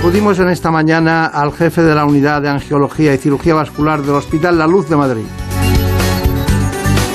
[0.00, 4.14] Acudimos en esta mañana al jefe de la unidad de angiología y cirugía vascular del
[4.14, 5.26] Hospital La Luz de Madrid.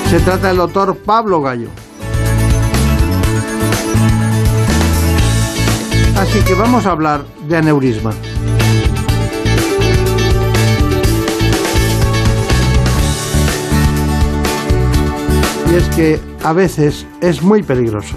[0.07, 1.69] Se trata del doctor Pablo Gallo.
[6.15, 8.11] Así que vamos a hablar de aneurisma.
[15.71, 18.15] Y es que a veces es muy peligroso.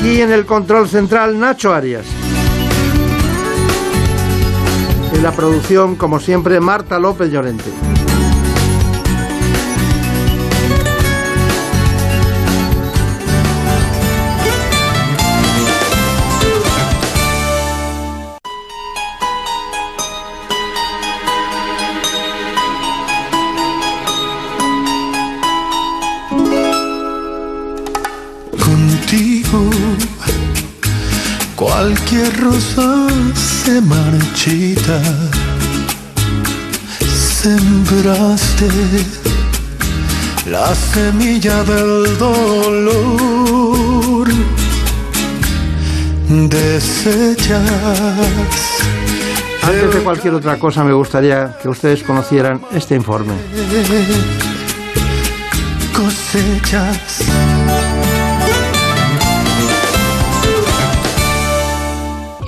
[0.00, 2.06] Aquí en el control central Nacho Arias.
[5.12, 7.70] En la producción, como siempre, Marta López Llorente.
[32.10, 35.00] Cualquier rosa se marchita.
[37.40, 38.66] Sembraste
[40.46, 43.48] la semilla del dolor.
[46.28, 47.60] Desechas.
[49.62, 53.34] Antes de cualquier otra cosa, me gustaría que ustedes conocieran este informe.
[55.94, 57.29] Cosechas.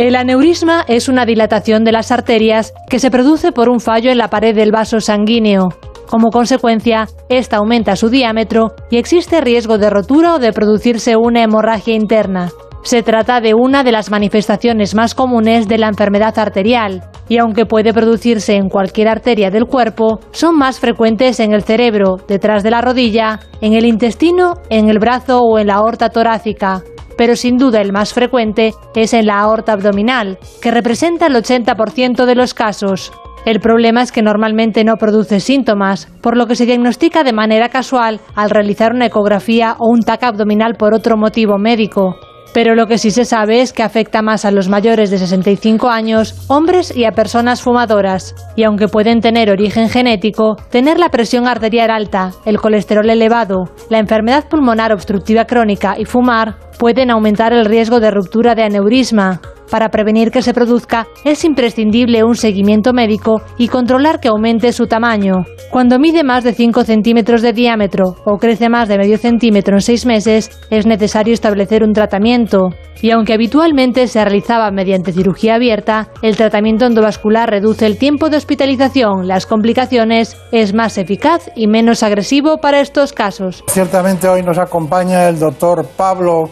[0.03, 4.19] El aneurisma es una dilatación de las arterias que se produce por un fallo en
[4.19, 5.69] la pared del vaso sanguíneo.
[6.09, 11.45] Como consecuencia, esta aumenta su diámetro y existe riesgo de rotura o de producirse una
[11.45, 12.51] hemorragia interna.
[12.83, 17.65] Se trata de una de las manifestaciones más comunes de la enfermedad arterial, y aunque
[17.65, 22.73] puede producirse en cualquier arteria del cuerpo, son más frecuentes en el cerebro, detrás de
[22.73, 26.83] la rodilla, en el intestino, en el brazo o en la aorta torácica,
[27.23, 32.25] pero sin duda el más frecuente es en la aorta abdominal, que representa el 80%
[32.25, 33.13] de los casos.
[33.45, 37.69] El problema es que normalmente no produce síntomas, por lo que se diagnostica de manera
[37.69, 42.17] casual al realizar una ecografía o un TAC abdominal por otro motivo médico.
[42.53, 45.89] Pero lo que sí se sabe es que afecta más a los mayores de 65
[45.89, 48.35] años, hombres y a personas fumadoras.
[48.57, 53.99] Y aunque pueden tener origen genético, tener la presión arterial alta, el colesterol elevado, la
[53.99, 59.41] enfermedad pulmonar obstructiva crónica y fumar pueden aumentar el riesgo de ruptura de aneurisma.
[59.73, 64.87] Para prevenir que se produzca es imprescindible un seguimiento médico y controlar que aumente su
[64.87, 65.47] tamaño.
[65.71, 69.81] Cuando mide más de 5 centímetros de diámetro o crece más de medio centímetro en
[69.81, 72.69] 6 meses, es necesario establecer un tratamiento.
[73.01, 78.37] Y aunque habitualmente se realizaba mediante cirugía abierta, el tratamiento endovascular reduce el tiempo de
[78.37, 83.65] hospitalización, las complicaciones, es más eficaz y menos agresivo para estos casos.
[83.69, 86.51] Ciertamente hoy nos acompaña el doctor Pablo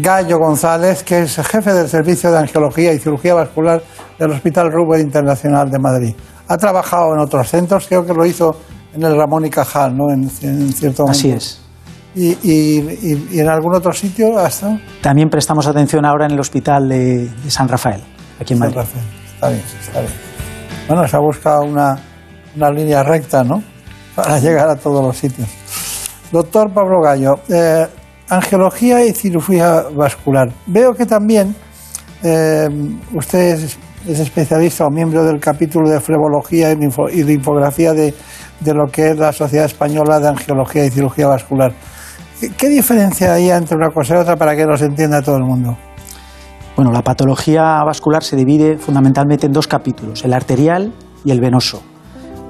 [0.00, 3.80] Gallo González, que es jefe del Servicio de Angiología y Cirugía Vascular
[4.18, 6.14] del Hospital Ruber Internacional de Madrid.
[6.48, 8.56] Ha trabajado en otros centros, creo que lo hizo
[8.92, 10.12] en el Ramón y Cajal, ¿no?
[10.12, 11.10] En, en cierto momento.
[11.10, 11.60] Así es.
[12.16, 14.78] ¿Y, y, y, en algún otro sitio ha estado?
[15.00, 18.02] También prestamos atención ahora en el Hospital de, de San Rafael,
[18.40, 18.74] aquí en Madrid.
[18.74, 19.04] San Rafael.
[19.34, 20.12] Está bien, está bien.
[20.88, 21.96] Bueno, se ha buscado una,
[22.56, 23.62] una línea recta, ¿no?
[24.16, 25.48] Para llegar a todos los sitios.
[26.32, 27.86] Doctor Pablo Gallo, eh,
[28.28, 30.52] angiología y cirugía vascular.
[30.66, 31.54] Veo que también
[32.22, 32.68] eh,
[33.12, 33.78] usted es,
[34.08, 38.14] es, especialista o miembro del capítulo de flebología y de, info, y de
[38.60, 41.72] de, lo que es la Sociedad Española de Angiología y Cirugía Vascular.
[42.40, 45.44] ¿Qué, qué diferencia hay entre una cosa y otra para que nos entienda todo el
[45.44, 45.76] mundo?
[46.76, 50.92] Bueno, la patología vascular se divide fundamentalmente en dos capítulos, el arterial
[51.24, 51.82] y el venoso.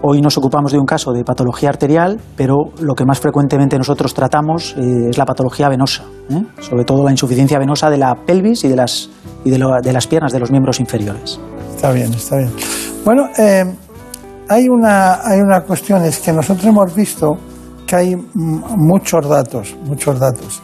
[0.06, 4.12] Hoy nos ocupamos de un caso de patología arterial, pero lo que más frecuentemente nosotros
[4.12, 6.42] tratamos eh, es la patología venosa, ¿eh?
[6.60, 9.08] sobre todo la insuficiencia venosa de la pelvis y de las,
[9.46, 11.40] y de, lo, de las piernas de los miembros inferiores.
[11.74, 12.50] Está bien, está bien.
[13.02, 13.64] Bueno, eh,
[14.50, 17.38] hay, una, hay una cuestión, es que nosotros hemos visto
[17.86, 20.60] que hay muchos datos, muchos datos.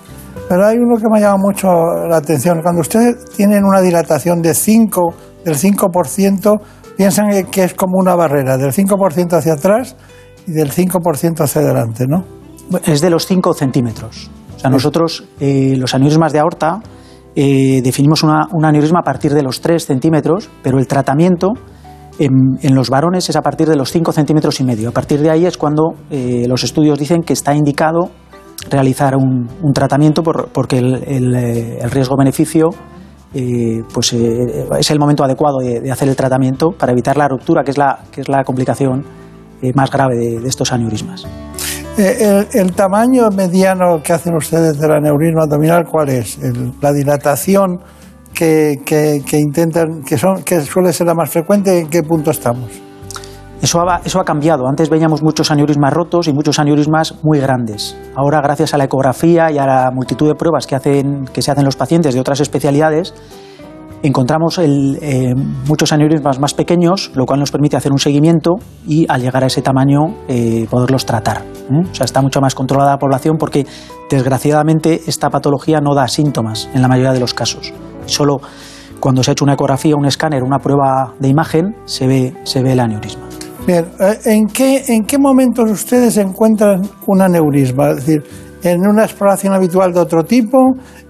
[0.50, 1.66] Pero hay uno que me ha llamado mucho
[2.10, 2.60] la atención.
[2.60, 5.14] Cuando ustedes tienen una dilatación de 5,
[5.46, 6.60] del 5%,
[7.00, 9.97] piensan que es como una barrera, del 5% hacia atrás
[10.47, 12.25] y del 5% hacia adelante, ¿no?
[12.85, 14.31] Es de los 5 centímetros.
[14.55, 16.82] O sea, nosotros eh, los aneurismas de aorta
[17.35, 21.52] eh, definimos una- un aneurisma a partir de los 3 centímetros, pero el tratamiento
[22.19, 24.91] en, en los varones es a partir de los 5 centímetros y medio.
[24.91, 28.11] A partir de ahí es cuando eh, los estudios dicen que está indicado
[28.70, 32.69] realizar un, un tratamiento por- porque el, el, el riesgo-beneficio
[33.35, 37.29] eh, pues, eh, es el momento adecuado de, de hacer el tratamiento para evitar la
[37.29, 39.05] ruptura, que es la, que es la complicación
[39.62, 41.27] eh, más grave de, de estos aneurismas.
[41.99, 46.38] Eh, el, el tamaño mediano que hacen ustedes del aneurisma abdominal, ¿cuál es?
[46.38, 47.79] El- la dilatación
[48.35, 52.31] que, que- que intentan, que, son, que suele ser la más frecuente, ¿en qué punto
[52.31, 52.71] estamos?
[53.62, 54.66] Eso ha, cambiado.
[54.66, 57.96] Antes veíamos muchos aneurismas rotos y muchos aneurismas muy grandes.
[58.16, 61.76] Ahora, gracias a la ecografía y a la multitud de pruebas que, se hacen los
[61.76, 63.12] pacientes de otras especialidades,
[64.02, 65.34] encontramos eh,
[65.68, 69.48] muchos aneurismas más pequeños, lo cual nos permite hacer un seguimiento y al llegar a
[69.48, 71.42] ese tamaño eh, poderlos tratar.
[71.70, 71.82] ¿eh?
[71.90, 73.66] O sea, está mucho más controlada la población porque
[74.08, 77.74] desgraciadamente esta patología no da síntomas en la mayoría de los casos.
[78.06, 78.40] Solo
[79.00, 82.80] cuando se ha hecho una ecografía, un escáner, una prueba de imagen, se ve el
[82.80, 83.30] aneurisma.
[83.66, 87.90] Bien, eh, ¿en qué, ¿en qué momentos ustedes encuentran un aneurisma?
[87.90, 88.22] Es decir,
[88.62, 90.58] ¿en una exploración habitual de otro tipo?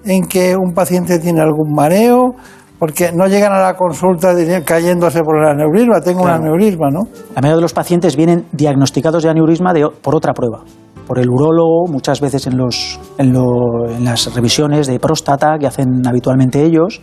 [0.04, 2.34] ¿En que un paciente tiene algún mareo?
[2.78, 6.38] Porque no llegan a la consulta cayéndose por el aneurisma, tengo Claro.
[6.40, 7.02] un aneurisma, ¿no?
[7.34, 10.62] La mayoría de los pacientes vienen diagnosticados de aneurisma de- por otra prueba,
[11.06, 15.66] por el urólogo, muchas veces en, los, en, lo- en las revisiones de próstata que
[15.66, 17.00] hacen habitualmente ellos.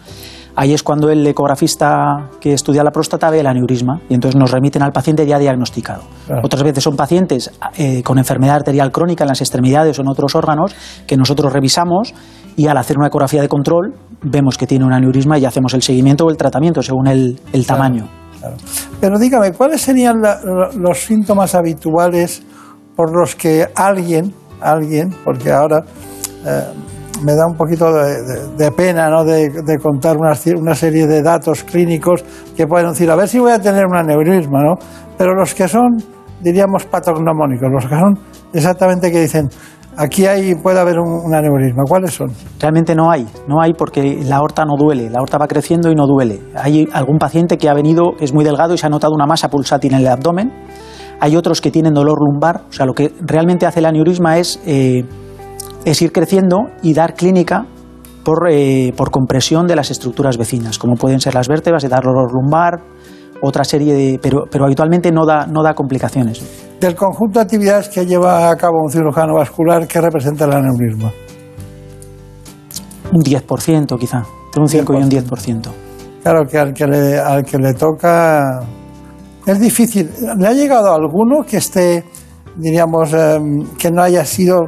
[0.59, 4.49] Ahí es cuando el ecografista que estudia la próstata ve el aneurisma y entonces nos
[4.49, 6.01] remiten al paciente ya diagnosticado.
[6.25, 6.41] Claro.
[6.43, 10.33] Otras veces son pacientes eh, con enfermedad arterial crónica en las extremidades o en otros
[10.33, 10.75] órganos
[11.05, 12.15] que nosotros revisamos
[12.55, 13.93] y al hacer una ecografía de control
[14.23, 17.67] vemos que tiene un aneurisma y hacemos el seguimiento o el tratamiento según el, el
[17.67, 18.07] tamaño.
[18.39, 18.55] Claro.
[18.99, 20.39] Pero dígame, ¿cuáles serían la-
[20.75, 22.41] los síntomas habituales
[22.95, 25.83] por los que alguien, alguien, porque ahora
[26.47, 26.63] eh,
[27.23, 29.23] me da un poquito de, pena ¿no?
[29.23, 30.33] de, contar una,
[30.75, 32.23] serie de datos clínicos
[32.55, 34.75] que pueden decir, a ver si voy a tener un aneurisma, ¿no?
[35.17, 35.97] Pero los que son,
[36.41, 38.19] diríamos, patognomónicos, los que son
[38.53, 39.49] exactamente que dicen,
[39.97, 42.31] aquí hay, puede haber un, un aneurisma, ¿cuáles son?
[42.59, 45.95] Realmente no hay, no hay porque la aorta no duele, la aorta va creciendo y
[45.95, 46.41] no duele.
[46.55, 49.49] Hay algún paciente que ha venido, es muy delgado y se ha notado una masa
[49.49, 50.51] pulsátil en el abdomen.
[51.19, 54.59] Hay otros que tienen dolor lumbar, o sea, lo que realmente hace el aneurisma es,
[54.67, 55.03] eh,
[55.85, 57.65] es ir creciendo y dar clínica
[58.23, 62.31] por, eh, por compresión de las estructuras vecinas, como pueden ser las vértebras dar dolor
[62.33, 62.81] lumbar,
[63.41, 64.19] otra serie de...
[64.21, 66.43] pero, pero habitualmente no da, no da complicaciones.
[66.79, 71.11] Del conjunto de actividades que lleva a cabo un cirujano vascular, ¿qué representa el aneurisma?
[73.13, 75.69] Un 10% quizá, entre un 5 y un 10%.
[76.21, 78.59] Claro que al que le, al que le toca
[79.45, 80.09] es difícil.
[80.37, 82.03] ¿Le ha llegado alguno que esté,
[82.57, 84.65] diríamos, em, que no haya sido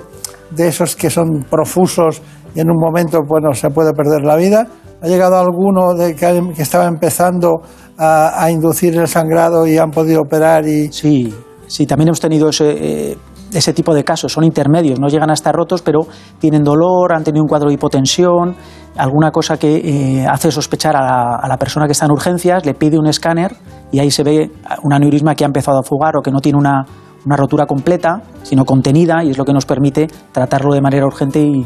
[0.52, 2.22] de esos que son profusos
[2.56, 4.68] y en un momento, bueno, se puede perder la vida?
[5.02, 7.62] ¿Ha llegado alguno de que, estaba empezando
[7.98, 11.34] a, inducir el sangrado y han podido operar y Sí,
[11.68, 13.18] sí, también hemos tenido ese, eh,
[13.54, 14.34] ese tipo de casos.
[14.34, 16.02] Son intermedios, no llegan a estar rotos, pero
[16.40, 18.56] tienen dolor, han tenido un cuadro de hipotensión,
[18.98, 22.66] alguna cosa que eh, hace sospechar a la, a la persona que está en urgencias,
[22.66, 23.56] le pide un escáner
[23.92, 24.52] y ahí se ve
[24.84, 26.86] un aneurisma que ha empezado a fugar o que no tiene una,
[27.26, 31.40] una rotura completa, sino contenida, y es lo que nos permite tratarlo de manera urgente
[31.42, 31.66] y,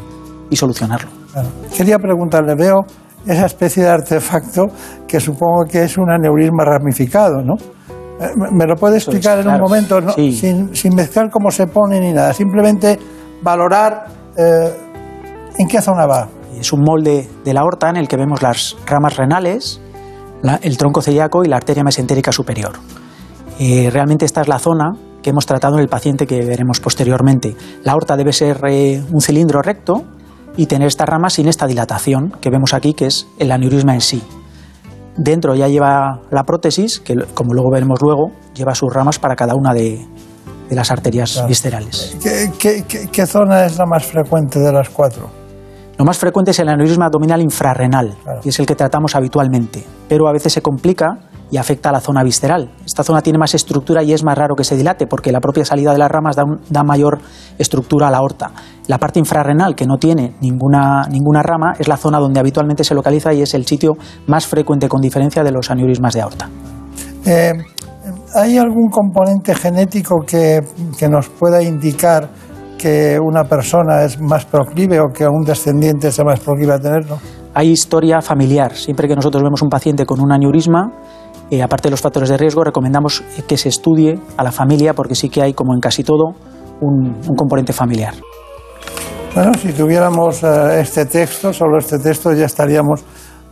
[0.50, 1.10] y solucionarlo.
[1.76, 2.82] Quería preguntarle, veo
[3.26, 4.66] esa especie de artefacto
[5.08, 7.54] que supongo que es un aneurisma ramificado, ¿no?
[8.20, 9.64] Eh, ¿Me lo puede es, explicar en claro.
[9.64, 10.12] un momento, no?
[10.12, 10.32] Sí.
[10.34, 12.34] sin, sin mezclar cómo se pone ni nada?
[12.34, 13.00] Simplemente
[13.42, 14.06] valorar
[14.38, 14.74] eh,
[15.58, 16.28] en qué zona va.
[16.60, 19.82] Es un molde de la aorta en el que vemos las ramas renales,
[20.42, 22.74] la- el tronco celíaco y la arteria mesentérica superior.
[23.60, 24.92] Eh, realmente esta es la zona
[25.24, 27.56] que hemos tratado en el paciente que veremos posteriormente.
[27.84, 30.04] La aorta debe ser eh, un cilindro recto
[30.56, 34.02] y tener esta rama sin esta dilatación que vemos aquí, que es el aneurisma en
[34.02, 34.22] sí.
[35.18, 39.54] Dentro ya lleva la prótesis, que como luego veremos luego, lleva sus ramas para cada
[39.56, 40.06] una de,
[40.70, 41.48] de las arterias Claro.
[41.48, 42.18] viscerales.
[42.22, 45.30] ¿Qué, qué- qué- qué zona es la más frecuente de las cuatro?
[45.98, 48.42] Lo más frecuente es el aneurisma abdominal infrarrenal, Claro.
[48.44, 51.20] y es el que tratamos habitualmente, pero a veces se complica
[51.52, 52.72] y afecta a la zona visceral.
[52.84, 55.64] Esta zona tiene más estructura y es más raro que se dilate porque la propia
[55.66, 57.20] salida de las ramas da, un- da mayor
[57.60, 58.52] estructura a la aorta.
[58.88, 62.96] La parte infrarrenal, que no tiene ninguna, ninguna rama, es la zona donde habitualmente se
[62.96, 63.92] localiza y es el sitio
[64.26, 66.50] más frecuente con diferencia de los aneurismas de aorta.
[67.26, 67.52] Eh,
[68.36, 70.60] ¿Hay algún componente genético que,
[70.98, 72.30] que nos pueda indicar
[72.84, 77.18] que una persona es más proclive o que un descendiente sea más proclive a tenerlo?
[77.54, 78.76] Hay historia familiar.
[78.76, 80.92] Siempre que nosotros vemos un paciente con un aneurisma,
[81.50, 85.16] eh, aparte de los factores de riesgo, recomendamos que se estudie a la familia porque
[85.16, 86.34] sí que hay, como en casi todo,
[86.82, 88.16] un, un componente familiar.
[89.34, 93.06] Bueno, si tuviéramos eh, este texto, solo este texto, ya estaríamos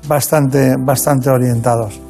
[0.10, 2.02] bastante, bastante orientados.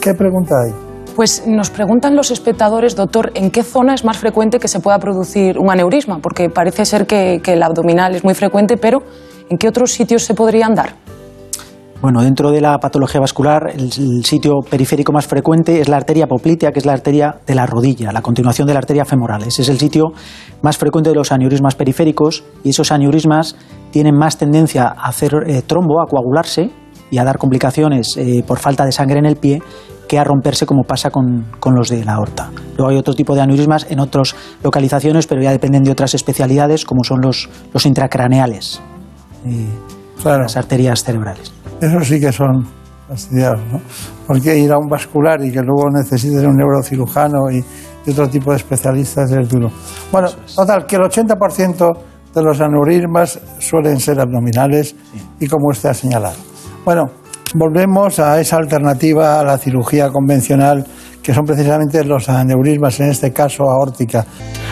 [0.00, 0.87] ¿Qué pregunta hay?
[1.18, 5.00] Pues nos preguntan los espectadores, doctor, ¿en qué zona es más frecuente que se pueda
[5.00, 6.20] producir un aneurisma?
[6.20, 9.02] Porque parece ser que, el abdominal es muy frecuente, pero
[9.50, 10.94] ¿en qué otros sitios se podrían dar?
[12.00, 16.28] Bueno, dentro de la patología vascular, el, el, sitio periférico más frecuente es la arteria
[16.28, 19.42] poplitea, que es la arteria de la rodilla, la continuación de la arteria femoral.
[19.42, 20.12] Ese es el sitio
[20.62, 23.56] más frecuente de los aneurismas periféricos y esos aneurismas
[23.90, 26.70] tienen más tendencia a hacer eh, trombo, a coagularse
[27.10, 29.60] y a dar complicaciones eh, por falta de sangre en el pie
[30.08, 32.50] que a romperse como pasa con, con, los de la aorta.
[32.76, 34.34] Luego hay otro tipo de aneurismas en otras
[34.64, 38.80] localizaciones, pero ya dependen de otras especialidades, como son los, los intracraneales,
[39.44, 39.66] eh,
[40.22, 40.42] claro.
[40.42, 41.52] las arterias cerebrales.
[41.80, 42.66] Eso sí que son
[43.06, 43.80] fastidiados, ¿no?
[44.26, 47.64] Porque ir a un vascular y que luego necesites un neurocirujano y,
[48.06, 49.70] y otro tipo de especialistas es duro.
[50.10, 51.98] Bueno, total, que el 80%
[52.34, 55.22] de los aneurismas suelen ser abdominales sí.
[55.40, 56.36] y como usted ha señalado.
[56.84, 57.04] Bueno,
[57.54, 60.84] volvemos a esa alternativa a la cirugía convencional
[61.28, 64.24] que son precisamente los aneurismas, en este caso aórtica.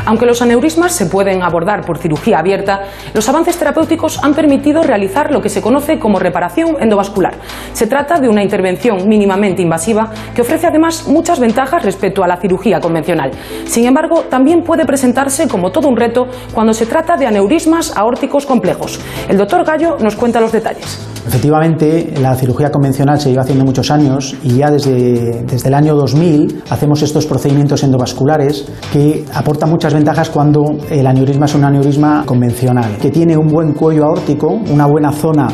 [0.06, 2.80] Aunque los aneurismas se pueden abordar por cirugía abierta,
[3.12, 7.34] los avances terapéuticos han permitido realizar lo que se conoce como reparación endovascular.
[7.74, 12.38] Se trata de una intervención mínimamente invasiva que ofrece además muchas ventajas respecto a la
[12.38, 13.32] cirugía convencional.
[13.66, 18.46] Sin embargo, también puede presentarse como todo un reto cuando se trata de aneurismas aórticos
[18.46, 18.98] complejos.
[19.28, 21.06] El doctor Gallo nos cuenta los detalles.
[21.26, 25.96] Efectivamente, la cirugía convencional se lleva haciendo muchos años y ya desde, desde el año
[25.96, 32.24] 2000 hacemos estos procedimientos endovasculares que aportan muchas ventajas cuando el aneurisma es un aneurisma
[32.26, 35.48] convencional, que tiene un buen cuello aórtico, una buena zona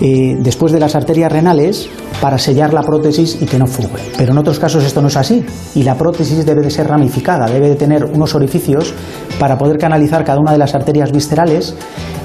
[0.00, 1.88] eh, después de las arterias renales
[2.20, 4.02] para sellar la prótesis y que no fugue.
[4.16, 7.46] Pero en otros casos esto no es así y la prótesis debe de ser ramificada,
[7.46, 8.92] debe de tener unos orificios
[9.38, 11.74] para poder canalizar cada una de las arterias viscerales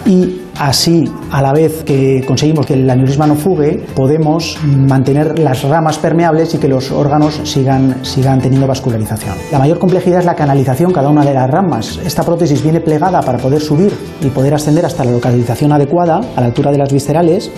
[0.06, 5.64] y así, a la vez que conseguimos que el aneurisma no fugue, podemos mantener las
[5.64, 9.36] ramas permeables y que los órganos sigan, sigan teniendo vascularización.
[9.52, 12.00] La mayor complejidad es la canalización cada una de las ramas.
[12.06, 16.42] Esta prótesis viene plegada para poder subir y poder ascender hasta la localización adecuada, a
[16.42, 17.50] la altura de las viscerales,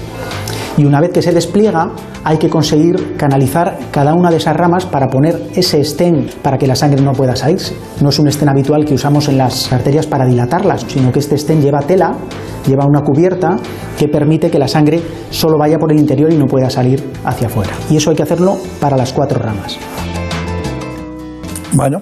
[0.78, 1.92] y una vez que se despliega
[2.24, 6.68] hay que conseguir canalizar cada una de esas ramas para poner ese estén para que
[6.68, 7.75] la sangre no pueda salirse.
[8.01, 11.36] No es un estén habitual que usamos en las arterias para dilatarlas, sino que este
[11.36, 12.16] estén lleva tela,
[12.68, 13.58] lleva una cubierta
[13.98, 17.48] que permite que la sangre solo vaya por el interior y no pueda salir hacia
[17.48, 17.72] afuera.
[17.90, 19.78] Y eso hay que hacerlo para las cuatro ramas.
[21.74, 22.01] Bueno,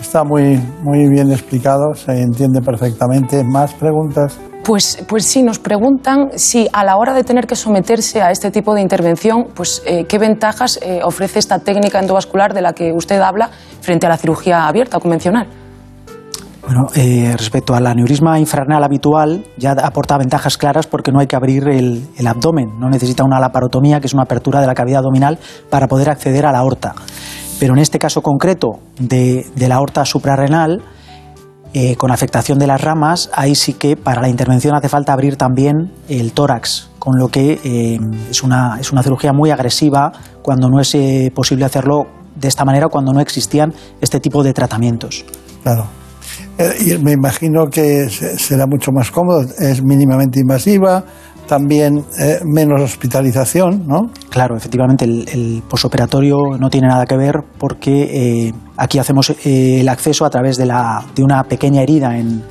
[0.00, 3.44] está muy, muy bien explicado, se entiende perfectamente.
[3.44, 4.38] ¿Más preguntas?
[4.64, 8.50] Pues, pues sí, nos preguntan si a la hora de tener que someterse a este
[8.50, 12.90] tipo de intervención, pues eh, qué ventajas eh, ofrece esta técnica endovascular de la que
[12.96, 13.50] usted habla
[13.82, 15.48] frente a la cirugía abierta o convencional.
[16.62, 21.36] Bueno, eh, respecto al aneurisma infrarenal habitual, ya aporta ventajas claras porque no hay que
[21.36, 25.00] abrir el, el, abdomen, no necesita una laparotomía, que es una apertura de la cavidad
[25.00, 26.94] abdominal, para poder acceder a la aorta.
[27.60, 30.80] Pero en este caso concreto de, de la aorta suprarrenal,
[31.76, 35.34] eh, con afectación de las ramas, ahí sí que para la intervención hace falta abrir
[35.34, 37.98] también el tórax, con lo que eh,
[38.30, 42.64] es, una, es, una, cirugía muy agresiva cuando no es eh, posible hacerlo de esta
[42.64, 45.24] manera, cuando no existían este tipo de tratamientos.
[45.64, 45.88] Claro.
[46.86, 51.04] y me imagino que será mucho más cómodo, es mínimamente invasiva,
[51.46, 54.10] también eh, menos hospitalización, ¿no?
[54.30, 59.80] Claro, efectivamente, el, el posoperatorio no tiene nada que ver porque eh, aquí hacemos eh,
[59.80, 62.42] el acceso a través de, la, de una pequeña herida en,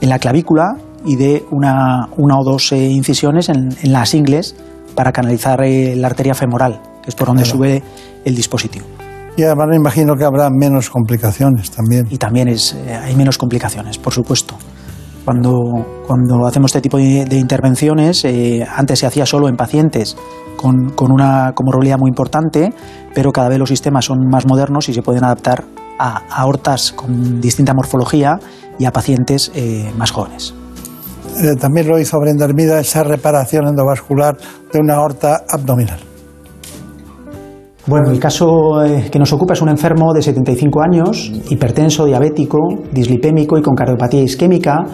[0.00, 4.56] en, la clavícula y de una, una o dos incisiones en, en, las ingles
[4.94, 7.58] para canalizar la arteria femoral, que es por donde claro.
[7.58, 7.82] sube
[8.24, 8.86] el dispositivo.
[9.36, 12.08] Y además me imagino que habrá menos complicaciones también.
[12.10, 14.56] Y también es, hay menos complicaciones, por supuesto.
[15.28, 20.16] Cuando, cuando, hacemos este tipo de, de intervenciones, eh, antes se hacía solo en pacientes
[20.56, 22.72] con, con, una comorbilidad muy importante,
[23.14, 25.64] pero cada vez los sistemas son más modernos y se pueden adaptar
[25.98, 28.40] a, aortas con distinta morfología
[28.78, 30.54] y a pacientes eh, más jóvenes.
[31.36, 34.34] Eh, también lo hizo Brenda Hermida esa reparación endovascular
[34.72, 35.98] de una aorta abdominal.
[37.88, 42.58] Bueno, el caso que nos ocupa es un enfermo de 75 años, hipertenso, diabético,
[42.92, 44.84] dislipémico y con cardiopatía isquémica,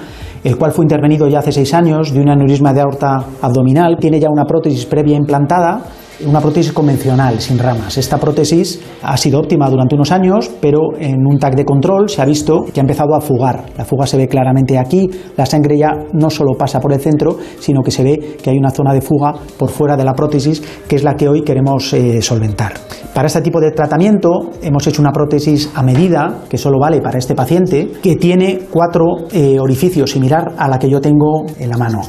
[0.45, 3.97] el cual fue intervenido ya hace seis años de un aneurisma de aorta abdominal.
[3.99, 5.81] Tiene ya una prótesis previa implantada,
[6.27, 7.97] una prótesis convencional, sin ramas.
[7.97, 12.21] Esta prótesis ha sido óptima durante unos años, pero en un TAC de control se
[12.21, 13.65] ha visto que ha empezado a fugar.
[13.77, 17.39] La fuga se ve claramente aquí, la sangre ya no solo pasa por el centro,
[17.59, 20.63] sino que se ve que hay una zona de fuga por fuera de la prótesis,
[20.87, 22.75] que es la que hoy queremos eh, solventar.
[23.15, 27.17] Para este tipo de tratamiento hemos hecho una prótesis a medida, que solo vale para
[27.17, 31.77] este paciente, que tiene cuatro eh, orificios, similar a la que yo tengo en la
[31.77, 32.01] mano.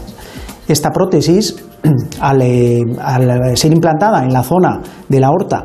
[0.68, 1.64] Esta prótesis,
[2.20, 5.64] al, eh, al ser implantada en la zona de la aorta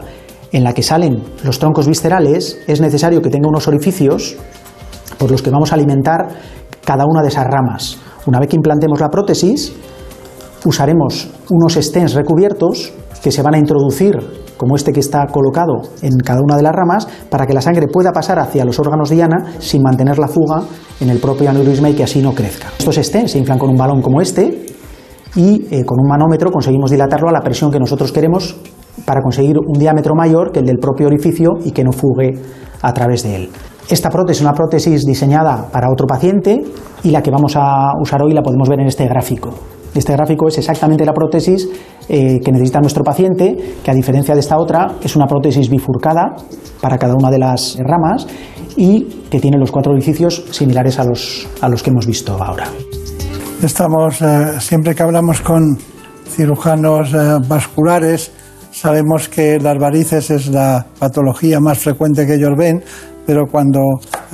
[0.52, 4.37] en la que salen los troncos viscerales, es necesario que tenga unos orificios
[5.16, 6.28] por los que vamos a alimentar
[6.85, 7.99] cada una de esas ramas.
[8.26, 9.73] Una vez que implantemos la prótesis,
[10.66, 14.16] usaremos unos stents recubiertos que se van a introducir,
[14.56, 17.86] como este que está colocado en cada una de las ramas, para que la sangre
[17.86, 20.62] pueda pasar hacia los órganos diana sin mantener la fuga
[21.00, 22.68] en el propio aneurisma y que así no crezca.
[22.78, 24.66] Estos stents se inflan con un balón como este
[25.36, 28.56] y eh, con un manómetro conseguimos dilatarlo a la presión que nosotros queremos
[29.04, 32.32] para conseguir un diámetro mayor que el del propio orificio y que no fugue
[32.82, 33.48] a través de él.
[33.88, 36.60] Esta prótesis es una prótesis diseñada para otro paciente
[37.02, 39.50] y la que vamos a usar hoy la podemos ver en este gráfico.
[39.94, 41.68] Este gráfico es exactamente la prótesis
[42.09, 46.37] eh, que necesita nuestro paciente, que a diferencia de esta otra es una prótesis bifurcada
[46.80, 48.26] para cada una de las ramas
[48.76, 52.66] y que tiene los cuatro orificios similares a los, a los que hemos visto ahora.
[53.62, 55.76] Estamos, eh, siempre que hablamos con
[56.28, 58.32] cirujanos eh, vasculares,
[58.70, 62.82] sabemos que las varices es la patología más frecuente que ellos ven,
[63.26, 63.80] pero cuando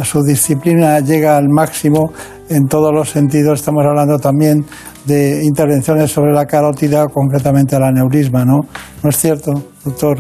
[0.05, 2.13] su disciplina llega al máximo
[2.49, 4.65] en todos los sentidos, estamos hablando también
[5.05, 8.61] de intervenciones sobre la carótida, concretamente el aneurisma, ¿no?
[9.03, 9.53] ¿No es cierto,
[9.85, 10.17] doctor,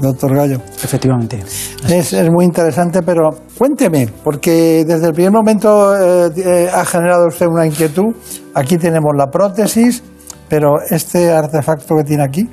[0.00, 0.58] doctor Gallo?
[0.82, 1.42] Efectivamente.
[1.88, 7.26] Es, es muy interesante, pero cuénteme, porque desde el primer momento eh, eh, ha generado
[7.28, 8.14] usted una inquietud.
[8.54, 10.02] Aquí tenemos la prótesis,
[10.48, 12.48] pero este artefacto que tiene aquí.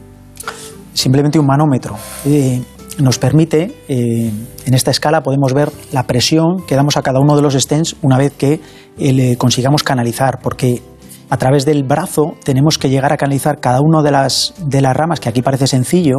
[0.94, 1.96] Simplemente un manómetro.
[2.26, 2.62] Eh,
[3.00, 4.32] nos permite, eh,
[4.66, 7.96] en esta escala podemos ver la presión que damos a cada uno de los stents
[8.02, 8.60] una vez que
[8.98, 10.82] eh, le consigamos canalizar, porque
[11.30, 14.96] a través del brazo tenemos que llegar a canalizar cada una de las, de las
[14.96, 16.18] ramas, que aquí parece sencillo,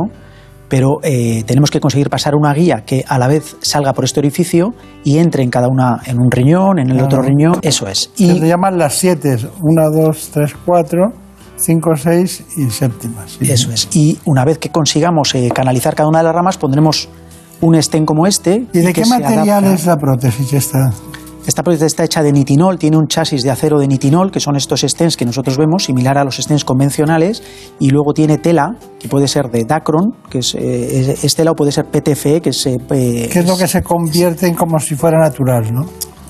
[0.69, 4.21] pero eh, tenemos que conseguir pasar una guía que a la vez salga por este
[4.21, 8.11] orificio y entre en cada una, en un riñón, en el otro riñón, eso es.
[8.17, 11.13] Y se llaman las siete, una, dos, tres, cuatro,
[11.65, 13.39] cinco, seis y séptimas.
[13.41, 13.51] ¿sí?
[13.51, 13.89] Eso es.
[13.93, 17.09] Y una vez que consigamos eh, canalizar cada una de las ramas, pondremos
[17.61, 18.67] un stent como este.
[18.73, 20.91] ¿Y de qué material es la prótesis esta?
[21.47, 24.57] Esta prótesis está hecha de nitinol, tiene un chasis de acero de nitinol, que son
[24.57, 27.43] estos stents que nosotros vemos, similar a los stents convencionales,
[27.79, 31.55] y luego tiene tela, que puede ser de Dacron, que es, eh, es- tela o
[31.55, 32.65] puede ser PTFE, que es...
[32.67, 35.85] eh, ¿Qué es lo que se convierte en como si fuera natural, no?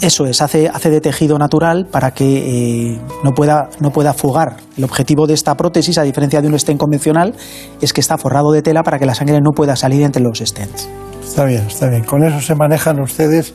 [0.04, 4.58] Eso es, hace, hace de tejido natural para que eh, no, pueda, no pueda fugar.
[4.76, 7.32] El objetivo de esta prótesis, a diferencia de un stent convencional,
[7.80, 10.40] es que está forrado de tela para que la sangre no pueda salir entre los
[10.40, 10.90] stents.
[11.24, 12.04] Está bien, está bien.
[12.04, 13.54] Con eso se manejan ustedes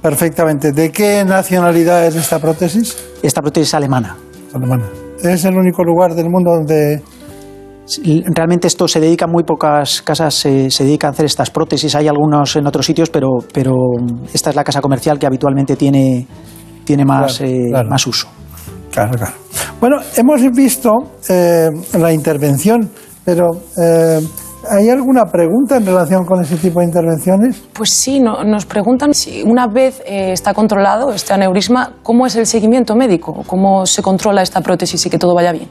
[0.00, 0.70] perfectamente.
[0.70, 2.96] ¿De qué nacionalidad es esta prótesis?
[3.20, 4.16] Esta prótesis es alemana.
[4.54, 4.84] Alemana.
[5.20, 7.02] Es el único lugar del mundo donde
[8.34, 11.94] Realmente esto se dedica, muy pocas casas se, se dedican a hacer estas prótesis.
[11.94, 13.72] Hay algunos en otros sitios, pero, pero
[14.32, 16.26] esta es la casa comercial que habitualmente tiene,
[16.84, 17.88] tiene más, Claro, eh, claro.
[17.88, 18.28] más uso.
[18.90, 19.32] Claro, claro.
[19.80, 20.90] Bueno, hemos visto
[21.28, 22.90] eh, la intervención,
[23.24, 23.46] pero
[23.80, 24.20] eh,
[24.70, 27.62] ¿hay alguna pregunta en relación con ese tipo de intervenciones?
[27.72, 32.36] Pues sí, no- nos preguntan si una vez eh, está controlado este aneurisma, ¿cómo es
[32.36, 33.44] el seguimiento médico?
[33.46, 35.68] ¿Cómo se controla esta prótesis y que todo vaya bien?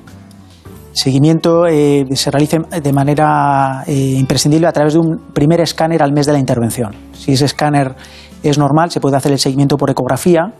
[0.97, 6.11] Seguimiento eh, se realiza de manera eh, imprescindible a través de un primer escáner al
[6.11, 6.95] mes de la intervención.
[7.13, 7.95] Si ese escáner
[8.41, 10.55] es normal, se puede hacer el seguimiento por ecografía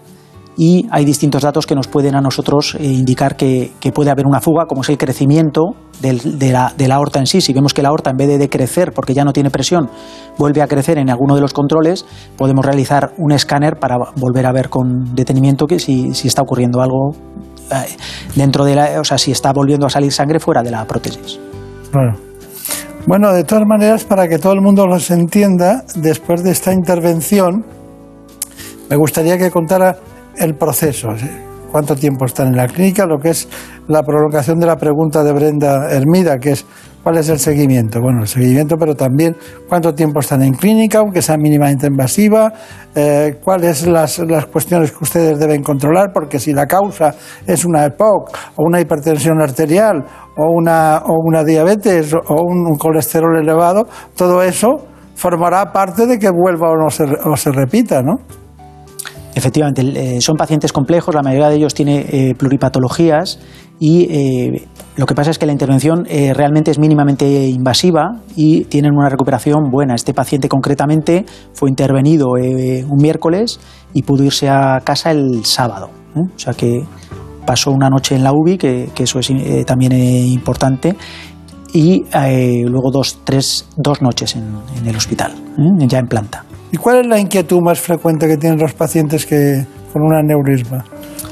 [0.56, 4.40] y hay distintos datos que nos pueden a nosotros eh, indicar que, puede haber una
[4.40, 7.42] fuga, como es el crecimiento de, la, de aorta en sí.
[7.42, 9.90] Si vemos que la aorta, en vez de decrecer porque ya no tiene presión,
[10.38, 12.06] vuelve a crecer en alguno de los controles,
[12.38, 17.16] podemos realizar un escáner para volver a ver con detenimiento que si, está ocurriendo algo
[18.36, 21.40] dentro de la, o sea, si está volviendo a salir sangre fuera de la prótesis.
[21.92, 22.16] Claro.
[23.06, 27.66] Bueno, de todas maneras, para que todo el mundo los entienda, después de esta intervención,
[28.90, 29.96] me gustaría que contara
[30.36, 31.10] el proceso.
[31.72, 33.48] Cuánto tiempo están en la clínica, lo que es
[33.88, 36.66] la prolongación de la pregunta de Brenda Hermida, que es
[37.08, 38.02] cuál es el seguimiento.
[38.02, 39.34] Bueno, el seguimiento, pero también
[39.70, 42.52] cuánto tiempo están en clínica, aunque sea mínimamente invasiva,
[42.94, 47.16] eh, cuáles las, las cuestiones que ustedes deben controlar, porque si la causa
[47.46, 50.04] es una EPOC o una hipertensión arterial
[50.36, 56.20] o una, o una diabetes o un, un colesterol elevado, todo eso formará parte de
[56.20, 58.18] que vuelva o no se, o se repita, ¿no?
[59.34, 63.40] Efectivamente, eh, son pacientes complejos, la mayoría de ellos tiene eh, pluripatologías
[63.80, 68.66] y eh, lo que pasa es que la intervención eh, realmente es mínimamente invasiva y
[68.66, 69.94] tienen una recuperación buena.
[69.94, 73.60] Este paciente concretamente fue intervenido eh, un miércoles
[73.94, 75.90] y pudo irse a casa el sábado.
[76.16, 76.22] ¿eh?
[76.36, 76.84] O sea que
[77.46, 80.96] pasó una noche en la UBI, que, que eso es eh, también eh, importante.
[81.74, 84.44] y eh, luego dos, tres, dos noches en,
[84.78, 85.34] en el hospital,
[85.88, 86.44] ya en planta.
[86.72, 90.84] ¿Y cuál es la inquietud más frecuente que tienen los pacientes que, con un aneurisma?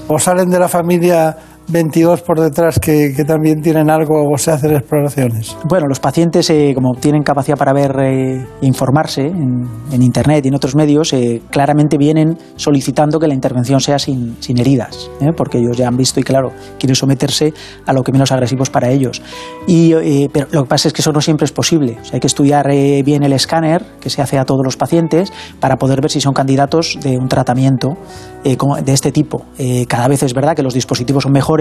[0.07, 1.35] ¿O salen de la familia
[1.67, 5.57] 22 por detrás que, que también tienen algo o se hacen exploraciones?
[5.67, 10.49] Bueno, los pacientes, eh, como tienen capacidad para ver e informarse en, en, Internet y
[10.49, 15.31] en otros medios, eh, claramente vienen solicitando que la intervención sea sin, sin heridas, ¿eh?
[15.35, 17.53] porque ellos ya han visto y, claro, quieren someterse
[17.85, 19.21] a lo que menos agresivos para ellos.
[19.67, 21.97] Y, pero lo que pasa es que eso no siempre es posible.
[21.99, 25.33] O sea, hay que estudiar bien el escáner que se hace a todos los pacientes
[25.59, 27.97] para poder ver si son candidatos de un tratamiento
[28.43, 29.45] de este tipo.
[29.87, 31.54] cada vez es verdad que los dispositivos son mejores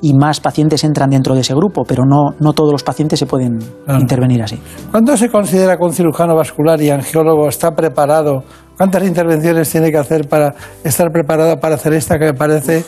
[0.00, 3.26] y más pacientes entran dentro de ese grupo, pero no, no todos los pacientes se
[3.26, 4.00] pueden claro.
[4.00, 4.58] intervenir así.
[4.90, 8.44] ¿Cuándo se considera que un cirujano vascular y angiólogo está preparado?
[8.76, 12.84] ¿Cuántas intervenciones tiene que hacer para estar preparado para hacer esta que me parece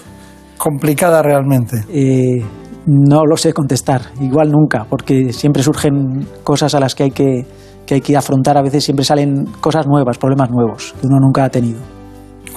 [0.59, 1.85] complicada realmente?
[1.89, 2.45] Eh,
[2.87, 7.47] no lo sé contestar, igual nunca, porque siempre surgen cosas a las que hay que,
[7.87, 11.45] que hay que afrontar, a veces siempre salen cosas nuevas, problemas nuevos que uno nunca
[11.45, 11.98] ha tenido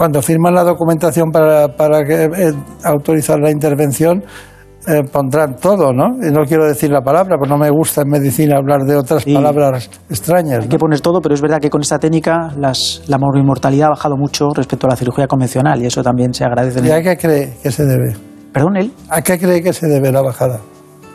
[0.01, 4.23] cuando firman la documentación para, para que, eh, autorizar la intervención,
[4.87, 6.07] eh, pondrán todo, ¿no?
[6.27, 9.21] Y no quiero decir la palabra, porque no me gusta en medicina hablar de otras
[9.21, 9.31] sí.
[9.31, 10.61] palabras extrañas.
[10.61, 10.69] Hay ¿no?
[10.69, 14.17] que poner todo, pero es verdad que con esta técnica las, la mortalidad ha bajado
[14.17, 16.79] mucho respecto a la cirugía convencional y eso también se agradece.
[16.83, 18.15] ¿Y a qué cree que se debe?
[18.51, 18.91] ¿Perdón, él?
[19.07, 20.61] ¿A qué cree que se debe la bajada?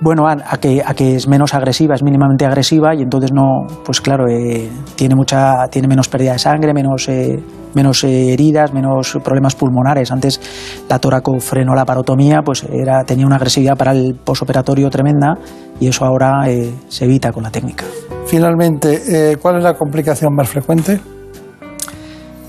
[0.01, 3.67] Bueno, a, a, que, a que es menos agresiva, es mínimamente agresiva y entonces no,
[3.85, 7.43] pues claro, eh, tiene mucha, tiene menos pérdida de sangre, menos, eh,
[7.75, 10.13] menos eh, heridas, menos problemas pulmonares.
[10.13, 10.41] Antes
[10.89, 15.35] la toracofrenolaparotomía pues era, tenía una agresividad para el posoperatorio tremenda
[15.81, 16.47] y eso ahora
[16.89, 17.85] se evita con la técnica.
[18.27, 21.01] Finalmente, ¿cuál es la complicación más frecuente?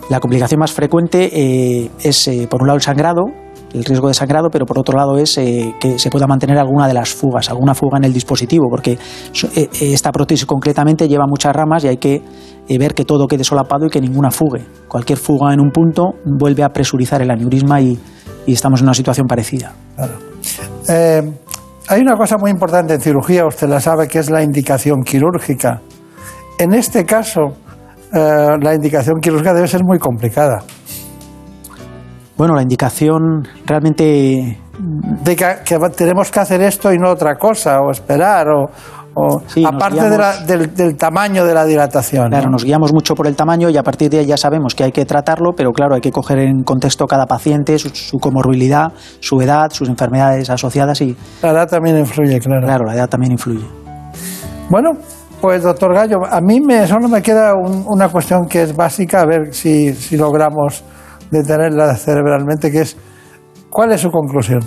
[0.09, 3.25] La complicación más frecuente es, por un lado, el sangrado,
[3.77, 6.87] el riesgo de sangrado, pero por otro lado es eh, que se pueda mantener alguna
[6.87, 8.97] de las fugas, alguna fuga en el dispositivo, porque
[9.55, 12.21] eh, esta prótesis concretamente lleva muchas ramas y hay que
[12.67, 14.65] eh, ver que todo quede solapado y que ninguna fugue.
[14.87, 17.97] Cualquier fuga en un punto vuelve a presurizar el aneurisma y,
[18.45, 19.73] y estamos en una situación parecida.
[20.89, 21.21] Eh,
[21.87, 25.81] hay una cosa muy importante en cirugía, usted la sabe, que es la indicación quirúrgica.
[26.59, 27.53] En este caso,
[28.11, 30.63] la indicación quirúrgica debe ser muy complicada.
[32.37, 34.59] Bueno, la indicación realmente...
[34.79, 38.69] De que, que, tenemos que hacer esto y no otra cosa, o esperar, o,
[39.15, 42.29] o sí, aparte guiamos, de la, del, del, tamaño de la dilatación.
[42.29, 42.51] Claro, ¿no?
[42.51, 44.91] nos guiamos mucho por el tamaño y a partir de ahí ya sabemos que hay
[44.91, 49.41] que tratarlo, pero claro, hay que coger en contexto cada paciente, su, su comorbilidad, su
[49.41, 51.17] edad, sus enfermedades asociadas y...
[51.41, 52.67] La edad también influye, claro.
[52.67, 53.65] Claro, la edad también influye.
[54.69, 54.91] Bueno,
[55.41, 59.21] pues doctor Gallo, a mí me, solo me queda un, una cuestión que es básica,
[59.21, 60.83] a ver si, si logramos
[61.31, 62.97] detenerla cerebralmente, que es
[63.69, 64.61] ¿cuál es su conclusión?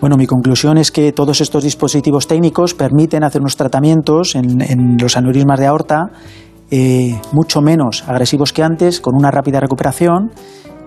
[0.00, 4.96] Bueno, mi conclusión es que todos estos dispositivos técnicos permiten hacer unos tratamientos en, en
[5.00, 6.10] los aneurismas de aorta
[6.70, 10.30] eh, mucho menos agresivos que antes, con una rápida recuperación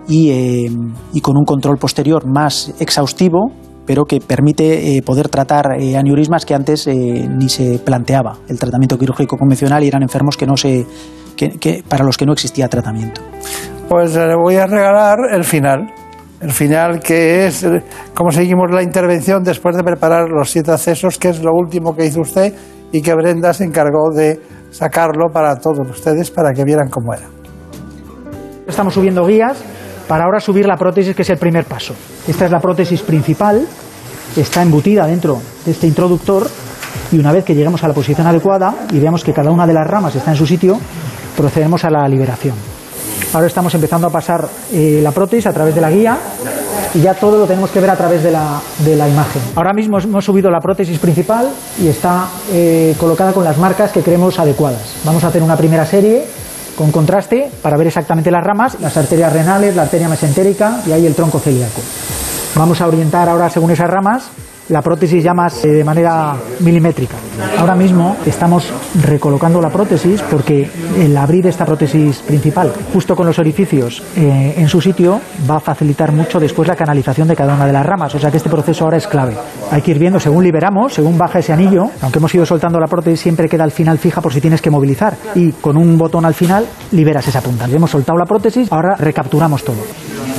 [0.08, 0.72] y, eh,
[1.14, 3.52] y con un control posterior más exhaustivo,
[3.86, 8.38] pero que permite eh, poder tratar aneurismas que antes ni se planteaba.
[8.50, 10.86] El tratamiento quirúrgico convencional y eran enfermos que no se,
[11.38, 13.22] que, que, para los que no existía tratamiento.
[13.90, 15.94] Pues le voy a regalar el final.
[16.42, 17.66] El final que es
[18.14, 22.06] cómo seguimos la intervención después de preparar los siete accesos, que es lo último que
[22.06, 22.54] hizo usted
[22.92, 24.40] y que Brenda se encargó de
[24.72, 27.28] sacarlo para todos ustedes para que vieran cómo era.
[28.68, 29.58] Estamos subiendo guías
[30.08, 31.96] para ahora subir la prótesis, que es el primer paso.
[32.28, 33.66] Esta es la prótesis principal,
[34.36, 36.46] está embutida dentro de este introductor
[37.12, 39.74] y una vez que lleguemos a la posición adecuada y veamos que cada una de
[39.74, 40.78] las ramas está en su sitio,
[41.36, 42.77] procedemos a la liberación.
[43.34, 46.18] Ahora estamos empezando a pasar eh, la prótesis a través de la guía
[46.94, 48.62] y ya todo lo tenemos que ver a través de la,
[49.10, 49.42] imagen.
[49.56, 51.50] Ahora mismo hemos subido la prótesis principal
[51.82, 54.96] y está eh, colocada con las marcas que creemos adecuadas.
[55.04, 56.26] Vamos a hacer una primera serie
[56.78, 61.06] con contraste para ver exactamente las ramas, las arterias renales, la arteria mesentérica y ahí
[61.06, 61.82] el tronco celíaco.
[62.56, 64.30] Vamos a orientar ahora según esas ramas
[64.70, 67.16] la prótesis ya más eh, de manera milimétrica.
[67.60, 68.72] Ahora mismo estamos
[69.04, 74.68] recolocando la prótesis porque el abrir esta prótesis principal justo con los orificios eh, en
[74.68, 78.14] su sitio va a facilitar mucho después la canalización de cada una de las ramas.
[78.16, 79.36] O sea que este proceso ahora es clave.
[79.72, 82.88] Hay que ir viendo según liberamos, según baja ese anillo, aunque hemos ido soltando la
[82.88, 86.26] prótesis siempre queda al final fija por si tienes que movilizar y con un botón
[86.26, 87.66] al final liberas esa punta.
[87.66, 89.78] Hemos soltado la prótesis, ahora recapturamos todo.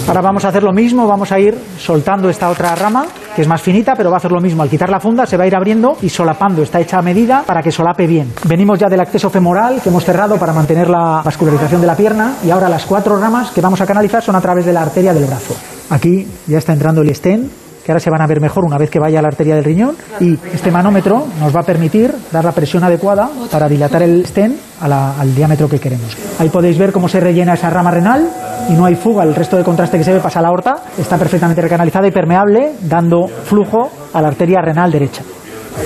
[0.09, 3.05] Ahora vamos a hacer lo mismo, vamos a ir soltando esta otra rama
[3.37, 4.63] que es más finita, pero va a hacer lo mismo.
[4.63, 6.63] Al quitar la funda se va a ir abriendo y solapando.
[6.63, 8.33] Está hecha a medida para que solape bien.
[8.45, 12.37] Venimos ya del acceso femoral que hemos cerrado para mantener la vascularización de la pierna
[12.43, 15.13] y ahora las cuatro ramas que vamos a canalizar son a través de la arteria
[15.13, 15.55] del brazo.
[15.91, 17.51] Aquí ya está entrando el estén,
[17.89, 19.65] que ahora se van a ver mejor una vez que vaya a la arteria del
[19.65, 19.97] riñón.
[20.21, 24.59] Y este manómetro nos va a permitir dar la presión adecuada para dilatar el stent
[24.83, 26.15] al diámetro que queremos.
[26.39, 28.29] Ahí podéis ver cómo se rellena esa rama renal
[28.69, 29.23] y no hay fuga.
[29.23, 30.83] El resto de contraste que se ve pasa a la aorta.
[30.99, 35.23] Está perfectamente recanalizada y permeable, dando flujo a la arteria renal derecha.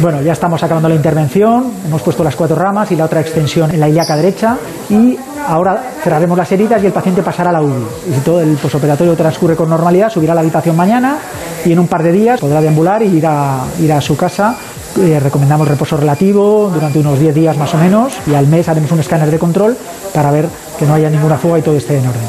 [0.01, 3.71] Bueno, ya estamos acabando la intervención, hemos puesto las cuatro ramas y la otra extensión
[3.71, 4.57] en la ilíaca derecha
[4.89, 5.17] y
[5.47, 7.85] ahora cerraremos las heridas y el paciente pasará a la UBI.
[8.11, 11.19] Y si todo el posoperatorio transcurre con normalidad, subirá a la habitación mañana
[11.65, 14.57] y en un par de días podrá deambular y ir a, ir a su casa.
[15.01, 18.93] Eh, recomendamos reposo relativo durante unos 10 días más o menos y al mes haremos
[18.93, 19.77] un escáner de control
[20.13, 20.47] para ver
[20.79, 22.23] que no haya ninguna fuga y todo esté en orden.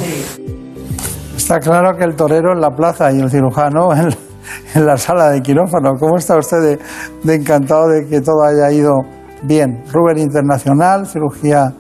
[1.36, 4.16] Está claro que el torero en la plaza y el cirujano en,
[4.76, 5.92] en la sala de quirófano.
[6.00, 6.80] ¿Cómo está usted de,
[7.24, 8.94] de encantado de que todo haya ido
[9.44, 9.84] bien?
[9.92, 11.74] Rubén Internacional, cirugía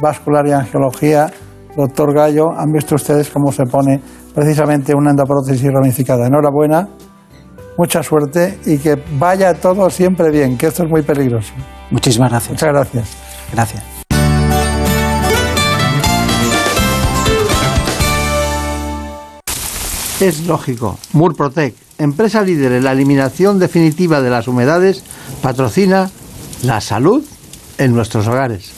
[0.00, 1.30] vascular y angiología,
[1.76, 4.00] doctor Gallo, han visto ustedes cómo se pone
[4.34, 6.26] precisamente una endoprótesis ramificada.
[6.26, 6.88] Enhorabuena,
[7.78, 11.52] mucha suerte y que vaya todo siempre bien, que esto es muy peligroso.
[11.90, 12.52] Muchísimas gracias.
[12.52, 13.16] Muchas gracias.
[13.52, 13.93] Gracias.
[20.24, 20.98] Es lógico.
[21.12, 25.04] Murprotec, empresa líder en la eliminación definitiva de las humedades,
[25.42, 26.10] patrocina
[26.62, 27.22] la salud
[27.76, 28.72] en nuestros hogares.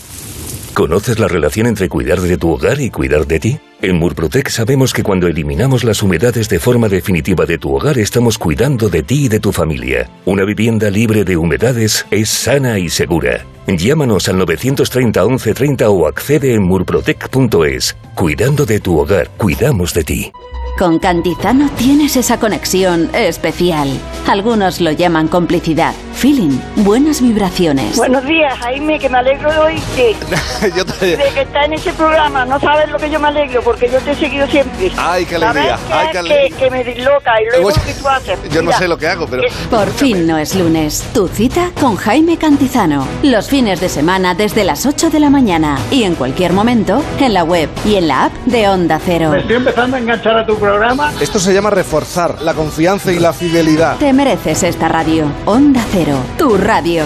[0.74, 3.60] ¿Conoces la relación entre cuidar de tu hogar y cuidar de ti?
[3.80, 8.38] En Murprotec sabemos que cuando eliminamos las humedades de forma definitiva de tu hogar estamos
[8.38, 10.10] cuidando de ti y de tu familia.
[10.24, 13.46] Una vivienda libre de humedades es sana y segura.
[13.66, 17.96] Llámanos al 930 1130 o accede en murprotec.es.
[18.14, 20.32] Cuidando de tu hogar, cuidamos de ti.
[20.78, 23.88] Con Cantizano tienes esa conexión especial.
[24.28, 27.96] Algunos lo llaman complicidad, feeling, buenas vibraciones.
[27.96, 30.16] Buenos días, Jaime, que me alegro de oírte.
[30.76, 33.62] Yo te- De que está en ese programa, no sabes lo que yo me alegro,
[33.62, 34.90] porque yo te he seguido siempre.
[34.98, 36.48] Ay, qué alegría, ¿Sabes ay, qué alegría.
[36.50, 38.38] Que, que me disloca y luego que tú haces.
[38.52, 39.44] Yo no sé lo que hago, pero...
[39.70, 41.04] Por fin no es lunes.
[41.14, 43.06] Tu cita con Jaime Cantizano.
[43.22, 47.32] Los fines de semana desde las 8 de la mañana y en cualquier momento en
[47.32, 49.30] la web y en la app de Onda Cero.
[49.30, 51.10] Me estoy empezando a enganchar a tu programa.
[51.22, 53.96] Esto se llama reforzar la confianza y la fidelidad.
[53.96, 55.24] Te mereces esta radio.
[55.46, 57.04] Onda Cero, tu radio.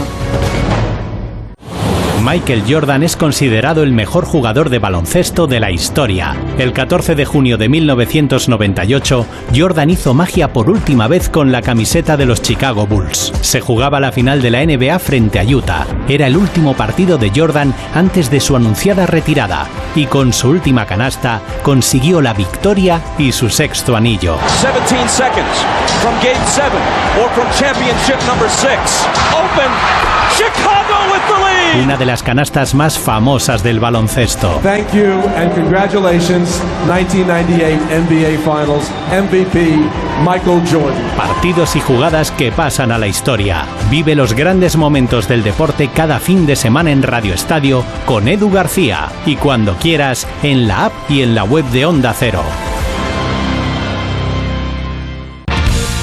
[2.25, 6.37] Michael Jordan es considerado el mejor jugador de baloncesto de la historia.
[6.59, 12.19] El 14 de junio de 1998, Jordan hizo magia por última vez con la camiseta
[12.19, 13.33] de los Chicago Bulls.
[13.41, 15.87] Se jugaba la final de la NBA frente a Utah.
[16.09, 20.85] Era el último partido de Jordan antes de su anunciada retirada y con su última
[20.85, 24.37] canasta consiguió la victoria y su sexto anillo.
[24.61, 25.65] 17 seconds
[26.03, 26.83] from game seven
[27.23, 29.07] or from championship number six.
[29.33, 29.71] Open.
[30.37, 31.85] Chicago with the lead.
[31.85, 34.59] Una de las canastas más famosas del baloncesto.
[34.65, 39.77] Thank you and congratulations, 1998 NBA Finals MVP
[40.25, 41.01] Michael Jordan.
[41.17, 43.65] Partidos y jugadas que pasan a la historia.
[43.93, 48.51] Vive los grandes momentos del deporte cada fin de semana en Radio Estadio con Edu
[48.51, 52.43] García y cuando quieras en la app y en la web de Onda Cero.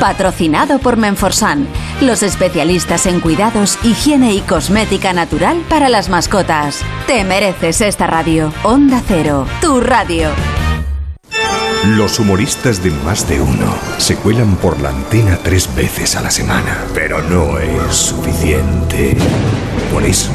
[0.00, 1.66] Patrocinado por Menforsan,
[2.00, 6.82] los especialistas en cuidados, higiene y cosmética natural para las mascotas.
[7.06, 8.52] Te mereces esta radio.
[8.62, 10.30] Onda Cero, tu radio.
[11.84, 16.30] Los humoristas de Más de Uno se cuelan por la antena tres veces a la
[16.30, 19.16] semana, pero no es suficiente.
[19.92, 20.30] Por eso,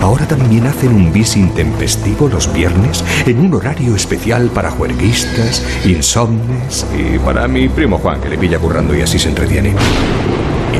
[0.00, 6.86] ahora también hacen un bis intempestivo los viernes en un horario especial para juerguistas, insomnes
[6.96, 9.74] y para mi primo Juan, que le pilla currando y así se entretiene.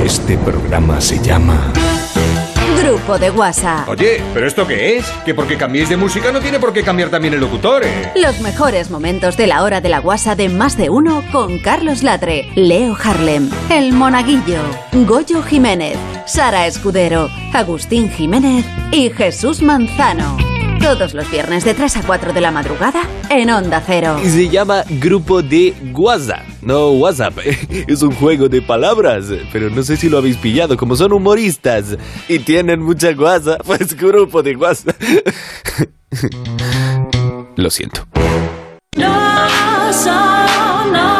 [0.05, 1.73] Este programa se llama...
[3.01, 3.89] Grupo de WhatsApp.
[3.89, 5.07] Oye, ¿pero esto qué es?
[5.25, 8.13] Que porque cambiéis de música no tiene por qué cambiar también el locutor, ¿eh?
[8.15, 12.03] Los mejores momentos de la hora de la guasa de más de uno con Carlos
[12.03, 14.61] Latre, Leo Harlem, El Monaguillo,
[14.93, 20.37] Goyo Jiménez, Sara Escudero, Agustín Jiménez y Jesús Manzano.
[20.81, 24.19] Todos los viernes de 3 a 4 de la madrugada en Onda Cero.
[24.25, 26.43] Y se llama Grupo de WhatsApp.
[26.63, 27.39] No WhatsApp,
[27.87, 31.97] es un juego de palabras, pero no sé si lo habéis pillado, como son humoristas
[32.29, 34.97] y tienen mucha guasa, pues grupo de WhatsApp.
[37.57, 38.07] Lo siento.
[38.97, 39.09] No
[40.93, 41.20] No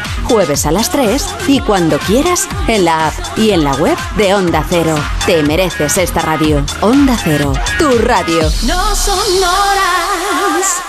[0.25, 4.33] Jueves a las 3 y cuando quieras en la app y en la web de
[4.33, 4.95] Onda Cero.
[5.25, 6.65] Te mereces esta radio.
[6.81, 8.41] Onda Cero, tu radio.
[8.65, 10.81] No sonoras.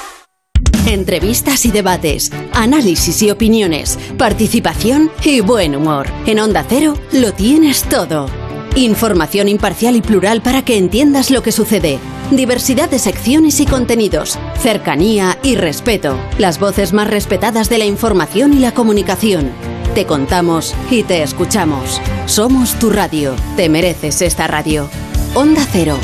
[0.87, 6.09] Entrevistas y debates, análisis y opiniones, participación y buen humor.
[6.27, 8.42] En Onda Cero lo tienes todo.
[8.75, 11.99] Información imparcial y plural para que entiendas lo que sucede.
[12.31, 14.39] Diversidad de secciones y contenidos.
[14.59, 16.19] Cercanía y respeto.
[16.39, 19.51] Las voces más respetadas de la información y la comunicación.
[19.95, 22.01] Te contamos y te escuchamos.
[22.25, 23.35] Somos tu radio.
[23.57, 24.89] Te mereces esta radio.
[25.35, 25.99] Onda Cero.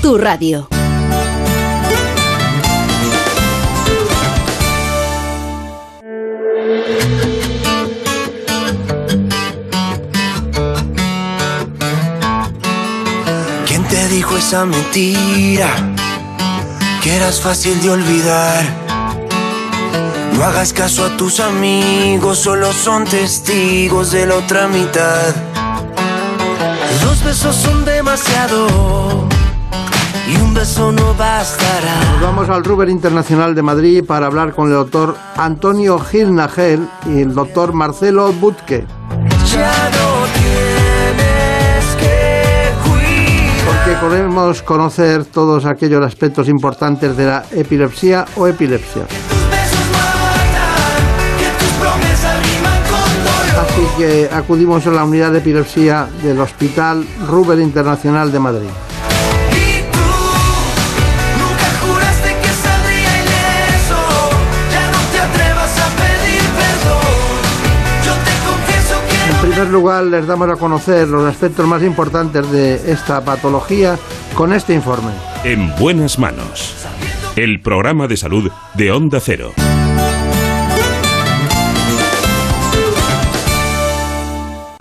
[0.00, 0.66] Tu radio.
[14.14, 15.68] Dijo esa mentira?
[17.02, 18.62] Que eras fácil de olvidar.
[20.34, 25.34] No hagas caso a tus amigos, solo son testigos de la otra mitad.
[27.02, 29.26] Dos besos son demasiado
[30.28, 31.98] y un beso no bastará.
[32.12, 36.88] Nos vamos al Ruber Internacional de Madrid para hablar con el doctor Antonio Gil Nagel
[37.06, 38.86] y el doctor Marcelo Butke.
[44.14, 49.06] Podemos conocer todos aquellos aspectos importantes de la epilepsia o epilepsia.
[53.60, 58.93] Así que acudimos a la unidad de epilepsia del Hospital Ruber Internacional de Madrid.
[69.64, 73.96] Primer lugar, les damos a conocer los aspectos más importantes de esta patología
[74.34, 75.12] con este informe.
[75.42, 76.74] En buenas manos.
[77.34, 79.52] El programa de salud de Onda Cero.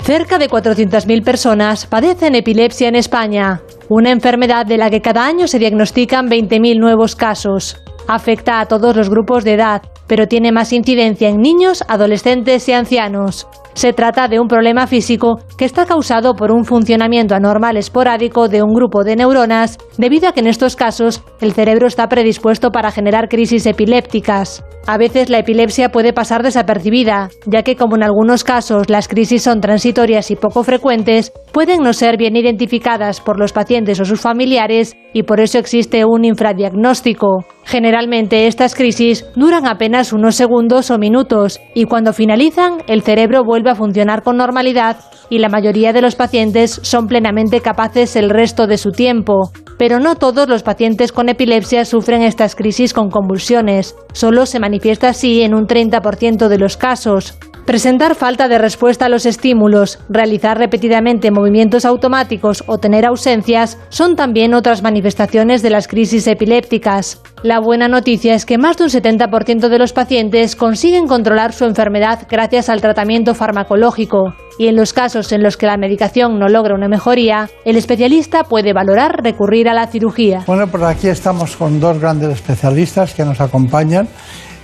[0.02, 5.48] Cerca de 400.000 personas padecen epilepsia en España, una enfermedad de la que cada año
[5.48, 7.82] se diagnostican 20.000 nuevos casos.
[8.10, 12.74] Afecta a todos los grupos de edad, pero tiene más incidencia en niños, adolescentes y
[12.74, 13.48] ancianos.
[13.74, 18.62] Se trata de un problema físico que está causado por un funcionamiento anormal esporádico de
[18.62, 22.92] un grupo de neuronas, debido a que en estos casos el cerebro está predispuesto para
[22.92, 24.64] generar crisis epilépticas.
[24.86, 29.42] A veces la epilepsia puede pasar desapercibida, ya que como en algunos casos las crisis
[29.42, 34.20] son transitorias y poco frecuentes, pueden no ser bien identificadas por los pacientes o sus
[34.20, 37.46] familiares y por eso existe un infradiagnóstico.
[37.64, 43.63] Generalmente estas crisis duran apenas unos segundos o minutos y cuando finalizan el cerebro vuelve
[43.72, 44.98] a funcionar con normalidad
[45.30, 49.52] y la mayoría de los pacientes son plenamente capaces el resto de su tiempo.
[49.78, 53.96] Pero no todos los pacientes con epilepsia sufren estas crisis con convulsiones.
[54.14, 57.38] Solo se manifiesta así en un 30% de los casos.
[57.66, 64.18] Presentar falta de respuesta a los estímulos, realizar repetidamente movimientos automáticos o tener ausencias son
[64.18, 67.23] también otras manifestaciones de las crisis epilépticas.
[67.44, 71.66] La buena noticia es que más de un 70% de los pacientes consiguen controlar su
[71.66, 76.48] enfermedad gracias al tratamiento farmacológico y en los casos en los que la medicación no
[76.48, 80.46] logra una mejoría, el especialista puede valorar recurrir a la cirugía.
[80.48, 84.08] Bueno, pues aquí estamos con dos grandes especialistas que nos acompañan.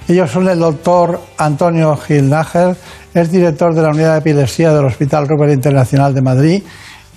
[0.08, 2.78] Ellos son el doctor Antonio Gil Nájer,
[3.14, 6.64] es director de la unidad de epilepsia del Hospital Ruber Internacional de Madrid,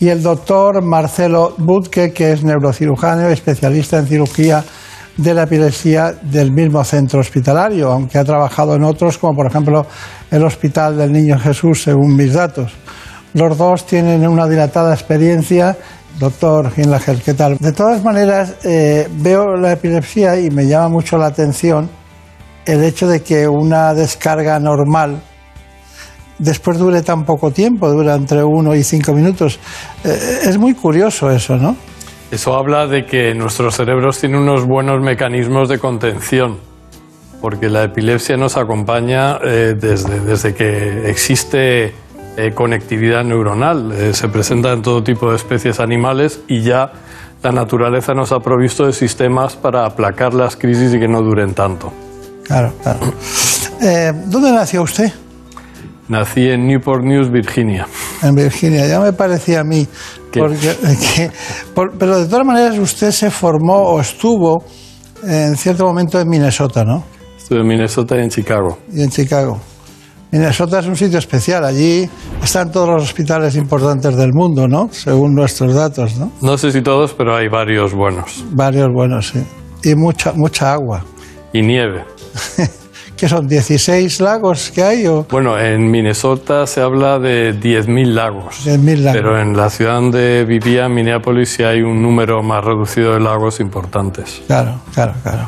[0.01, 4.65] y el doctor Marcelo Butke, que es neurocirujano y especialista en cirugía
[5.17, 9.87] de la epilepsia del mismo centro hospitalario, aunque ha trabajado en otros, como por ejemplo
[10.31, 12.73] el Hospital del Niño Jesús, según mis datos.
[13.35, 15.77] Los dos tienen una dilatada experiencia.
[16.19, 17.57] Doctor Ginlager, ¿qué tal?
[17.59, 21.89] De todas maneras, eh, veo la epilepsia y me llama mucho la atención
[22.65, 25.21] el hecho de que una descarga normal
[26.39, 29.59] después dure tan poco tiempo, dura entre uno y cinco minutos.
[30.05, 31.77] Eh, es muy curioso eso, ¿no?
[32.33, 36.57] Eso habla de que nuestros cerebros tienen unos buenos mecanismos de contención,
[37.43, 41.93] porque la epilepsia nos acompaña eh, desde, desde que existe
[42.39, 43.93] eh, conectividad neuronal.
[43.93, 46.93] Eh, se presenta en todo tipo de especies animales y ya
[47.43, 51.53] la naturaleza nos ha provisto de sistemas para aplacar las crisis y que no duren
[51.53, 51.93] tanto.
[52.45, 53.01] Claro, claro.
[54.25, 55.13] ¿Dónde nació usted?
[56.09, 57.87] Nací en Newport News, Virginia.
[58.23, 59.87] En Virginia, ya me parecía a mí.
[60.41, 60.77] Porque,
[61.15, 61.31] que-
[61.75, 64.65] por- pero de todas maneras, usted se formó o estuvo
[65.27, 67.05] en cierto momento en Minnesota, ¿no?
[67.37, 68.79] Estuve en Minnesota y en Chicago.
[68.93, 69.59] Y en Chicago.
[70.31, 71.63] Minnesota es un sitio especial.
[71.65, 72.09] Allí
[72.43, 74.89] están todos los hospitales importantes del mundo, ¿no?
[74.91, 76.33] Según nuestros datos, ¿no?
[76.41, 78.43] No sé si todos, pero hay varios buenos.
[78.53, 79.45] Varios buenos, sí.
[79.85, 81.05] Y mucha, mucha agua.
[81.53, 82.05] Y nieve.
[83.23, 83.49] ¿Qué son?
[83.49, 85.07] ¿16 lagos que hay?
[85.07, 88.67] O Bueno, en Minnesota se habla de 10.000 lagos.
[88.67, 89.13] 10.000 lagos.
[89.13, 93.21] Pero en la ciudad donde vivía, en Minneapolis, sí hay un número más reducido de
[93.21, 94.43] lagos importantes.
[94.49, 95.47] Claro, claro, claro.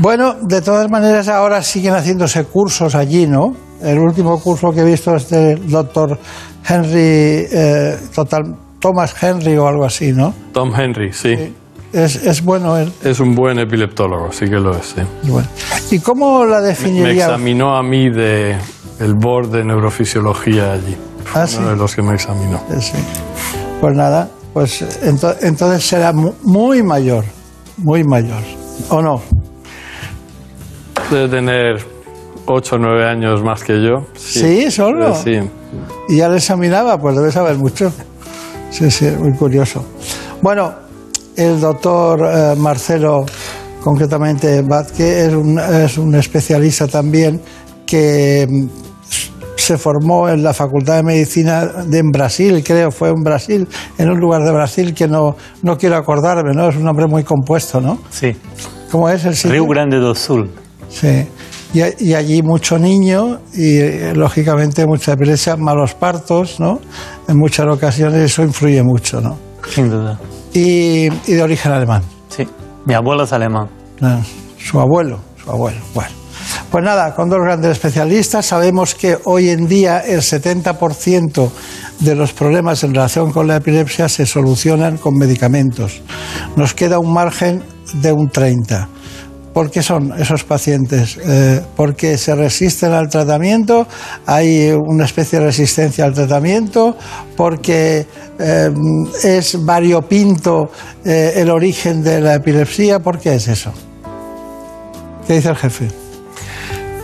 [0.00, 3.54] Bueno, de todas maneras, ahora siguen haciéndose cursos allí, ¿no?
[3.80, 6.18] El último curso que he visto es del doctor
[6.68, 10.34] Henry, eh, total, Thomas Henry o algo así, ¿no?
[10.52, 11.54] Tom Henry, sí.
[11.92, 12.92] Es, es bueno él.
[13.02, 15.02] Es un buen epileptólogo, sí que lo es, sí.
[15.24, 15.48] bueno.
[15.90, 17.12] ¿Y cómo la Me definiría?
[17.26, 18.56] examinó a mí de
[19.00, 20.96] el board de neurofisiología allí.
[21.34, 21.62] Ah, uno sí.
[21.62, 22.58] de los que me examinó.
[22.70, 22.92] Eh, sí.
[23.80, 27.24] Pues nada, pues ento- entonces será mu- muy mayor,
[27.78, 28.42] muy mayor,
[28.88, 29.20] ¿o no?
[31.10, 31.84] Debe tener
[32.46, 34.06] 8 o 9 años más que yo.
[34.16, 35.14] ¿Sí, solo?
[35.16, 35.40] Sí.
[36.08, 37.92] Y ya le examinaba, pues debe saber mucho.
[38.70, 39.84] Sí, sí, muy curioso.
[40.42, 40.72] Bueno,
[41.40, 43.24] el doctor eh, Marcelo,
[43.82, 47.40] concretamente Vázquez, es un, es un especialista también
[47.86, 48.66] que mm,
[49.56, 53.66] se formó en la Facultad de Medicina de en Brasil, creo, fue en Brasil,
[53.96, 56.68] en un lugar de Brasil que no, no quiero acordarme, ¿no?
[56.68, 57.98] Es un nombre muy compuesto, ¿no?
[58.10, 58.36] Sí.
[58.90, 59.52] ¿Cómo es el sitio?
[59.52, 60.50] Rio Grande do Sul.
[60.88, 61.26] Sí.
[61.72, 66.80] Y, allí mucho niño y eh, lógicamente mucha epilepsia, malos partos, ¿no?
[67.28, 69.38] En muchas ocasiones eso influye mucho, ¿no?
[69.72, 70.18] Sin duda.
[70.52, 72.02] Y, y de origen alemán.
[72.28, 72.46] Sí.
[72.86, 73.68] Mi abuelo es alemán.
[74.00, 74.20] Ah,
[74.58, 75.78] Su abuelo, su abuelo.
[75.94, 76.20] Bueno.
[76.70, 81.50] Pues nada, con dos grandes especialistas sabemos que hoy en día el 70%
[81.98, 86.00] de los problemas en relación con la epilepsia se solucionan con medicamentos.
[86.56, 87.62] Nos queda un margen
[87.94, 88.86] de un 30%.
[89.52, 91.18] ¿Por qué son esos pacientes?
[91.18, 93.86] Eh, porque se resisten al tratamiento,
[94.26, 96.96] hay una especie de resistencia al tratamiento,
[97.36, 98.06] porque
[98.38, 98.70] eh,
[99.24, 100.70] es variopinto
[101.04, 103.72] eh, el origen de la epilepsia, ¿por qué es eso?
[105.26, 105.88] ¿Qué dice el jefe?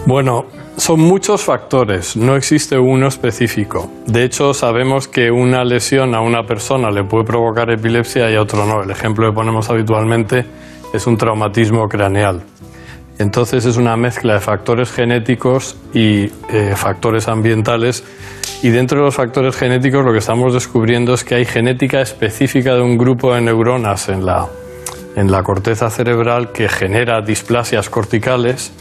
[0.07, 0.45] Bueno,
[0.77, 3.91] son muchos factores, no existe uno específico.
[4.07, 8.43] De hecho, sabemos que una lesión a una persona le puede provocar epilepsia y a
[8.43, 8.83] otro no.
[8.83, 10.45] El ejemplo que ponemos habitualmente
[10.93, 12.43] es un traumatismo craneal.
[13.19, 18.05] Entonces es una mezcla de factores genéticos y eh, factores ambientales.
[18.63, 22.75] Y dentro de los factores genéticos lo que estamos descubriendo es que hay genética específica
[22.75, 24.47] de un grupo de neuronas en la,
[25.15, 28.73] en la corteza cerebral que genera displasias corticales.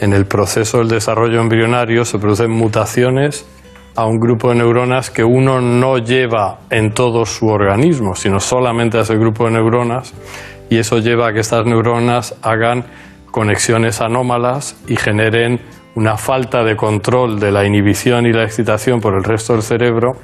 [0.00, 3.44] En el proceso del desarrollo embrionario se producen mutaciones
[3.94, 8.96] a un grupo de neuronas que uno no lleva en todo su organismo, sino solamente
[8.96, 10.14] a ese grupo de neuronas,
[10.72, 12.86] y eso lleva a que estas neuronas hagan
[13.30, 15.60] conexiones anómalas y generen
[15.94, 20.16] una falta de control de la inhibición y la excitación por el resto del cerebro,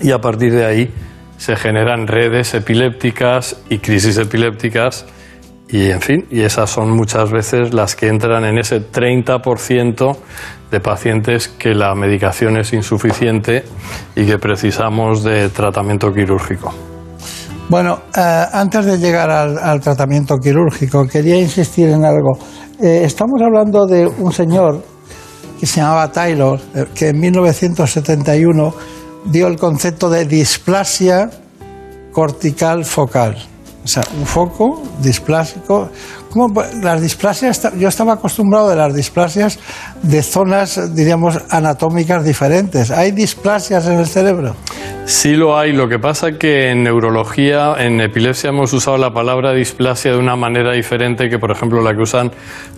[0.00, 0.90] y a partir de ahí
[1.36, 5.04] se generan redes epilépticas y crisis epilépticas
[5.68, 10.16] y en fin, y esas son muchas veces las que entran en ese 30%
[10.70, 13.64] de pacientes que la medicación es insuficiente
[14.16, 16.93] y que precisamos de tratamiento quirúrgico.
[17.68, 22.38] Bueno, eh, antes de llegar al, tratamiento quirúrgico, quería insistir en algo.
[22.80, 24.82] Eh, estamos hablando de un señor
[25.58, 28.74] que se llamaba Taylor, eh, que en 1971
[29.24, 31.30] dio el concepto de displasia
[32.12, 33.36] cortical focal.
[33.84, 35.90] O sea, un foco displásico.
[36.30, 39.58] ¿Cómo las displasias, yo estaba acostumbrado de las displasias
[40.02, 42.90] de zonas, diríamos, anatómicas diferentes.
[42.90, 44.56] ¿Hay displasias en el cerebro?
[45.04, 49.52] Sí lo hay, lo que pasa que en neurología, en epilepsia hemos usado la palabra
[49.52, 52.30] displasia de una manera diferente que, por ejemplo, la que usan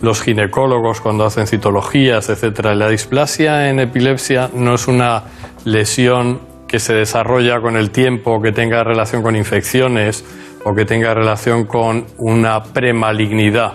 [0.03, 2.75] los ginecólogos cuando hacen citologías, etcétera.
[2.75, 5.23] La displasia en epilepsia no es una
[5.65, 10.25] lesión que se desarrolla con el tiempo, que tenga relación con infecciones
[10.69, 13.75] o que tenga relación con una premalignidad.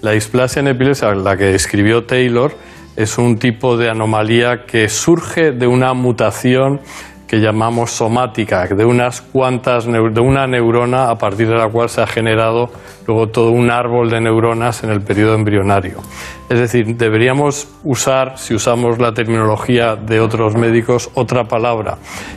[0.00, 2.52] La displasia en epilepsia, la que describió Taylor,
[2.96, 6.80] es un tipo de anomalía que surge de una mutación
[7.32, 12.02] que llamamos somática, de unas cuantas de una neurona a partir de la cual se
[12.02, 12.68] ha generado
[13.06, 15.96] luego todo un árbol de neuronas en el periodo embrionario.
[16.50, 21.96] Es decir, deberíamos usar, si usamos la terminología de otros médicos, otra palabra.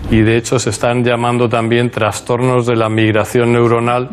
[0.09, 4.11] Y de hecho se están llamando también trastornos de la migración neuronal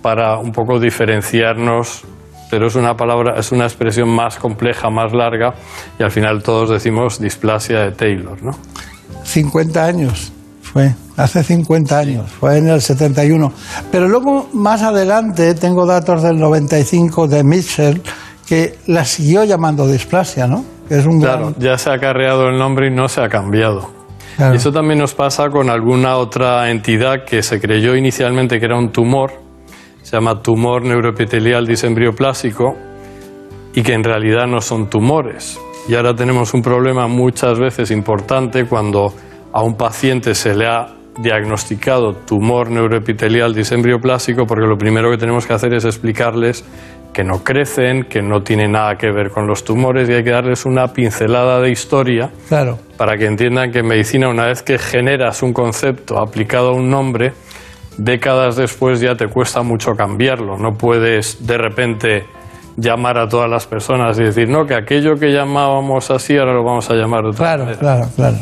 [0.00, 2.04] para un poco diferenciarnos
[2.50, 5.54] pero es una palabra, es una expresión más compleja, más larga,
[5.98, 8.52] y al final todos decimos displasia de Taylor, ¿no?
[9.24, 13.52] 50 años fue, hace 50 años, fue en el 71.
[13.90, 18.02] Pero luego, más adelante, tengo datos del 95 de Mitchell,
[18.46, 20.64] que la siguió llamando displasia, ¿no?
[20.88, 23.28] Que es un Claro, gran- ya se ha carreado el nombre y no se ha
[23.28, 23.90] cambiado.
[24.36, 24.54] Claro.
[24.54, 28.90] Eso también nos pasa con alguna otra entidad que se creyó inicialmente que era un
[28.90, 29.32] tumor,
[30.02, 32.74] se llama tumor neuroepitelial disembrioplásico,
[33.74, 35.58] y que en realidad no son tumores.
[35.88, 39.12] Y ahora tenemos un problema muchas veces importante cuando
[39.52, 45.46] a un paciente se le ha diagnosticado tumor neuroepitelial disembrioplásico, porque lo primero que tenemos
[45.46, 46.64] que hacer es explicarles
[47.12, 50.30] que no crecen, que no tienen nada que ver con los tumores y hay que
[50.30, 52.78] darles una pincelada de historia Claro.
[52.96, 56.90] para que entiendan que en medicina una vez que generas un concepto aplicado a un
[56.90, 57.32] nombre,
[57.96, 60.56] décadas después ya te cuesta mucho cambiarlo.
[60.58, 62.24] No puedes de repente
[62.76, 66.64] llamar a todas las personas y decir, no, que aquello que llamábamos así ahora lo
[66.64, 67.78] vamos a llamar de otra Claro, manera.
[67.78, 68.36] claro, claro.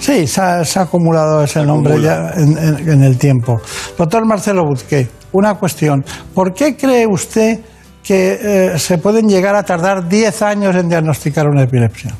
[0.00, 3.60] Sí, se ha, se ha acumulado ese nombre ya en, en- en el tiempo.
[3.98, 6.04] Doctor Marcelo Buzqué, una cuestión.
[6.34, 7.60] ¿Por qué cree usted
[8.02, 8.38] que
[8.74, 12.14] eh, se pueden llegar a tardar 10 años en diagnosticar una epilepsia?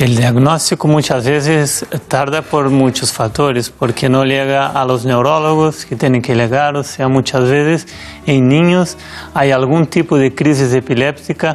[0.00, 5.94] El diagnóstico muchas veces tarda por muchos factores, porque no llega a los neurólogos que
[5.94, 7.86] tienen que llegar, o sea, muchas veces
[8.24, 8.96] en niños.
[9.34, 11.54] Hay algún tipo de crisis epiléptica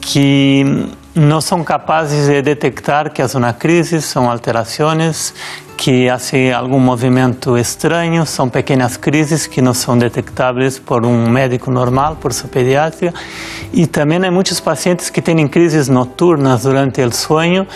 [0.00, 5.34] que no son capaces de detectar que es una crisis, son alteraciones
[5.76, 11.70] que hace algún movimiento extraño, son pequeñas crisis que no son detectables por un médico
[11.70, 13.12] normal, por su pediatría.
[13.72, 17.66] Y también hay muchos pacientes que tienen crisis nocturnas durante el sueño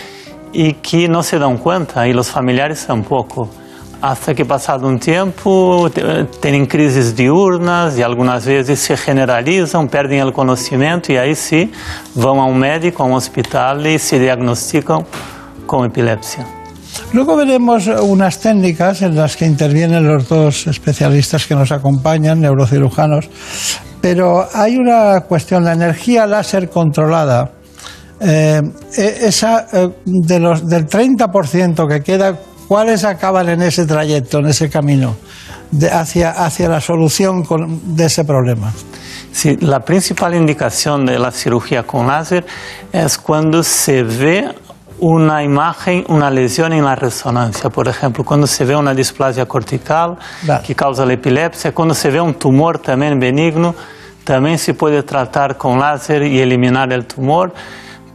[0.51, 3.49] y que no se dan cuenta, y los familiares tampoco.
[4.01, 5.89] Hasta que pasado un tiempo
[6.39, 11.69] tienen crisis diurnas y algunas veces se generalizan, pierden el conocimiento y ahí sí
[12.15, 15.05] van a un médico, a un hospital y se diagnostican
[15.65, 16.45] con epilepsia.
[17.11, 23.29] Luego veremos unas técnicas en las que intervienen los dos especialistas que nos acompañan, neurocirujanos,
[23.99, 27.51] pero hay una cuestión, la energía láser controlada,
[28.21, 28.61] eh,
[28.97, 32.37] e- esa eh, de los, del 30% que queda,
[32.69, 35.15] ¿cuáles acaban en ese trayecto, en ese camino,
[35.71, 38.71] de- hacia, hacia la solución con- de ese problema?
[39.31, 42.45] Sí, la principal indicación de la cirugía con láser
[42.93, 44.47] es cuando se ve
[45.01, 47.69] una imagen, una lesión en la resonancia.
[47.69, 50.17] Por ejemplo, cuando se ve una displasia cortical
[50.65, 53.73] que causa la epilepsia, cuando se ve un tumor también benigno,
[54.23, 57.51] también se puede tratar con láser y eliminar el tumor.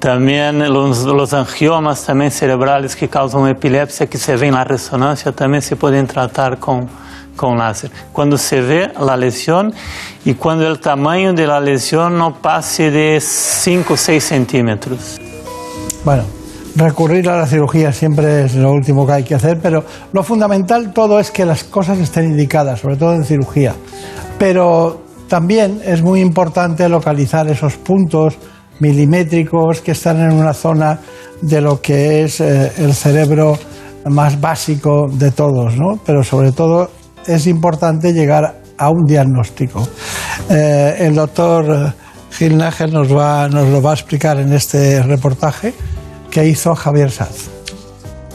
[0.05, 5.33] También los, los angiomas también cerebrales que causan epilepsia, que se ven en la resonancia,
[5.33, 6.87] también se pueden tratar con,
[7.35, 7.91] con láser.
[8.13, 9.73] Cuando se ve la lesión
[10.27, 15.19] y cuando el tamaño de la lesión no pase de 5 o 6 centímetros.
[16.05, 16.25] Bueno,
[16.77, 20.93] recurrir a la cirugía siempre es lo último que hay que hacer, pero lo fundamental
[20.93, 23.75] todo es que las cosas estén indicadas, sobre todo en cirugía.
[24.39, 28.37] Pero también es muy importante localizar esos puntos
[28.81, 31.01] milimétricos que están en una zona
[31.41, 33.59] de lo que es eh, el cerebro
[34.07, 35.99] más básico de todos, ¿no?
[36.05, 36.91] Pero sobre todo
[37.27, 39.87] es importante llegar a un diagnóstico.
[40.51, 41.93] Eh, el doctor
[42.31, 45.73] Gil nos, va, nos lo va a explicar en este reportaje
[46.31, 47.51] que hizo Javier Saz.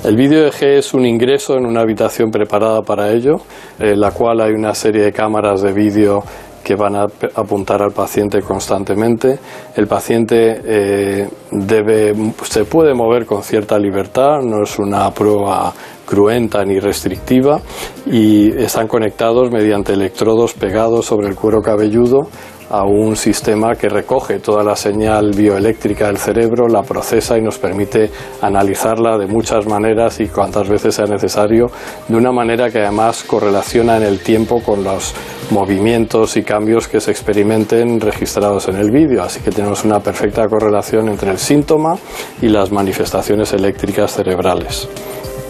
[0.06, 3.42] El vídeo EG es un ingreso en una habitación preparada para ello,
[3.78, 6.24] en la cual hay una serie de cámaras de vídeo
[6.64, 9.39] que van a apuntar al paciente constantemente.
[9.76, 15.74] El paciente eh, debe, se puede mover con cierta libertad, no es una prueba
[16.05, 17.62] cruenta ni restrictiva
[18.07, 22.28] y están conectados mediante electrodos pegados sobre el cuero cabelludo
[22.70, 27.57] a un sistema que recoge toda la señal bioeléctrica del cerebro, la procesa y nos
[27.57, 28.09] permite
[28.41, 31.72] analizarla de muchas maneras y cuantas veces sea necesario,
[32.07, 35.13] de una manera que además correlaciona en el tiempo con los
[35.51, 39.24] movimientos y cambios que se experimenten registrados en el vídeo.
[39.24, 41.97] Así que tenemos una perfecta correlación entre el síntoma
[42.41, 44.88] y las manifestaciones eléctricas cerebrales.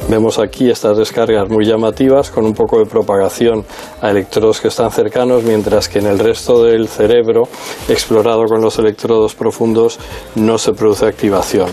[0.09, 3.63] Vemos aquí estas descargas muy llamativas con un poco de propagación
[4.01, 7.43] a electrodos que están cercanos, mientras que en el resto del cerebro,
[7.87, 9.99] explorado con los electrodos profundos,
[10.33, 11.69] no se produce activación.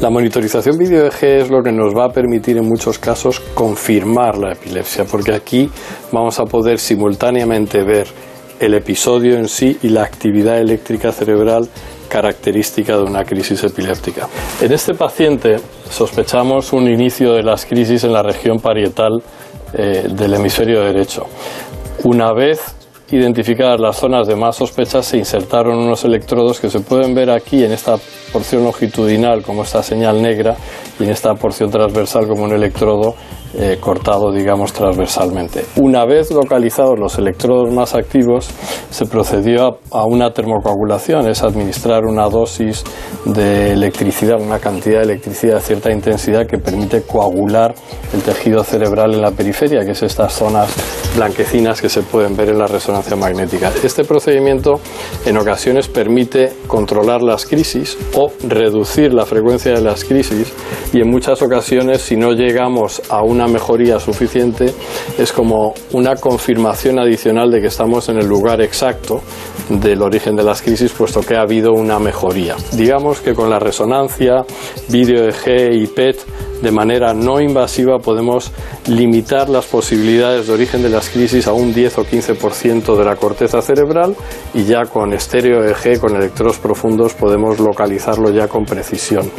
[0.00, 4.38] La monitorización video EG es lo que nos va a permitir en muchos casos confirmar
[4.38, 5.70] la epilepsia, porque aquí
[6.10, 8.06] vamos a poder simultáneamente ver
[8.60, 11.68] el episodio en sí y la actividad eléctrica cerebral
[12.14, 14.28] característica de una crisis epiléptica.
[14.60, 15.56] En este paciente
[15.90, 19.20] sospechamos un inicio de las crisis en la región parietal
[19.72, 21.26] eh, del hemisferio derecho.
[22.04, 22.60] Una vez
[23.10, 27.64] identificadas las zonas de más sospecha, se insertaron unos electrodos que se pueden ver aquí
[27.64, 27.96] en esta
[28.32, 30.54] porción longitudinal como esta señal negra
[30.98, 33.14] y en esta porción transversal como un electrodo
[33.56, 35.64] eh, cortado, digamos, transversalmente.
[35.76, 38.50] Una vez localizados los electrodos más activos,
[38.90, 42.82] se procedió a, una termocoagulación, es administrar una dosis
[43.24, 47.76] de electricidad, una cantidad de electricidad de cierta intensidad que permite coagular
[48.12, 50.74] el tejido cerebral en la periferia, que es estas zonas
[51.14, 53.70] blanquecinas que se pueden ver en la resonancia magnética.
[53.84, 54.80] Este procedimiento
[55.24, 60.52] en ocasiones permite controlar las crisis o reducir la frecuencia de las crisis
[60.92, 64.72] y en muchas ocasiones si no llegamos a una mejoría suficiente
[65.18, 69.22] es como una confirmación adicional de que estamos en el lugar exacto
[69.68, 72.56] del origen de las crisis puesto que ha habido una mejoría.
[72.72, 74.44] Digamos que con la resonancia,
[74.88, 76.18] vídeo EG y PET
[76.62, 78.52] de manera no invasiva podemos
[78.86, 83.16] limitar las posibilidades de origen de las crisis a un 10 o 15% de la
[83.16, 84.14] corteza cerebral
[84.54, 89.30] y ya con estéreo EG, con electrodos profundos, podemos localizarlo ya con precisión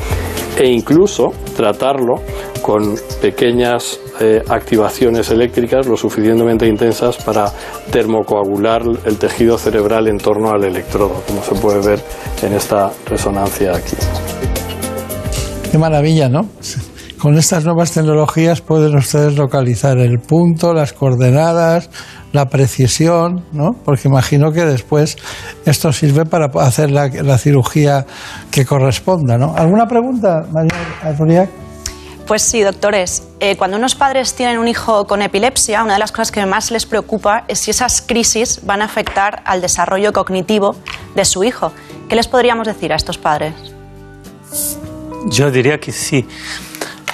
[0.57, 2.21] e incluso tratarlo
[2.61, 7.51] con pequeñas eh, activaciones eléctricas lo suficientemente intensas para
[7.91, 11.99] termocoagular el tejido cerebral en torno al electrodo, como se puede ver
[12.41, 13.97] en esta resonancia aquí.
[15.71, 16.47] Qué maravilla, ¿no?
[17.25, 21.89] Con estas nuevas tecnologías pueden ustedes localizar el punto, las coordenadas,
[22.33, 23.71] la precisión, ¿no?
[23.83, 25.17] Porque imagino que después
[25.65, 28.05] esto sirve para hacer la, la cirugía
[28.51, 29.55] que corresponda, ¿no?
[29.55, 31.49] ¿Alguna pregunta, María Azuriac?
[32.27, 33.23] Pues sí, doctores.
[33.39, 36.69] Eh, cuando unos padres tienen un hijo con epilepsia, una de las cosas que más
[36.69, 40.75] les preocupa es si esas crisis van a afectar al desarrollo cognitivo
[41.15, 41.71] de su hijo.
[42.07, 43.55] ¿Qué les podríamos decir a estos padres?
[45.31, 46.27] Yo diría que sí.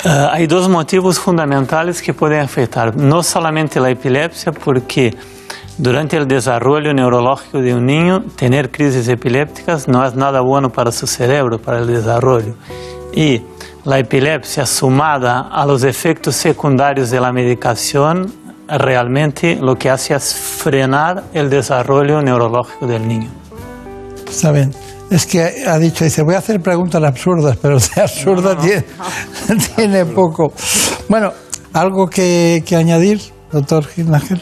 [0.03, 5.15] Uh, hay dos motivos fundamentales que pueden afectar, no solamente la epilepsia, porque
[5.77, 10.91] durante el desarrollo neurológico de un niño, tener crisis epilépticas no es nada bueno para
[10.91, 12.55] su cerebro, para el desarrollo.
[13.13, 13.41] Y
[13.85, 18.33] la epilepsia sumada a los efectos secundarios de la medicación,
[18.67, 23.29] realmente lo que hace es frenar el desarrollo neurológico del niño.
[24.27, 24.71] Está bien.
[25.11, 28.65] Es que ha dicho, dice, voy a hacer preguntas absurdas, pero de absurda No, no.
[28.65, 28.83] Tiene,
[29.75, 30.53] tiene poco.
[31.09, 31.31] Bueno,
[31.73, 33.19] ¿algo que, que añadir,
[33.51, 34.41] doctor Gilnángel?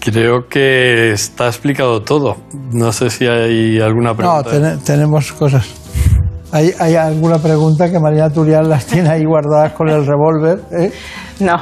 [0.00, 2.36] Creo que está explicado todo.
[2.72, 4.50] No sé si hay alguna No, pregunta.
[4.50, 5.66] ten- tenemos cosas.
[6.52, 10.60] ¿Hay, ¿Hay alguna pregunta que María Turial las tiene ahí guardadas con el revólver?
[10.72, 10.92] eh?
[11.40, 11.56] No.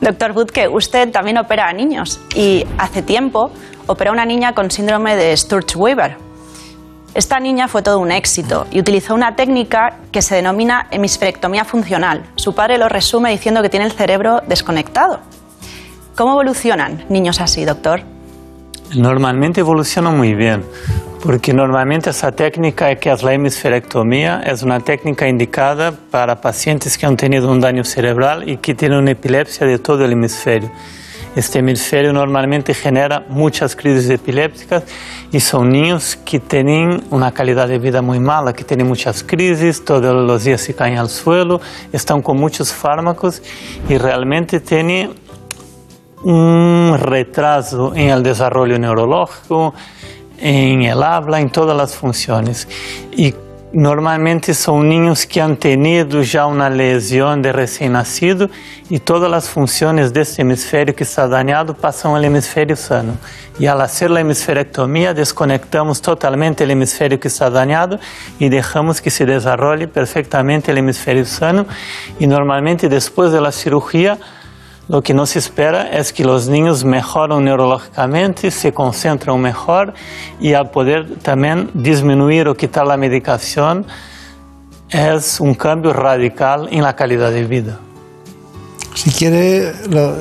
[0.00, 3.50] Doctor Budke, usted también opera a niños y hace tiempo
[3.86, 6.16] operó a una niña con síndrome de Sturge-Weber.
[7.14, 12.22] Esta niña fue todo un éxito y utilizó una técnica que se denomina hemisferectomía funcional.
[12.36, 15.20] Su padre lo resume diciendo que tiene el cerebro desconectado.
[16.16, 18.00] ¿Cómo evolucionan niños así, doctor?
[18.96, 20.64] Normalmente evoluciona muy bien,
[21.22, 27.04] porque normalmente esa técnica que es la hemisferectomía es una técnica indicada para pacientes que
[27.04, 30.70] han tenido un daño cerebral y que tienen una epilepsia de todo el hemisferio.
[31.34, 34.84] Este hemisferio normalmente genera muchas crisis epilépticas
[35.32, 39.82] y son niños que tienen una calidad de vida muy mala, que tienen muchas crisis,
[39.82, 41.60] todos los días se caen al suelo,
[41.90, 43.42] están con muchos fármacos
[43.88, 45.14] y realmente tienen
[46.22, 49.72] un retraso en el desarrollo neurológico,
[50.38, 52.68] en el habla, en todas las funciones.
[53.10, 53.34] Y
[53.72, 58.50] normalmente son niños que han tenido ya una lesión de recién nacido
[58.90, 63.16] y todas las funciones de este hemisferio que está dañado pasan al hemisferio sano.
[63.58, 67.98] Y al hacer la hemisferectomía desconectamos totalmente el hemisferio que está dañado
[68.38, 71.66] y dejamos que se desarrolle perfectamente el hemisferio sano.
[72.18, 74.18] Y normalmente después de la cirugía
[74.88, 79.94] lo que no se espera es que los niños mejoran neurológicamente, se concentran mejor
[80.40, 83.86] y al poder también disminuir o quitar la medicación
[84.90, 87.78] es un cambio radical en la calidad de vida.
[88.94, 89.72] Si quiere,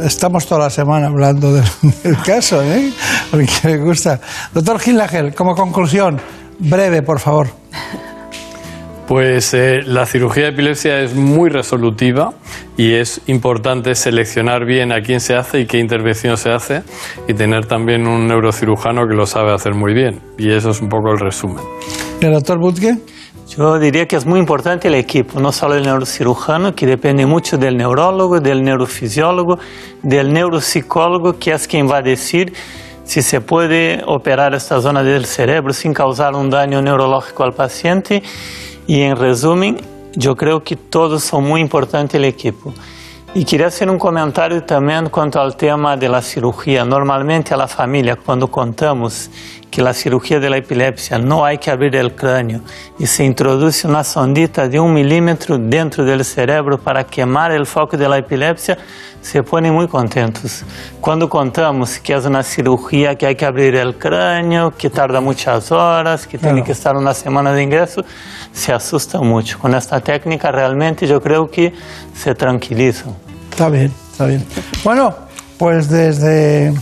[0.06, 2.94] estamos toda la semana hablando del, caso, ¿eh?
[3.30, 4.20] porque me gusta.
[4.54, 6.22] Doctor Gilnángel, como conclusión,
[6.60, 7.50] breve, por favor.
[9.12, 12.30] Pues eh, la cirugía de epilepsia es muy resolutiva
[12.78, 16.84] y es importante seleccionar bien a quién se hace y qué intervención se hace
[17.28, 20.22] y tener también un neurocirujano que lo sabe hacer muy bien.
[20.38, 21.62] Y eso es un poco el resumen.
[22.22, 23.00] ¿El doctor Butke?
[23.50, 27.58] Yo diría que es muy importante el equipo, no solo el neurocirujano, que depende mucho
[27.58, 29.60] del neurólogo, del neurofisiólogo,
[30.04, 32.54] del neuropsicólogo, que es quien va a decir
[33.04, 38.24] si se puede operar esta zona del cerebro sin causar un daño neurológico al paciente.
[38.92, 39.78] Y en resumen,
[40.18, 42.74] yo creo que todos son muy importantes el equipo.
[43.34, 46.84] Y quería hacer un comentario también cuanto al tema de la cirugía.
[46.84, 49.30] Normalmente a la familia, cuando contamos
[49.72, 52.60] que la cirugía de la epilepsia no hay que abrir el cráneo
[53.00, 57.96] y se introduce una sondita de un milímetro dentro del cerebro para quemar el foco
[57.96, 58.78] de la epilepsia,
[59.22, 60.64] se ponen muy contentos.
[61.00, 65.72] Cuando contamos que es una cirugía que hay que abrir el cráneo, que tarda muchas
[65.72, 66.66] horas, que tiene Claro.
[66.66, 68.04] que estar una semana de ingreso,
[68.52, 69.58] se asustan mucho.
[69.58, 71.74] Con esta técnica realmente yo creo que
[72.14, 73.16] se tranquilizan.
[73.52, 74.44] Está bien, está bien.
[74.84, 75.16] Bueno,
[75.58, 76.74] pues desde,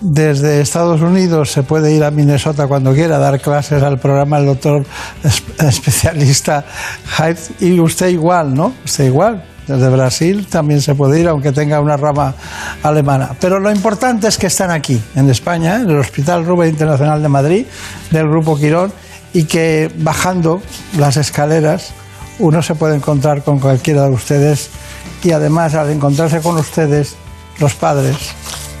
[0.00, 4.38] desde Estados Unidos se puede ir a Minnesota cuando quiera a dar clases al programa
[4.38, 4.84] el doctor
[5.24, 6.64] es- especialista
[7.16, 7.38] Hyde.
[7.60, 8.72] Y usted igual, ¿no?
[8.84, 9.44] Usted igual.
[9.66, 12.34] Desde Brasil también se puede ir, aunque tenga una rama
[12.82, 13.30] alemana.
[13.38, 17.28] Pero lo importante es que están aquí, en España, en el Hospital Rubén Internacional de
[17.28, 17.66] Madrid,
[18.10, 18.90] del Grupo Quirón,
[19.34, 20.62] y que bajando
[20.96, 21.90] las escaleras
[22.38, 24.70] uno se puede encontrar con cualquiera de ustedes
[25.22, 27.16] y además al encontrarse con ustedes,
[27.58, 28.16] los padres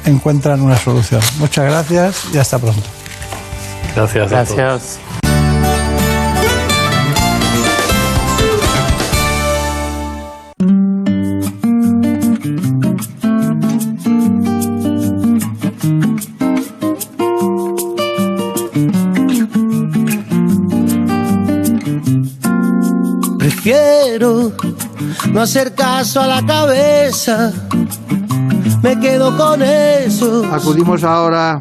[0.04, 1.20] encuentran una solución.
[1.38, 2.82] Muchas gracias y hasta pronto.
[3.94, 4.30] Gracias.
[4.30, 4.98] Gracias.
[23.38, 24.52] Prefiero
[25.32, 27.52] no hacer caso a la cabeza.
[28.82, 30.44] Me quedo con eso.
[30.52, 31.60] Acudimos ahora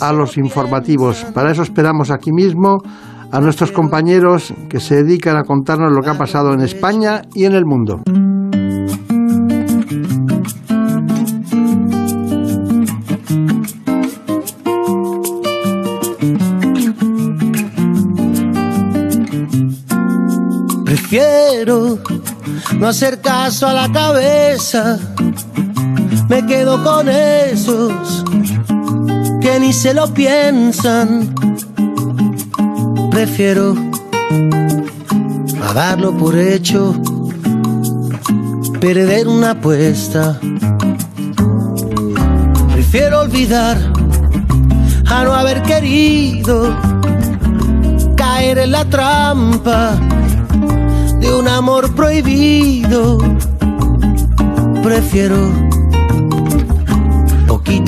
[0.00, 1.24] a los informativos.
[1.34, 2.78] Para eso esperamos aquí mismo
[3.30, 7.44] a nuestros compañeros que se dedican a contarnos lo que ha pasado en España y
[7.44, 8.02] en el mundo.
[20.84, 21.98] Prefiero
[22.78, 24.98] no hacer caso a la cabeza.
[26.30, 28.24] Me quedo con esos
[29.40, 31.34] que ni se lo piensan.
[33.10, 33.74] Prefiero
[35.60, 36.94] a darlo por hecho,
[38.80, 40.38] perder una apuesta.
[42.74, 43.76] Prefiero olvidar
[45.06, 46.76] a no haber querido
[48.14, 49.96] caer en la trampa
[51.18, 53.18] de un amor prohibido.
[54.84, 55.69] Prefiero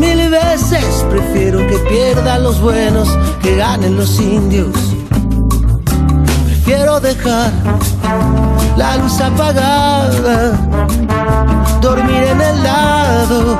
[0.00, 3.06] Mil veces prefiero que pierdan los buenos
[3.42, 4.74] que ganen los indios.
[6.46, 7.52] Prefiero dejar
[8.78, 10.52] la luz apagada,
[11.82, 13.58] dormir en el lado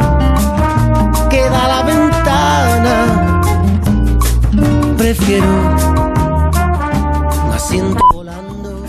[1.29, 3.43] que da la ventana.
[4.97, 5.47] Prefiero
[7.45, 8.83] un asiento volando.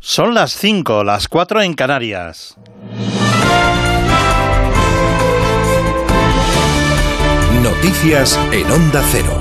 [0.00, 2.56] Son las 5, las 4 en Canarias.
[7.82, 9.40] Noticias en Onda Cero.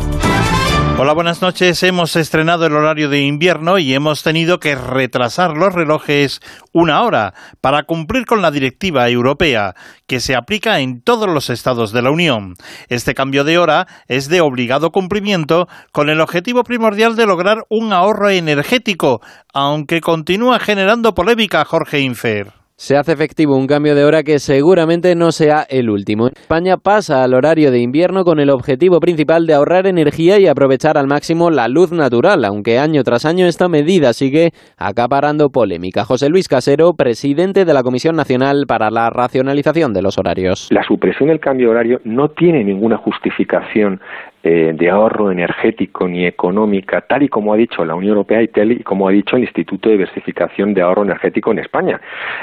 [0.98, 1.84] Hola, buenas noches.
[1.84, 6.40] Hemos estrenado el horario de invierno y hemos tenido que retrasar los relojes
[6.72, 9.76] una hora para cumplir con la directiva europea
[10.08, 12.56] que se aplica en todos los estados de la Unión.
[12.88, 17.92] Este cambio de hora es de obligado cumplimiento con el objetivo primordial de lograr un
[17.92, 19.20] ahorro energético,
[19.54, 22.59] aunque continúa generando polémica Jorge Infer.
[22.82, 26.27] Se hace efectivo un cambio de hora que seguramente no sea el último.
[26.27, 30.97] España pasa al horario de invierno con el objetivo principal de ahorrar energía y aprovechar
[30.97, 36.05] al máximo la luz natural, aunque año tras año esta medida sigue acaparando polémica.
[36.05, 40.69] José Luis Casero, presidente de la Comisión Nacional para la Racionalización de los Horarios.
[40.71, 43.99] La supresión del cambio de horario no tiene ninguna justificación
[44.42, 48.48] eh, de ahorro energético ni económica, tal y como ha dicho la Unión Europea y
[48.48, 52.00] tal y como ha dicho el Instituto de Diversificación de Ahorro Energético en España.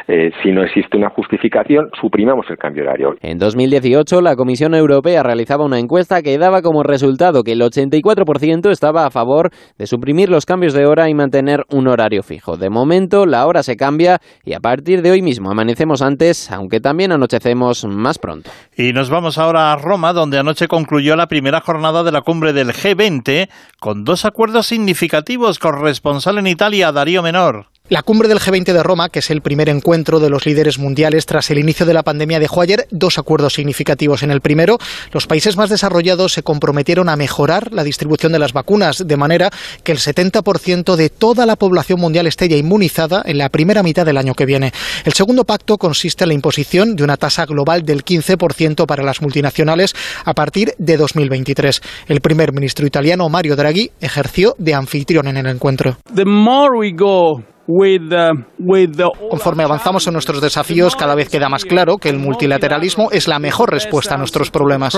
[0.07, 3.17] Eh, si no existe una justificación, suprimamos el cambio horario.
[3.23, 8.71] En 2018, la Comisión Europea realizaba una encuesta que daba como resultado que el 84%
[8.71, 12.57] estaba a favor de suprimir los cambios de hora y mantener un horario fijo.
[12.57, 16.81] De momento, la hora se cambia y a partir de hoy mismo amanecemos antes, aunque
[16.81, 18.51] también anochecemos más pronto.
[18.77, 22.53] Y nos vamos ahora a Roma, donde anoche concluyó la primera jornada de la cumbre
[22.53, 23.49] del G20
[23.81, 25.59] con dos acuerdos significativos.
[25.59, 27.67] Corresponsal en Italia, Darío Menor.
[27.89, 31.25] La cumbre del G20 de Roma, que es el primer encuentro de los líderes mundiales
[31.25, 34.25] tras el inicio de la pandemia, dejó ayer dos acuerdos significativos.
[34.25, 34.79] En el primero,
[35.13, 39.51] los países más desarrollados se comprometieron a mejorar la distribución de las vacunas, de manera
[39.85, 44.05] que el 70% de toda la población mundial esté ya inmunizada en la primera mitad
[44.05, 44.73] del año que viene.
[45.05, 49.23] El segundo pacto consiste en la imposición de una tasa global del 15% para las
[49.23, 51.81] multinacionales a partir de 2023.
[52.09, 55.99] El primer ministro italiano, Mario Draghi, ejerció de anfitrión en el encuentro.
[59.31, 63.41] Conforme avanzamos en nuestros desafíos, cada vez queda más claro que el multilateralismo es la
[63.41, 64.95] mejor respuesta a nuestros problemas.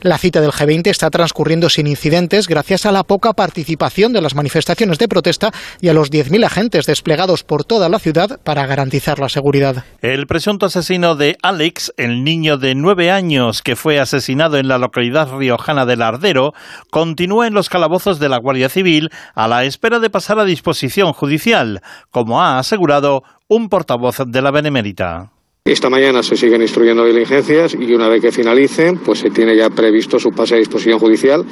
[0.00, 4.34] La cita del G20 está transcurriendo sin incidentes gracias a la poca participación de las
[4.34, 9.18] manifestaciones de protesta y a los 10.000 agentes desplegados por toda la ciudad para garantizar
[9.18, 9.84] la seguridad.
[10.00, 14.78] El presunto asesino de Alex, el niño de nueve años que fue asesinado en la
[14.78, 16.52] localidad riojana de Lardero,
[16.90, 20.85] continúa en los calabozos de la Guardia Civil a la espera de pasar a disposición
[21.12, 21.80] judicial,
[22.10, 25.32] como ha asegurado un portavoz de la Benemérita.
[25.66, 29.68] Esta mañana se siguen instruyendo diligencias y una vez que finalicen, pues se tiene ya
[29.68, 31.44] previsto su pase a disposición judicial,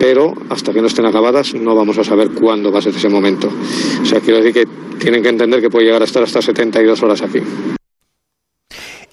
[0.00, 3.08] pero hasta que no estén acabadas no vamos a saber cuándo va a ser ese
[3.08, 3.48] momento.
[4.02, 7.02] O sea, quiero decir que tienen que entender que puede llegar a estar hasta 72
[7.04, 7.38] horas aquí.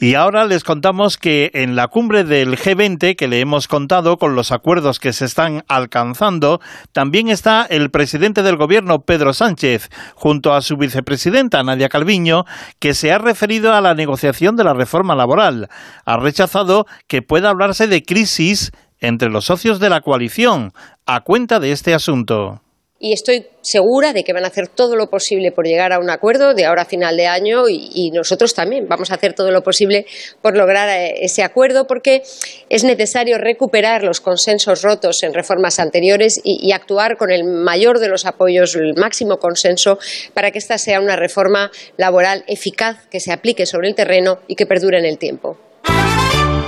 [0.02, 4.34] Y ahora les contamos que en la cumbre del G20 que le hemos contado con
[4.34, 6.62] los acuerdos que se están alcanzando,
[6.94, 12.46] también está el presidente del gobierno, Pedro Sánchez, junto a su vicepresidenta, Nadia Calviño,
[12.80, 15.68] que se ha referido a la negociación de la reforma laboral.
[16.06, 18.72] Ha rechazado que pueda hablarse de crisis
[19.02, 20.72] entre los socios de la coalición
[21.06, 22.62] a cuenta de este asunto
[23.02, 26.10] y estoy segura de que van a hacer todo lo posible por llegar a un
[26.10, 29.64] acuerdo de ahora a final de año y, nosotros también vamos a hacer todo lo
[29.64, 30.06] posible
[30.42, 32.24] por lograr eh, ese acuerdo porque
[32.70, 38.00] es necesario recuperar los consensos rotos en reformas anteriores y, y actuar con el mayor
[38.00, 40.00] de los apoyos, el máximo consenso
[40.34, 44.56] para que esta sea una reforma laboral eficaz que se aplique sobre el terreno y
[44.56, 45.69] que perdure en el tiempo.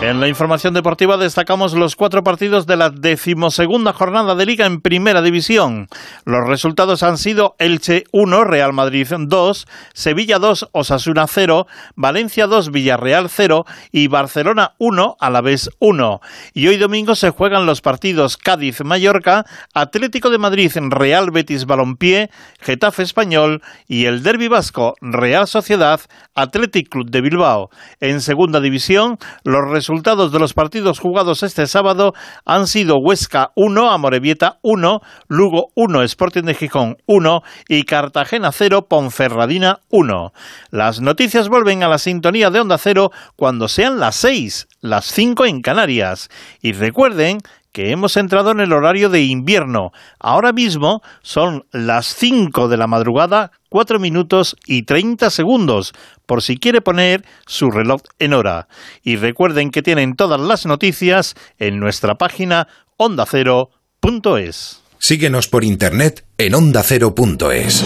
[0.02, 4.82] En la información deportiva destacamos los cuatro partidos de la decimosegunda jornada de Liga en
[4.82, 5.90] Primera División.
[6.26, 12.72] Los resultados han sido Elche 1, Real Madrid 2, Sevilla 2, Osasuna 0, Valencia 2,
[12.72, 16.20] Villarreal 0 y Barcelona 1, Alavés 1.
[16.56, 19.46] Y hoy domingo se juegan los partidos Cádiz-Mallorca,
[19.76, 26.02] Atlético de Madrid, Real Betis Balompié, Getafe Español y el Derby Vasco, Real Sociedad,
[26.34, 27.70] Athletic Club de Bilbao.
[28.00, 32.14] En Segunda División, los resultados resultados de los partidos jugados este sábado
[32.46, 38.88] han sido Huesca 1, Amorebieta 1, Lugo 1, Sporting de Gijón 1 y Cartagena 0,
[38.88, 40.32] Ponferradina 1.
[40.70, 45.46] Las noticias vuelven a la sintonía de Onda Cero cuando sean las 6, las 5
[45.46, 46.30] en Canarias.
[46.62, 47.40] Y recuerden
[47.72, 49.92] que hemos entrado en el horario de invierno.
[50.20, 55.94] Ahora mismo son las 5 de la madrugada, 4 minutos y 30 segundos,
[56.26, 58.68] por si quiere poner su reloj en hora.
[59.04, 62.68] Y recuerden que tienen todas las noticias en nuestra página
[62.98, 64.82] ondacero.es.
[65.00, 67.84] Síguenos por internet en ondacero.es.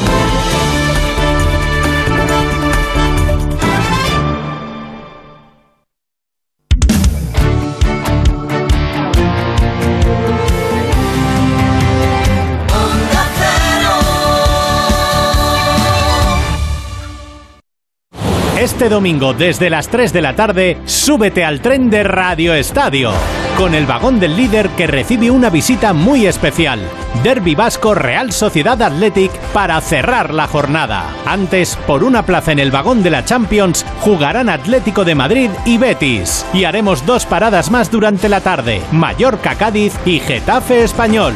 [18.66, 23.12] Este domingo desde las 3 de la tarde, súbete al tren de Radio Estadio,
[23.60, 26.80] con el vagón del líder que recibe una visita muy especial.
[27.22, 31.14] Derby Vasco Real Sociedad Athletic para cerrar la jornada.
[31.28, 35.78] Antes, por una plaza en el vagón de la Champions, jugarán Atlético de Madrid y
[35.78, 36.44] Betis.
[36.52, 41.36] Y haremos dos paradas más durante la tarde, Mallorca Cádiz y Getafe Español.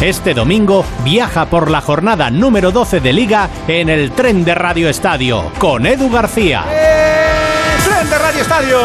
[0.00, 4.88] Este domingo viaja por la jornada número 12 de Liga en el tren de Radio
[4.88, 6.64] Estadio con Edu García.
[7.84, 8.78] ¡Tren de Radio Estadio!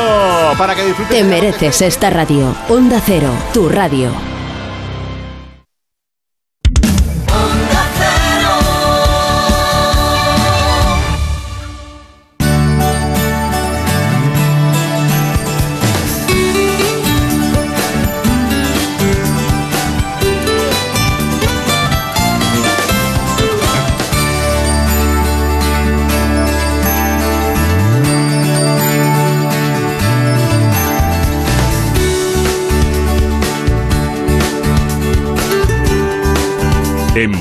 [0.58, 1.18] Para que disfrutes.
[1.18, 2.56] Te mereces esta radio.
[2.70, 4.29] Onda Cero, tu radio.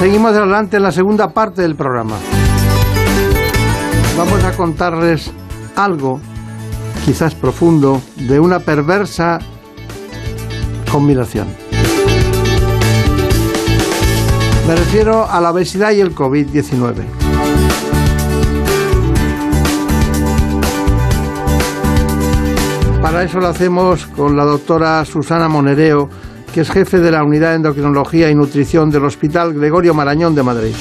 [0.00, 2.16] Seguimos adelante en la segunda parte del programa.
[4.16, 5.30] Vamos a contarles
[5.76, 6.22] algo,
[7.04, 9.40] quizás profundo, de una perversa
[10.90, 11.48] combinación.
[14.66, 17.04] Me refiero a la obesidad y el COVID-19.
[23.02, 26.08] Para eso lo hacemos con la doctora Susana Monereo,
[26.52, 30.42] que es jefe de la Unidad de Endocrinología y Nutrición del Hospital Gregorio Marañón de
[30.42, 30.74] Madrid.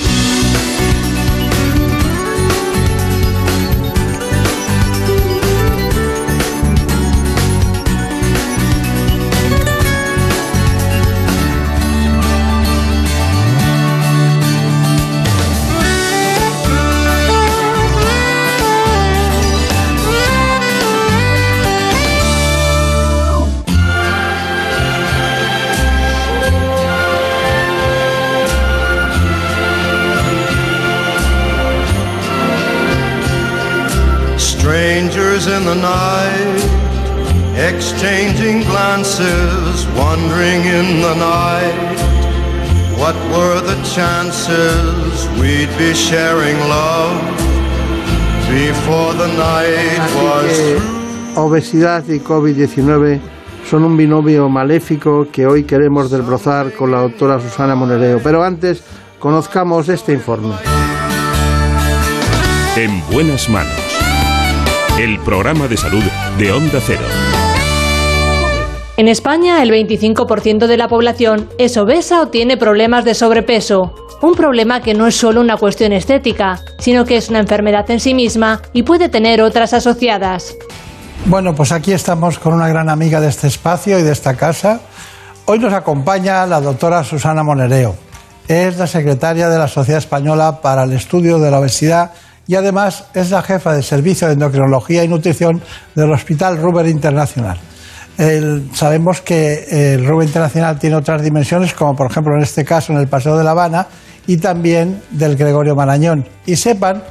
[35.40, 36.60] Strangers in the night,
[37.56, 41.98] exchanging glances, wandering in the night.
[42.98, 47.22] What were the chances we'd be sharing love
[48.50, 51.38] before the night was through?
[51.38, 53.20] Obesidad y COVID-19
[53.70, 58.20] son un binomio maléfico que hoy queremos desbrozar con la doctora Susana Monereo.
[58.22, 58.84] Pero antes,
[59.20, 60.56] conozcamos este informe.
[62.76, 63.89] En buenas manos.
[65.00, 66.04] El programa de salud
[66.38, 67.00] de Onda Cero.
[68.98, 73.96] En España, el 25% de la población es obesa o tiene problemas de sobrepeso.
[74.22, 78.02] Un problema que no es solo una cuestión estética, sino que es una enfermedad en
[78.02, 80.58] sí misma y puede tener otras asociadas.
[81.28, 84.82] Bueno, pues aquí estamos con una gran amiga de este espacio y de esta casa.
[85.46, 87.96] Hoy nos acompaña la doctora Susana Monereo.
[88.50, 92.12] Es la secretaria de la Sociedad Española para el Estudio de la Obesidad
[92.50, 95.62] y además es la jefa del Servicio de Endocrinología y Nutrición
[95.94, 97.60] del Hospital Ruber Internacional.
[98.74, 102.98] Sabemos que el Ruber Internacional tiene otras dimensiones, como por ejemplo en este caso en
[102.98, 103.86] el Paseo de La Habana
[104.26, 106.28] y también del Gregorio Marañón.
[106.48, 107.04] Y sepan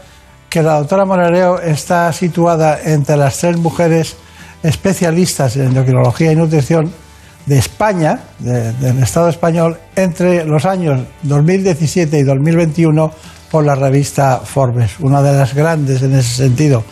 [0.51, 4.17] que la doctora Monereo está situada entre las tres mujeres
[4.65, 6.93] especialistas en endocrinología y nutrición
[7.47, 13.13] de España, de- del Estado español, entre los años 2017 y 2021
[13.51, 16.85] por la revista Forbes, una de las grandes en ese sentido.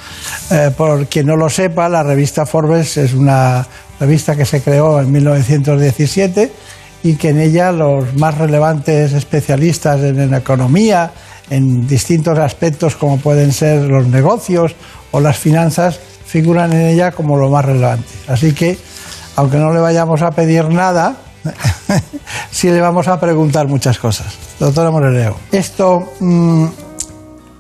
[0.51, 3.67] Eh, por quien no lo sepa, la revista Forbes es una
[4.01, 6.53] revista que se creó en 1917
[7.03, 11.13] y que en ella los más relevantes especialistas en, en economía,
[11.51, 14.75] en distintos aspectos como pueden ser los negocios
[15.11, 18.09] o las finanzas, figuran en ella como lo más relevante.
[18.29, 18.79] Así que,
[19.37, 21.17] aunque no le vayamos a pedir nada,
[22.51, 24.39] sí le vamos a preguntar muchas cosas.
[24.59, 26.67] Doctora Moreleo, esto, mm,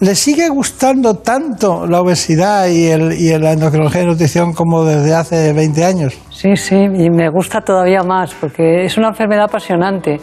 [0.00, 5.52] ¿le sigue gustando tanto la obesidad y, el, la endocrinología y nutrición como desde hace
[5.52, 6.18] 20 años?
[6.30, 10.18] Sí, sí, y me gusta todavía más porque es una enfermedad apasionante,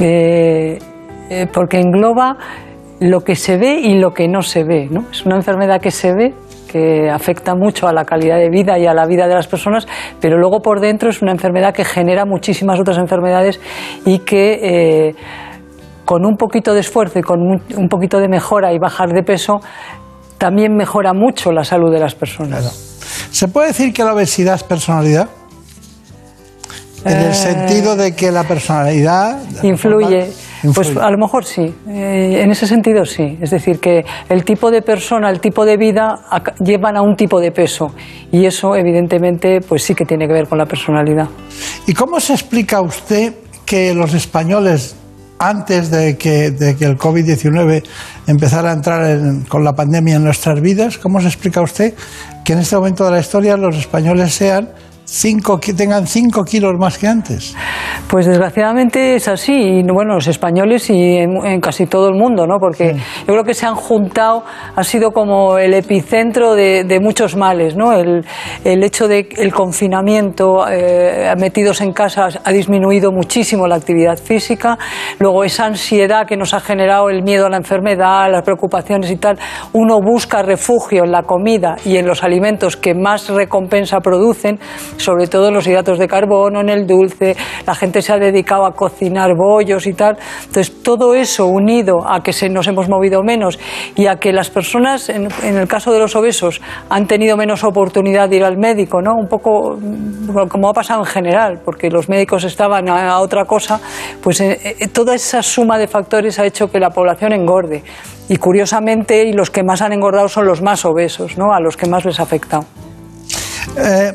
[0.00, 0.78] eh,
[1.30, 2.36] eh, porque engloba
[3.00, 4.88] lo que se ve y lo que no se ve.
[4.90, 5.06] ¿no?
[5.10, 6.34] Es una enfermedad que se ve,
[6.72, 9.86] que afecta mucho a la calidad de vida y a la vida de las personas,
[10.20, 13.60] pero luego por dentro es una enfermedad que genera muchísimas otras enfermedades
[14.06, 15.14] y que eh,
[16.04, 19.60] con un poquito de esfuerzo y con un, poquito de mejora y bajar de peso
[20.38, 22.64] también mejora mucho la salud de las personas.
[23.30, 25.28] ¿Se puede decir que la obesidad es personalidad?
[27.04, 30.30] En el Eh, sentido de que la personalidad Influye.
[30.74, 33.38] Pues a lo mejor sí, Eh, en ese sentido sí.
[33.40, 36.20] Es decir, que el tipo de persona, el tipo de vida
[36.64, 37.92] llevan a un tipo de peso
[38.30, 41.28] y eso evidentemente pues sí que tiene que ver con la personalidad.
[41.86, 43.34] ¿Y cómo se explica usted
[43.66, 44.94] que los españoles,
[45.38, 47.82] antes de que, de que el COVID-19
[48.28, 51.94] empezara a entrar en- con la pandemia en nuestras vidas, cómo se explica usted
[52.44, 54.68] que en este momento de la historia los españoles sean
[55.12, 57.54] cinco, que tengan 5 kilos más que antes.
[58.08, 62.58] Pues desgraciadamente es así, y bueno, los españoles y en, casi todo el mundo, ¿no?
[62.58, 64.42] Porque yo creo que se han juntado,
[64.74, 67.92] ha sido como el epicentro de, muchos males, ¿no?
[67.92, 68.24] El,
[68.64, 74.78] el hecho de el confinamiento, eh, metidos en casa, ha disminuido muchísimo la actividad física,
[75.18, 79.16] luego esa ansiedad que nos ha generado el miedo a la enfermedad, las preocupaciones y
[79.16, 79.38] tal,
[79.72, 84.58] uno busca refugio en la comida y en los alimentos que más recompensa producen,
[85.02, 87.36] sobre todo los hidratos de carbono, en el dulce,
[87.66, 90.16] la gente se ha dedicado a cocinar bollos y tal.
[90.46, 93.58] Entonces, todo eso unido a que nos hemos movido menos
[93.94, 98.28] y a que las personas, en, el caso de los obesos, han tenido menos oportunidad
[98.28, 99.12] de ir al médico, ¿no?
[99.14, 99.78] Un poco
[100.48, 103.80] como ha pasado en general, porque los médicos estaban a, otra cosa,
[104.22, 107.82] pues eh, eh, toda esa suma de factores ha hecho que la población engorde.
[108.28, 111.52] Y curiosamente, y los que más han engordado son los más obesos, ¿no?
[111.52, 112.64] A los que más les ha afectado.
[113.76, 114.12] Eh,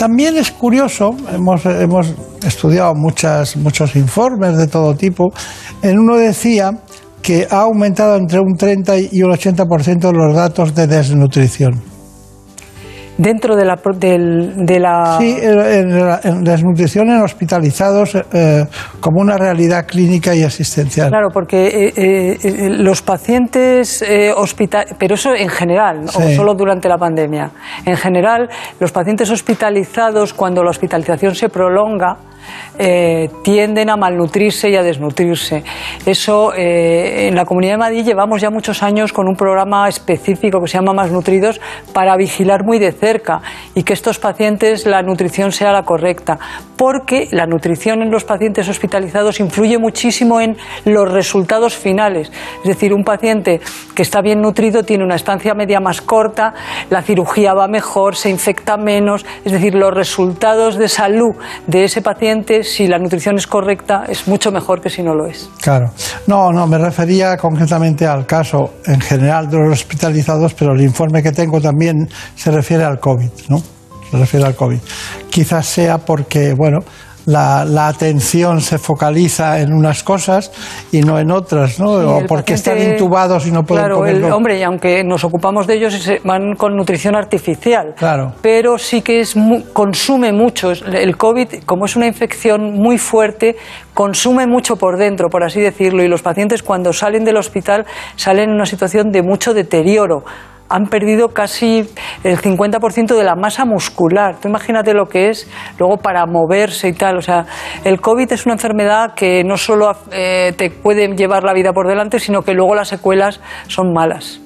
[0.00, 5.30] también es curioso, hemos, hemos estudiado muchos informes de todo tipo,
[5.82, 6.70] en uno decía
[7.20, 11.89] que ha aumentado entre un 30 y un 80% los datos de desnutrición
[13.20, 13.76] dentro de la...
[13.76, 15.18] De, la...
[15.18, 18.66] Sí, en, desnutrición en hospitalizados eh,
[19.00, 21.08] como una realidad clínica y asistencial.
[21.08, 24.04] Claro, porque eh, eh, los pacientes
[24.36, 27.50] hospital, pero eso en general, o solo durante la pandemia.
[27.84, 28.48] En general,
[28.78, 32.16] los pacientes hospitalizados, cuando la hospitalización se prolonga,
[32.78, 35.62] eh, tienden a malnutrirse y a desnutrirse.
[36.06, 40.60] Eso eh, en la Comunidad de Madrid llevamos ya muchos años con un programa específico
[40.60, 41.60] que se llama Más Nutridos
[41.92, 43.42] para vigilar muy de cerca
[43.74, 46.38] y que estos pacientes la nutrición sea la correcta,
[46.76, 52.32] porque la nutrición en los pacientes hospitalizados influye muchísimo en los resultados finales.
[52.62, 53.60] Es decir, un paciente
[53.94, 56.54] que está bien nutrido tiene una estancia media más corta,
[56.88, 61.34] la cirugía va mejor, se infecta menos, es decir, los resultados de salud
[61.66, 62.29] de ese paciente
[62.62, 65.50] si la nutrición es correcta, es mucho mejor que si no lo es.
[65.60, 65.90] Claro.
[66.26, 71.22] No, no, me refería concretamente al caso en general de los hospitalizados, pero el informe
[71.22, 73.62] que tengo también se refiere al COVID, ¿no?
[74.10, 74.78] Se refiere al COVID.
[75.30, 76.78] Quizás sea porque, bueno,
[77.26, 80.52] la, atención se focaliza en unas cosas
[80.92, 81.92] y no en otras, ¿no?
[81.92, 84.16] o porque están intubados y no pueden claro, comer.
[84.16, 87.94] El, hombre, y aunque nos ocupamos de ellos, van con nutrición artificial.
[87.96, 88.34] Claro.
[88.42, 89.34] Pero sí que es
[89.72, 90.72] consume mucho.
[90.72, 93.56] El COVID, como es una infección muy fuerte,
[93.94, 98.50] consume mucho por dentro, por así decirlo, y los pacientes cuando salen del hospital salen
[98.50, 100.24] en una situación de mucho deterioro
[100.70, 101.86] han perdido casi
[102.22, 104.36] el 50% de la masa muscular.
[104.40, 107.18] Tú imagínate lo que es luego para moverse y tal.
[107.18, 107.44] O sea,
[107.84, 111.88] el COVID es una enfermedad que no solo eh, te puede llevar la vida por
[111.88, 114.40] delante, sino que luego las secuelas son malas.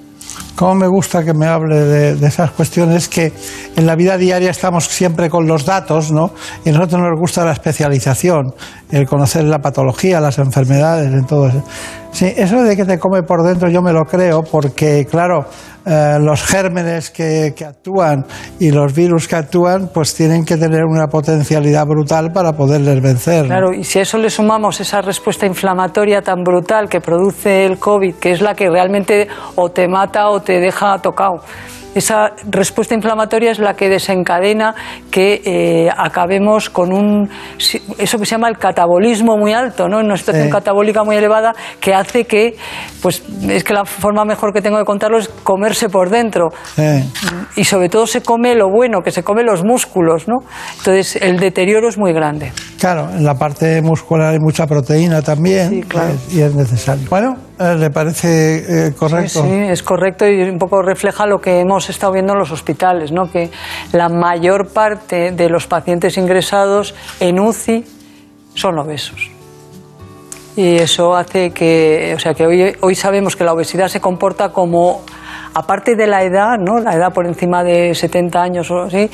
[0.56, 3.32] Cómo me gusta que me hable de, esas cuestiones que
[3.74, 6.30] en la vida diaria estamos siempre con los datos, ¿no?
[6.64, 8.54] Y a nosotros nos gusta la especialización,
[8.90, 11.64] el conocer la patología, las enfermedades, en todo eso.
[12.12, 15.46] Sí, eso de que te come por dentro yo me lo creo porque, claro,
[15.86, 18.24] eh, los gérmenes que, actúan
[18.58, 23.46] y los virus que actúan, pues tienen que tener una potencialidad brutal para poderles vencer.
[23.46, 27.78] Claro, y si a eso le sumamos esa respuesta inflamatoria tan brutal que produce el
[27.78, 31.40] COVID, que es la que realmente o te mata o te deja tocado
[31.94, 34.74] esa respuesta inflamatoria es la que desencadena
[35.10, 37.28] que eh, acabemos con un
[37.98, 39.98] eso que se llama el catabolismo muy alto, ¿no?
[39.98, 42.56] Una situación catabólica muy elevada que hace que,
[43.02, 46.50] pues es que la forma mejor que tengo de contarlo es comerse por dentro.
[47.56, 50.38] Y sobre todo se come lo bueno, que se come los músculos, ¿no?
[50.78, 52.52] Entonces el deterioro es muy grande.
[52.78, 55.84] Claro, en la parte muscular hay mucha proteína también
[56.30, 57.06] y es necesario.
[57.08, 59.42] Bueno, eh, ¿le parece eh, correcto?
[59.44, 63.12] Sí, es correcto y un poco refleja lo que hemos estado viendo en los hospitales,
[63.12, 63.30] ¿no?
[63.30, 63.50] que
[63.92, 67.84] la mayor parte de los pacientes ingresados en UCI
[68.54, 69.30] son obesos.
[70.56, 74.50] Y eso hace que, o sea, que hoy, hoy sabemos que la obesidad se comporta
[74.50, 75.02] como
[75.54, 76.78] aparte de la edad, ¿no?
[76.78, 79.10] la edad por encima de 70 años o así,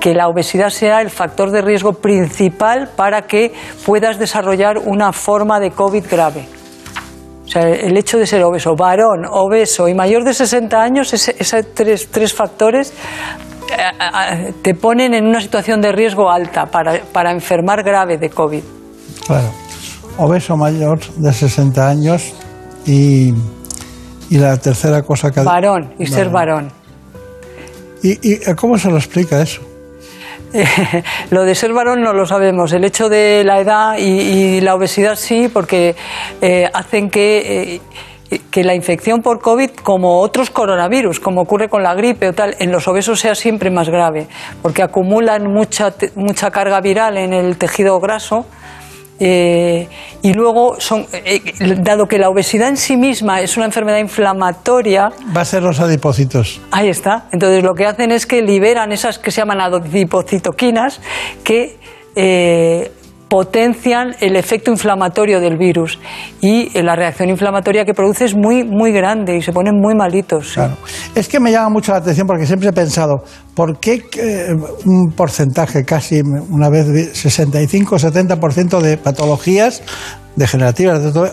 [0.00, 3.52] que la obesidad sea el factor de riesgo principal para que
[3.86, 6.61] puedas desarrollar una forma de COVID grave.
[7.52, 11.66] O sea, el hecho de ser obeso, varón, obeso y mayor de 60 años, esos
[11.74, 12.94] tres, tres factores
[13.70, 18.30] eh, eh, te ponen en una situación de riesgo alta para, para enfermar grave de
[18.30, 18.62] COVID.
[19.26, 19.50] Claro.
[20.16, 22.32] Obeso mayor de 60 años
[22.86, 23.34] y
[24.32, 25.42] y la tercera cosa que...
[25.42, 26.72] Varón, y ser varón.
[28.02, 29.60] ¿Y, ¿Y, cómo se lo explica eso?
[31.30, 32.72] lo de ser varón no lo sabemos.
[32.72, 35.94] El hecho de la edad y, la obesidad sí, porque
[36.40, 37.74] eh, hacen que...
[37.74, 37.80] Eh,
[38.50, 42.56] que la infección por COVID, como otros coronavirus, como ocurre con la gripe o tal,
[42.58, 44.26] en los obesos sea siempre más grave,
[44.62, 48.46] porque acumulan mucha, mucha carga viral en el tejido graso.
[49.20, 49.88] Eh,
[50.22, 51.40] y luego, son, eh,
[51.78, 55.80] dado que la obesidad en sí misma es una enfermedad inflamatoria, Va a ser los
[55.80, 56.60] adipocitos.
[56.70, 57.26] Ahí está.
[57.32, 61.00] Entonces lo que hacen es que liberan esas que se llaman adipocitoquinas
[61.44, 61.76] que
[62.16, 62.90] eh,
[63.32, 65.98] potencian el efecto inflamatorio del virus
[66.42, 69.94] y eh, la reacción inflamatoria que produce es muy muy grande y se ponen muy
[69.94, 70.52] malitos.
[70.52, 70.76] Claro.
[71.14, 74.54] Es que me llama mucho la atención porque siempre he pensado, ¿por qué eh,
[74.84, 79.82] un porcentaje, casi una vez vi 65-70% de patologías
[80.36, 81.30] degenerativas de todo,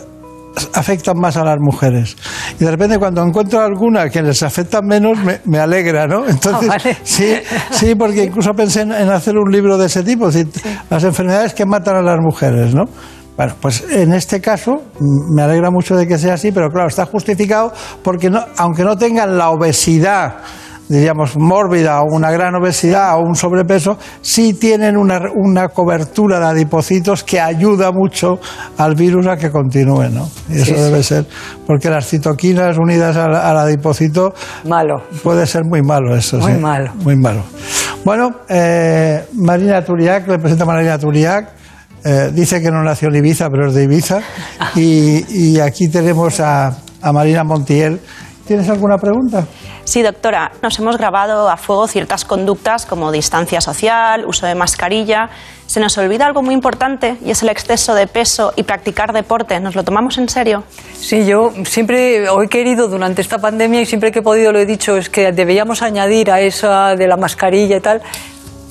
[0.74, 2.16] afectan más a las mujeres?
[2.58, 6.26] Y de repente cuando encuentro alguna que les afecta menos, me, me alegra, ¿no?
[6.28, 6.96] Entonces, Ah, vale.
[7.02, 7.34] sí,
[7.70, 11.04] sí, porque incluso pensé en, en hacer un libro de ese tipo, es decir, las
[11.04, 12.84] enfermedades que matan a las mujeres, ¿no?
[13.36, 16.88] Bueno, pues en este caso mm, me alegra mucho de que sea así, pero claro,
[16.88, 17.72] está justificado
[18.02, 20.34] porque no, aunque no tengan la obesidad,
[20.90, 26.46] diríamos, mórbida o una gran obesidad o un sobrepeso, sí tienen una, una cobertura de
[26.46, 28.40] adipocitos que ayuda mucho
[28.76, 30.28] al virus a que continúe, ¿no?
[30.48, 30.80] Y eso Sí, sí.
[30.80, 31.26] debe ser,
[31.66, 34.34] porque las citoquinas unidas al, al adipocito
[34.64, 35.02] Malo.
[35.22, 36.58] puede ser muy malo eso, Muy sí.
[36.58, 36.92] malo.
[36.96, 37.42] Muy malo.
[38.04, 41.50] Bueno, eh, Marina Turiac, le presenta a Marina Turiac.
[42.02, 44.20] eh, dice que no nació en Ibiza, pero es de Ibiza.
[44.74, 48.00] Y, y aquí tenemos a, a Marina Montiel.
[48.50, 49.46] ¿Tienes alguna pregunta?
[49.84, 55.30] Sí, doctora, nos hemos grabado a fuego ciertas conductas como distancia social, uso de mascarilla.
[55.66, 59.60] Se nos olvida algo muy importante y es el exceso de peso y practicar deporte.
[59.60, 60.64] ¿Nos lo tomamos en serio?
[60.94, 64.66] Sí, yo siempre he querido durante esta pandemia y siempre que he podido lo he
[64.66, 68.02] dicho, es que deberíamos añadir a esa de la mascarilla y tal,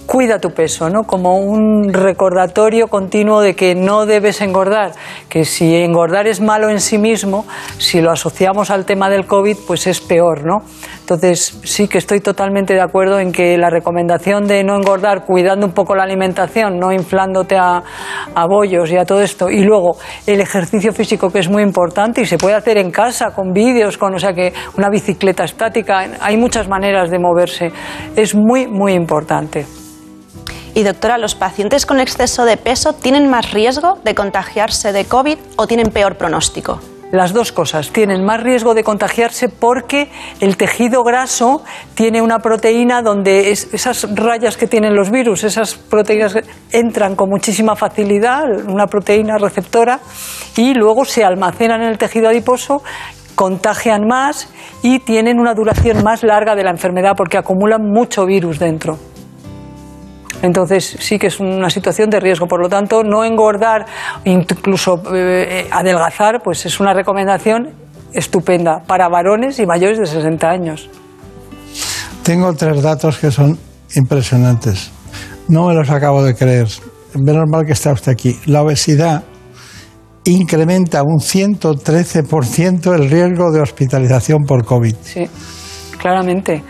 [0.10, 1.04] cuida tu peso, ¿no?
[1.04, 4.94] Como un recordatorio continuo de que no debes engordar,
[5.30, 7.46] que si engordar es malo en sí mismo,
[7.78, 10.66] si lo asociamos al tema del COVID, pues es peor, ¿no?
[11.02, 15.68] Entonces sí que estoy totalmente de acuerdo en que la recomendación de no engordar, cuidando
[15.68, 17.84] un poco la alimentación, no inflándote a,
[18.34, 22.22] a bollos y a todo esto, y luego el ejercicio físico que es muy importante
[22.22, 26.00] y se puede hacer en casa con vídeos, con o sea que una bicicleta estática,
[26.20, 27.72] hay muchas maneras de moverse,
[28.16, 29.79] es muy muy importante.
[30.76, 35.38] Y doctora, ¿los pacientes con exceso de peso tienen más riesgo de contagiarse de COVID
[35.58, 36.80] o tienen peor pronóstico?
[37.12, 37.90] Las dos cosas.
[37.90, 41.64] Tienen más riesgo de contagiarse porque el tejido graso
[41.96, 46.36] tiene una proteína donde es- esas rayas que tienen los virus, esas proteínas
[46.72, 50.00] entran con muchísima facilidad, una proteína receptora,
[50.56, 52.84] y luego se almacenan en el tejido adiposo
[53.34, 54.50] contagian más
[54.84, 59.00] y tienen una duración más larga de la enfermedad porque acumulan mucho virus dentro.
[60.42, 62.48] Entonces sí que es una situación de riesgo.
[62.48, 63.86] Por lo tanto, no engordar,
[64.26, 67.70] incluso eh, adelgazar, pues es una recomendación
[68.14, 70.90] estupenda para varones y mayores de 60 años.
[72.24, 73.58] Tengo tres datos que son
[73.96, 74.92] impresionantes.
[75.48, 76.68] No me los acabo de creer.
[77.16, 78.38] Menos mal que está usted aquí.
[78.46, 79.24] La obesidad
[80.26, 84.96] incrementa un 113% el riesgo de hospitalización por COVID.
[85.02, 85.28] Sí,
[85.98, 86.64] claramente.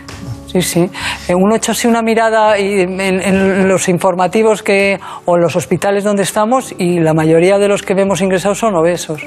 [0.52, 0.90] Sí, sí.
[1.28, 5.56] Eh, Uno echa así una mirada y en, en los informativos que, o en los
[5.56, 9.22] hospitales donde estamos y la mayoría de los que vemos ingresados son obesos.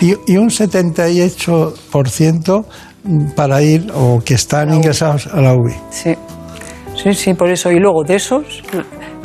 [0.00, 2.64] Y, y un 78%
[3.34, 5.74] para ir o que están ingresados a la UBI.
[5.90, 6.14] Sí,
[6.94, 7.72] sí, sí, por eso.
[7.72, 8.62] Y luego de esos,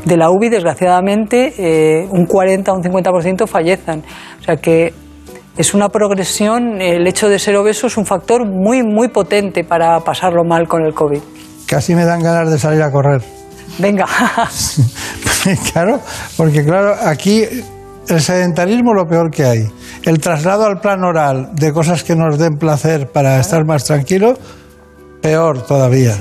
[0.06, 4.04] de la UBI, desgraciadamente, eh, un 40 o un 50% fallecen.
[4.40, 4.94] O sea que
[5.58, 10.00] es una progresión, el hecho de ser obeso es un factor muy, muy potente para
[10.00, 11.20] pasarlo mal con el COVID.
[11.74, 13.24] Casi me dan ganas de salir a correr.
[13.80, 14.06] Venga.
[15.74, 16.00] claro,
[16.38, 17.45] porque claro, aquí
[18.08, 19.72] el sedentarismo lo peor que hay.
[20.04, 24.38] El traslado al plan oral de cosas que nos den placer para estar más tranquilos,
[25.20, 26.16] peor todavía.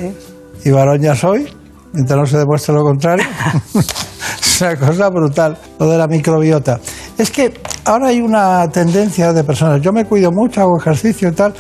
[0.65, 1.47] Y varón ya soy,
[1.93, 3.27] mientras no se demuestre lo contrario.
[4.41, 6.81] es una cosa brutal, lo de la microbiota.
[7.19, 7.53] Es que
[7.85, 11.53] ahora hay una tendencia de personas, yo me cuido mucho, hago ejercicio y tal,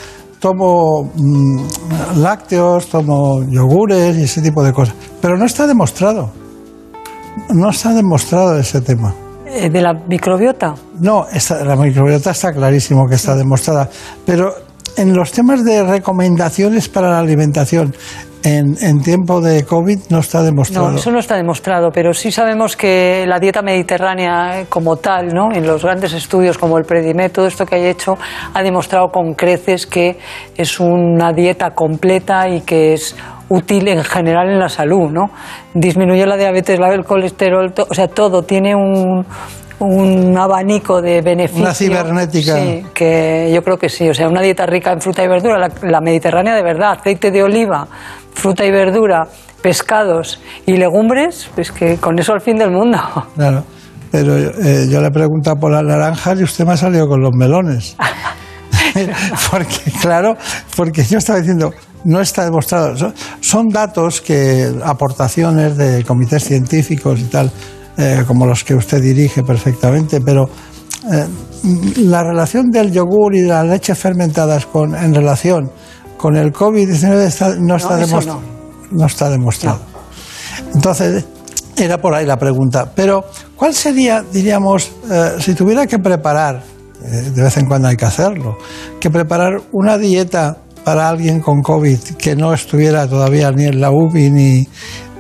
[0.43, 1.61] tomo mm,
[2.17, 6.31] lácteos, tomo yogures y ese tipo de cosas, pero no está demostrado.
[7.51, 9.15] No está demostrado ese tema.
[9.47, 10.75] Eh, ¿De la microbiota?
[10.99, 13.89] No, está- la microbiota está clarísimo que está demostrada,
[14.27, 14.53] pero
[14.97, 17.95] en los temas de recomendaciones para la alimentación
[18.45, 20.91] en, en tiempo de COVID no está demostrado.
[20.91, 25.53] No, eso no está demostrado, pero sí sabemos que la dieta mediterránea como tal, ¿no?
[25.53, 28.17] en los grandes estudios como el Predimet, todo esto que hay hecho,
[28.55, 30.19] ha demostrado con creces que
[30.57, 33.15] es una dieta completa y que es
[33.49, 35.11] útil en general en la salud.
[35.11, 35.31] ¿no?
[35.75, 39.25] Disminuye la diabetes, la- el colesterol, to- o sea, todo tiene un,
[39.81, 41.63] un abanico de beneficios.
[41.63, 42.55] Una cibernética.
[42.57, 44.09] Sí, que yo creo que sí.
[44.09, 47.31] O sea, una dieta rica en fruta y verdura, la, la mediterránea de verdad, aceite
[47.31, 47.87] de oliva,
[48.35, 49.27] fruta y verdura,
[49.63, 52.99] pescados y legumbres, pues que con eso al fin del mundo.
[53.35, 53.65] Claro.
[54.11, 57.23] Pero eh, yo le he preguntado por las naranjas y usted me ha salido con
[57.23, 57.97] los melones.
[59.51, 60.37] porque, claro,
[60.77, 61.73] porque yo estaba diciendo,
[62.05, 62.97] no está demostrado.
[62.97, 67.51] Son, son datos que, aportaciones de comités científicos y tal,
[67.97, 70.49] eh, como los que usted dirige perfectamente, pero
[71.13, 71.27] eh,
[71.99, 75.71] la relación del yogur y de las leches fermentadas con, en relación
[76.23, 78.41] con el COVID-19 está- no, está demostrado.
[78.93, 79.07] No.
[79.07, 79.81] está demostrado.
[80.73, 81.25] Entonces,
[81.77, 82.93] era por ahí la pregunta.
[82.95, 83.25] Pero,
[83.57, 86.63] ¿cuál sería, diríamos, eh, si tuviera que preparar,
[87.05, 88.57] eh, de vez en cuando hay que hacerlo,
[89.01, 93.91] que preparar una dieta para alguien con COVID que no estuviera todavía ni en la
[93.91, 94.69] UBI ni,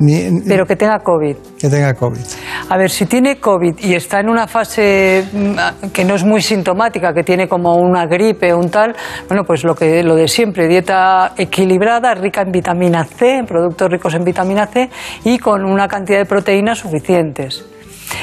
[0.00, 1.36] ni Pero que tenga COVID.
[1.58, 2.20] que tenga COVID?
[2.68, 6.42] A ver, si tiene COVID y está en una fase mm, que no es muy
[6.42, 8.94] sintomática, que tiene como una gripe o un tal,
[9.28, 13.88] bueno, pues lo, que, lo de siempre, dieta equilibrada, rica en vitamina C, en productos
[13.90, 14.90] ricos en vitamina C
[15.24, 17.64] y con una cantidad de proteínas suficientes.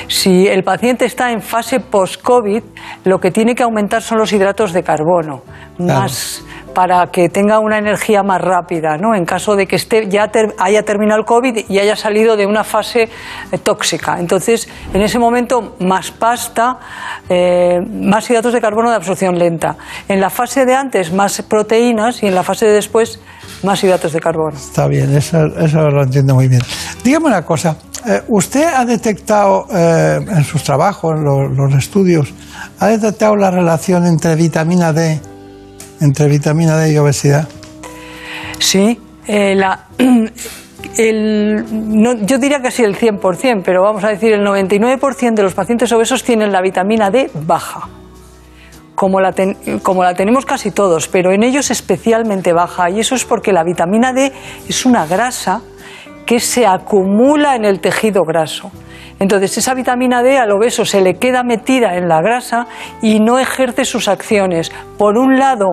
[0.08, 2.64] Si el paciente está en fase post-COVID,
[3.06, 5.42] lo que tiene que aumentar son los hidratos de carbono,
[5.80, 6.44] más
[6.80, 9.14] para que tenga una energía más rápida, ¿no?
[9.14, 12.64] En caso de que esté, ya haya terminado el COVID y haya salido de una
[12.64, 13.10] fase
[13.52, 14.18] eh, tóxica.
[14.18, 16.78] Entonces, en ese momento, más pasta,
[17.28, 19.76] eh, más hidratos de carbono de absorción lenta.
[20.08, 23.20] En la fase de antes, más proteínas y en la fase de después,
[23.62, 24.56] más hidratos de carbono.
[24.56, 26.62] Está bien, eso, lo entiendo muy bien.
[27.04, 27.76] Dígame una cosa,
[28.08, 32.34] eh, ¿usted ha detectado en sus trabajos, en los estudios,
[32.80, 35.20] ha detectado la relación entre vitamina D,
[36.02, 37.48] entre vitamina D y obesidad?
[38.60, 39.88] Sí, eh, la,
[40.98, 41.66] el-
[42.02, 45.92] no- yo diría casi el 100%, pero vamos a decir el 99% de los pacientes
[45.92, 47.88] obesos tienen la vitamina D baja.
[48.96, 52.90] Como la, ten- como la tenemos casi todos, pero en ellos especialmente baja.
[52.90, 54.32] Y eso es porque la vitamina D
[54.68, 55.62] es una grasa
[56.30, 58.70] que se acumula en el tejido graso.
[59.18, 62.68] Entonces esa vitamina D al obeso se le queda metida en la grasa
[63.02, 64.72] y no ejerce sus acciones.
[65.00, 65.70] Por un lado,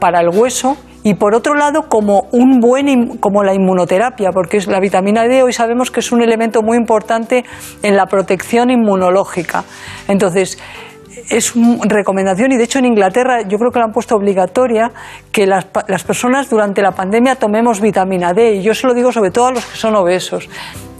[0.00, 4.66] para el hueso y por otro lado, como un buen como la inmunoterapia, porque es
[4.66, 7.44] la vitamina D hoy sabemos que es un elemento muy importante
[7.82, 9.64] en la protección inmunológica.
[10.08, 10.58] Entonces,
[11.30, 14.90] es una recomendación y de hecho en Inglaterra yo creo que la han puesto obligatoria
[15.32, 19.12] que las, las personas durante la pandemia tomemos vitamina D y yo se lo digo
[19.12, 20.48] sobre todo a los que son obesos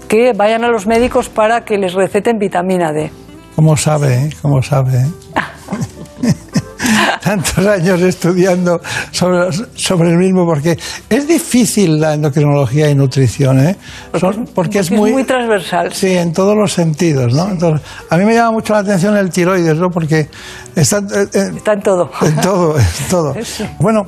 [0.07, 3.11] que vayan a los médicos para que les receten vitamina D.
[3.55, 4.15] ¿Cómo sabe?
[4.15, 4.29] eh?
[4.41, 5.05] ¿Cómo sabe?
[7.23, 8.81] Tantos años estudiando
[9.11, 10.77] sobre, sobre el mismo, porque
[11.09, 13.75] es difícil la endocrinología y nutrición, ¿eh?
[14.19, 15.93] Son- porque, es muy, transversal.
[15.93, 17.49] Sí, en todos los sentidos, ¿no?
[17.49, 19.89] Entonces, a mí me llama mucho la atención el tiroides, ¿no?
[19.89, 20.29] Porque
[20.75, 22.09] está, eh, eh, Está en todo.
[22.21, 23.35] en todo, en todo.
[23.79, 24.07] Bueno,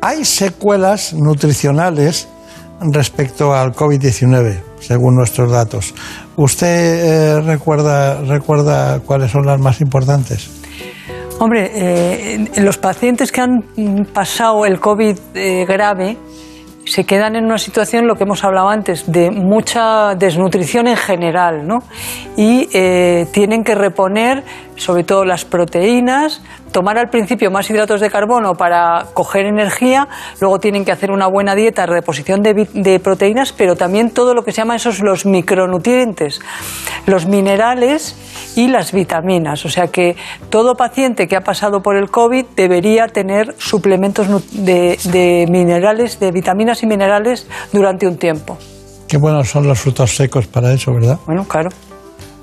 [0.00, 2.28] hay secuelas nutricionales
[2.80, 5.94] respecto al COVID-19, según nuestros datos.
[6.36, 6.66] ¿Usted
[7.36, 10.48] eh, recuerda, recuerda cuáles son las más importantes?
[11.42, 13.62] Hombre, eh, los pacientes que han
[14.12, 16.18] pasado el COVID eh, grave
[16.84, 21.66] se quedan en una situación, lo que hemos hablado antes, de mucha desnutrición en general,
[21.66, 21.78] ¿no?
[22.36, 24.44] Y eh, tienen que reponer,
[24.76, 30.08] sobre todo las proteínas, tomar al principio más hidratos de carbono para coger energía,
[30.40, 34.52] luego tienen que hacer una buena dieta, reposición de, proteínas, pero también todo lo que
[34.52, 36.40] se llama esos los micronutrientes,
[37.06, 38.16] los minerales
[38.56, 39.64] y las vitaminas.
[39.64, 40.16] O sea que
[40.48, 46.30] todo paciente que ha pasado por el COVID debería tener suplementos de, de minerales, de
[46.30, 48.58] vitaminas y minerales durante un tiempo.
[49.08, 51.18] Qué buenos son los frutos secos para eso, ¿verdad?
[51.26, 51.70] Bueno, claro,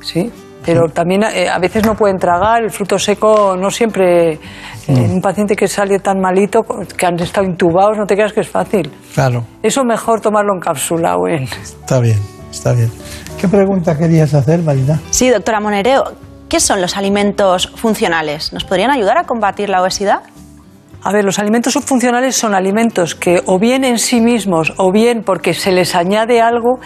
[0.02, 0.32] sí.
[0.68, 4.34] Pero también eh, a veces no pueden tragar, el fruto seco no siempre.
[4.34, 4.40] eh,
[4.88, 6.62] En un paciente que sale tan malito,
[6.96, 8.92] que han estado intubados, no te creas que es fácil.
[9.16, 11.44] Claro, Eso mejor tomarlo en cápsula o en.
[11.44, 12.20] está bien,
[12.52, 12.92] está bien.
[13.40, 15.00] ¿Qué pregunta querías hacer, Marina?
[15.10, 16.04] Sí, doctora Monereo,
[16.50, 18.52] ¿qué son los alimentos funcionales?
[18.54, 20.20] ¿Nos podrían ayudar a combatir la obesidad?
[21.08, 25.24] A ver, los alimentos subfuncionales son alimentos que o bien en sí mismos o bien
[25.24, 26.82] porque se les añade algo,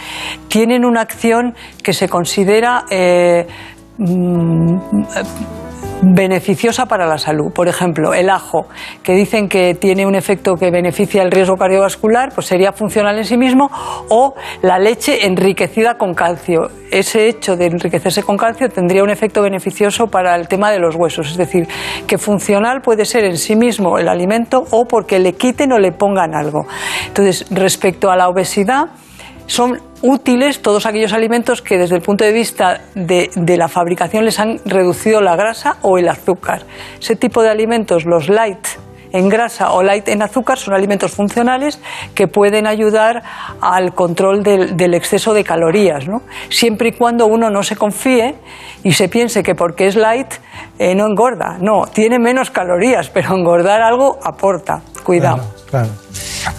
[0.48, 3.48] tienen una acción que se considera eh,
[3.98, 4.76] mm,
[6.02, 7.52] beneficiosa para la salud.
[7.54, 8.68] Por ejemplo, el ajo,
[9.04, 13.26] que dicen que tiene un efecto que beneficia el riesgo cardiovascular, pues sería funcional en
[13.26, 13.70] sí mismo,
[14.10, 16.70] o la leche enriquecida con calcio.
[16.92, 20.96] Ese hecho de enriquecerse con calcio tendría un efecto beneficioso para el tema de los
[20.96, 21.32] huesos.
[21.32, 21.68] Es decir,
[22.08, 25.92] que funcional puede ser en sí mismo el alimento o porque le quiten o le
[25.92, 26.66] pongan algo.
[27.08, 28.88] Entonces, respecto a la obesidad,
[29.46, 34.40] son útiles todos aquellos alimentos que desde el punto de vista de, la fabricación les
[34.40, 36.64] han reducido la grasa o el azúcar.
[37.00, 38.68] Ese tipo de alimentos, los light
[39.14, 41.80] en grasa o light en azúcar, son alimentos funcionales
[42.16, 43.22] que pueden ayudar
[43.60, 46.22] al control del, exceso de calorías, ¿no?
[46.50, 48.36] siempre y cuando uno no se confíe
[48.84, 50.34] y se piense que porque es light
[50.80, 51.58] eh, no engorda.
[51.60, 54.82] No, tiene menos calorías, pero engordar algo aporta.
[55.04, 55.44] Cuidado.
[55.70, 55.90] Claro.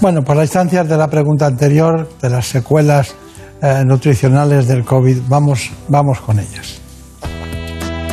[0.01, 3.17] Bueno, por las instancias de la pregunta anterior, de las secuelas
[3.63, 6.81] eh, nutricionales del COVID, vamos, vamos con ellas.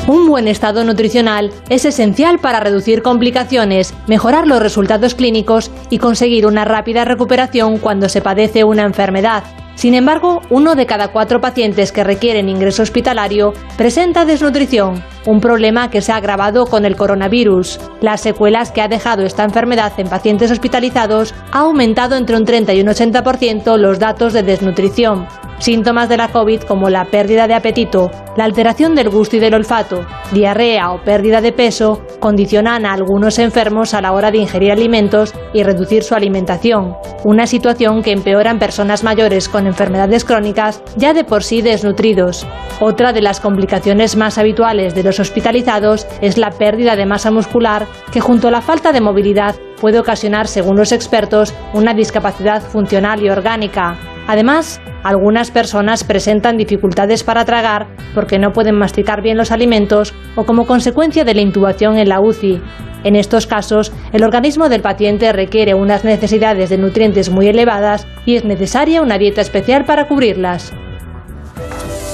[0.07, 6.45] Un buen estado nutricional es esencial para reducir complicaciones, mejorar los resultados clínicos y conseguir
[6.47, 9.43] una rápida recuperación cuando se padece una enfermedad.
[9.76, 15.91] Sin embargo, uno de cada cuatro pacientes que requieren ingreso hospitalario presenta desnutrición, un problema
[15.91, 17.80] que se ha agravado con el coronavirus.
[18.01, 22.73] Las secuelas que ha dejado esta enfermedad en pacientes hospitalizados ha aumentado entre un 30
[22.73, 25.27] y un 80% los datos de desnutrición.
[25.60, 29.53] Síntomas de la COVID como la pérdida de apetito, la alteración del gusto y del
[29.53, 34.72] olfato, diarrea o pérdida de peso condicionan a algunos enfermos a la hora de ingerir
[34.72, 36.95] alimentos y reducir su alimentación,
[37.26, 42.47] una situación que empeora en personas mayores con enfermedades crónicas ya de por sí desnutridos.
[42.80, 47.87] Otra de las complicaciones más habituales de los hospitalizados es la pérdida de masa muscular
[48.11, 53.21] que junto a la falta de movilidad puede ocasionar, según los expertos, una discapacidad funcional
[53.23, 53.97] y orgánica.
[54.27, 60.45] Además, algunas personas presentan dificultades para tragar porque no pueden masticar bien los alimentos o
[60.45, 62.61] como consecuencia de la intubación en la UCI.
[63.03, 68.35] En estos casos, el organismo del paciente requiere unas necesidades de nutrientes muy elevadas y
[68.35, 70.73] es necesaria una dieta especial para cubrirlas.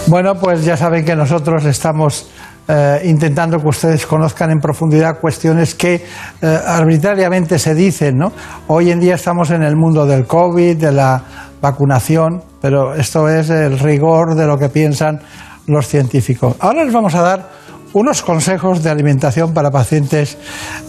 [0.07, 2.29] Bueno, pues ya saben que nosotros estamos
[2.67, 6.03] eh, intentando que ustedes conozcan en profundidad cuestiones que
[6.41, 8.17] eh, arbitrariamente se dicen.
[8.17, 8.31] ¿no?
[8.67, 11.21] Hoy en día estamos en el mundo del COVID, de la
[11.61, 15.19] vacunación, pero esto es el rigor de lo que piensan
[15.67, 16.55] los científicos.
[16.59, 17.49] Ahora les vamos a dar
[17.93, 20.37] unos consejos de alimentación para pacientes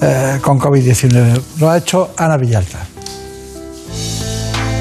[0.00, 1.40] eh, con COVID-19.
[1.60, 2.78] Lo ha hecho Ana Villalta.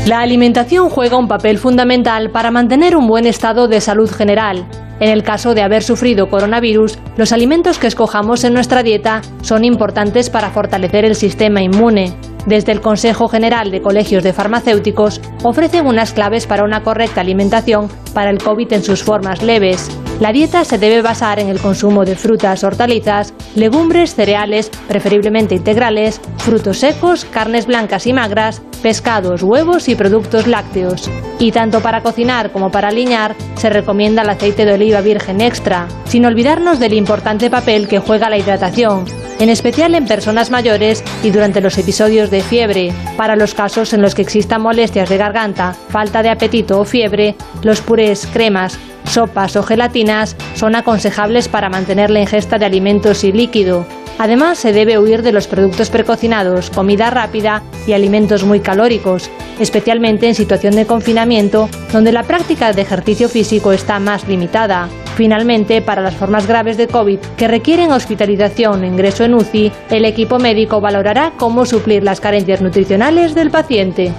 [0.06, 4.68] La alimentación juega un papel fundamental para mantener un buen estado de salud general.
[5.00, 9.66] En el caso de haber sufrido coronavirus, los alimentos que escojamos en nuestra dieta son
[9.66, 12.14] importantes para fortalecer el sistema inmune.
[12.46, 17.90] Desde el Consejo General de Colegios de Farmacéuticos ofrecen unas claves para una correcta alimentación
[18.14, 19.90] para el COVID en sus formas leves.
[20.22, 26.22] La dieta se debe basar en el consumo de frutas, hortalizas, legumbres, cereales, preferiblemente integrales,
[26.38, 31.10] frutos secos, carnes blancas y magras, pescados, huevos y productos lácteos.
[31.38, 35.88] Y tanto para cocinar como para aliñar se recomienda el aceite de oliva virgen extra,
[36.06, 39.04] sin olvidarnos del importante papel que juega la hidratación,
[39.40, 42.94] en especial en personas mayores y durante los episodios de fiebre.
[43.18, 47.36] Para los casos en los que existan molestias de garganta, falta de apetito o fiebre,
[47.64, 53.32] los purés, cremas, sopas o gelatinas son aconsejables para mantener la ingesta de alimentos y
[53.32, 53.86] líquido.
[54.18, 59.30] Además, se debe huir de los productos precocinados, comida rápida y alimentos muy calóricos,
[59.60, 64.88] especialmente en situación de confinamiento, donde la práctica de ejercicio físico está más limitada.
[65.16, 70.06] Finalmente, para las formas graves de COVID que requieren hospitalización o ingreso en UCI, el
[70.06, 74.14] equipo médico valorará cómo suplir las carencias nutricionales del paciente.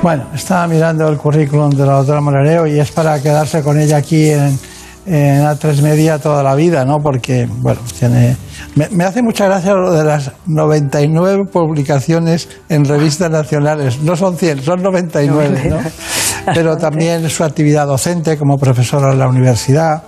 [0.00, 3.96] Bueno, estaba mirando el currículum de la doctora Morareo y es para quedarse con ella
[3.96, 4.56] aquí en,
[5.06, 6.98] en A3 Media toda la vida, ¿no?
[7.02, 8.36] Porque, bueno, tiene...
[8.76, 14.00] Me, me, hace mucha gracia lo de las 99 publicaciones en revistas nacionales.
[14.00, 15.78] No son 100, son 99, ¿no?
[16.54, 20.04] Pero también su actividad docente como profesora en la universidad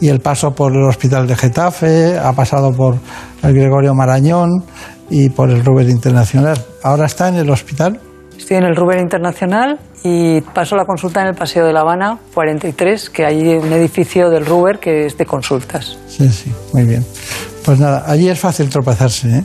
[0.00, 2.96] y el paso por el Hospital de Getafe, ha pasado por
[3.42, 4.64] el Gregorio Marañón
[5.10, 6.58] y por el Ruber Internacional.
[6.82, 8.00] Ahora está en el hospital
[8.38, 12.18] Estoy en el Ruber Internacional y paso la consulta en el Paseo de La Habana
[12.34, 15.98] 43, que hay un edificio del Ruber que es de consultas.
[16.06, 17.04] Sí, sí, muy bien.
[17.64, 19.44] Pues nada, allí es fácil tropezarse, ¿eh?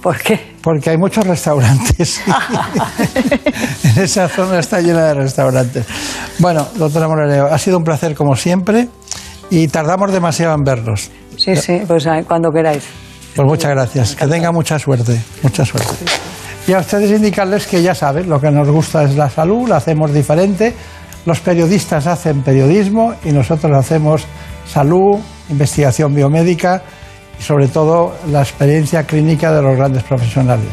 [0.00, 0.54] ¿Por qué?
[0.62, 2.22] Porque hay muchos restaurantes.
[3.84, 5.84] en esa zona está llena de restaurantes.
[6.38, 8.88] Bueno, doctora Moreleo, ha sido un placer como siempre
[9.50, 11.10] y tardamos demasiado en verlos.
[11.36, 12.84] Sí, sí, pues cuando queráis.
[13.34, 14.14] Pues muchas gracias.
[14.14, 15.20] Que tenga mucha suerte.
[15.42, 15.94] Mucha suerte.
[16.68, 19.78] Y a ustedes indicarles que ya saben, lo que nos gusta es la salud, la
[19.78, 20.74] hacemos diferente.
[21.24, 24.26] Los periodistas hacen periodismo y nosotros hacemos
[24.70, 25.18] salud,
[25.48, 26.82] investigación biomédica
[27.40, 30.68] y sobre todo la experiencia clínica de los grandes profesionales.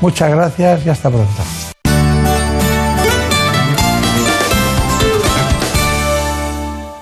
[0.00, 1.71] Muchas gracias y hasta pronto.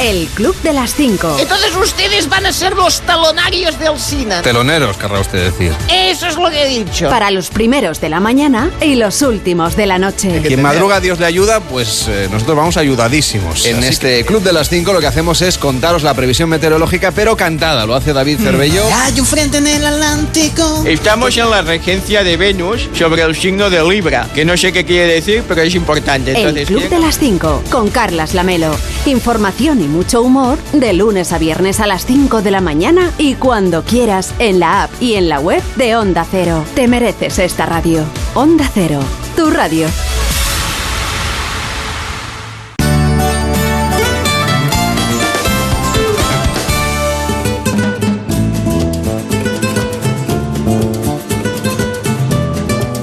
[0.00, 1.38] El Club de las 5.
[1.40, 4.42] Entonces ustedes van a ser los talonarios del cine.
[4.42, 5.72] Teloneros, querrá usted decir.
[5.92, 7.08] Eso es lo que he dicho.
[7.08, 10.40] Para los primeros de la mañana y los últimos de la noche.
[10.46, 13.66] Quien madruga Dios le ayuda, pues eh, nosotros vamos ayudadísimos.
[13.66, 17.10] En Así este Club de las 5 lo que hacemos es contaros la previsión meteorológica,
[17.10, 17.84] pero cantada.
[17.84, 18.84] Lo hace David Cervello.
[18.94, 20.84] Hay un frente en el Atlántico.
[20.86, 24.84] Estamos en la regencia de Venus sobre el signo de Libra, que no sé qué
[24.84, 26.40] quiere decir, pero es importante.
[26.40, 28.76] El Club de las 5 con Carlas Lamelo.
[29.04, 33.34] Información y mucho humor de lunes a viernes a las 5 de la mañana y
[33.34, 36.64] cuando quieras en la app y en la web de Onda Cero.
[36.74, 38.04] Te mereces esta radio.
[38.34, 39.00] Onda Cero,
[39.36, 39.88] tu radio.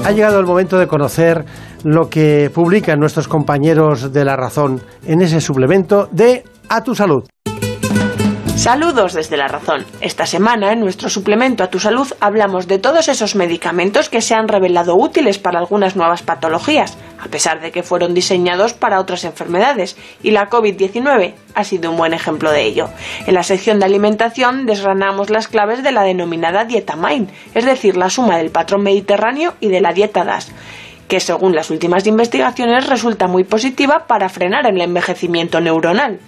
[0.04, 1.44] Ha llegado el momento de conocer
[1.82, 7.22] lo que publican nuestros compañeros de La Razón en ese suplemento de A tu Salud.
[8.56, 9.84] Saludos desde la razón.
[10.00, 14.34] Esta semana, en nuestro suplemento a tu salud, hablamos de todos esos medicamentos que se
[14.34, 19.24] han revelado útiles para algunas nuevas patologías, a pesar de que fueron diseñados para otras
[19.24, 22.88] enfermedades, y la COVID-19 ha sido un buen ejemplo de ello.
[23.26, 27.96] En la sección de alimentación desgranamos las claves de la denominada dieta MIND, es decir,
[27.96, 30.50] la suma del patrón mediterráneo y de la dieta DAS
[31.08, 36.18] que según las últimas investigaciones resulta muy positiva para frenar el envejecimiento neuronal.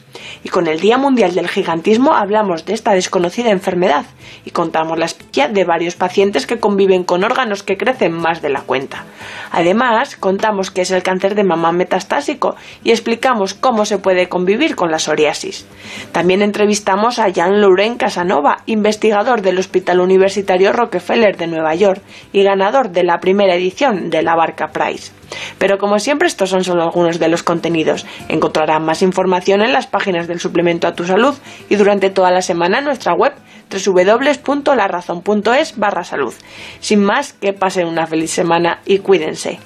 [0.42, 4.06] Y con el Día Mundial del Gigantismo hablamos de esta desconocida enfermedad
[4.44, 8.48] y contamos la experiencia de varios pacientes que conviven con órganos que crecen más de
[8.48, 9.04] la cuenta.
[9.50, 14.74] Además, contamos qué es el cáncer de mama metastásico y explicamos cómo se puede convivir
[14.74, 15.66] con la psoriasis.
[16.12, 22.42] También entrevistamos a Jean Lauren Casanova, investigador del Hospital Universitario Rockefeller de Nueva York y
[22.42, 25.17] ganador de la primera edición de la Barca Prize.
[25.58, 28.04] Pero como siempre estos son solo algunos de los contenidos.
[28.28, 31.34] Encontrarán más información en las páginas del suplemento a tu salud
[31.68, 33.32] y durante toda la semana en nuestra web
[33.70, 36.34] www.larazón.es barra salud.
[36.80, 39.58] Sin más, que pasen una feliz semana y cuídense.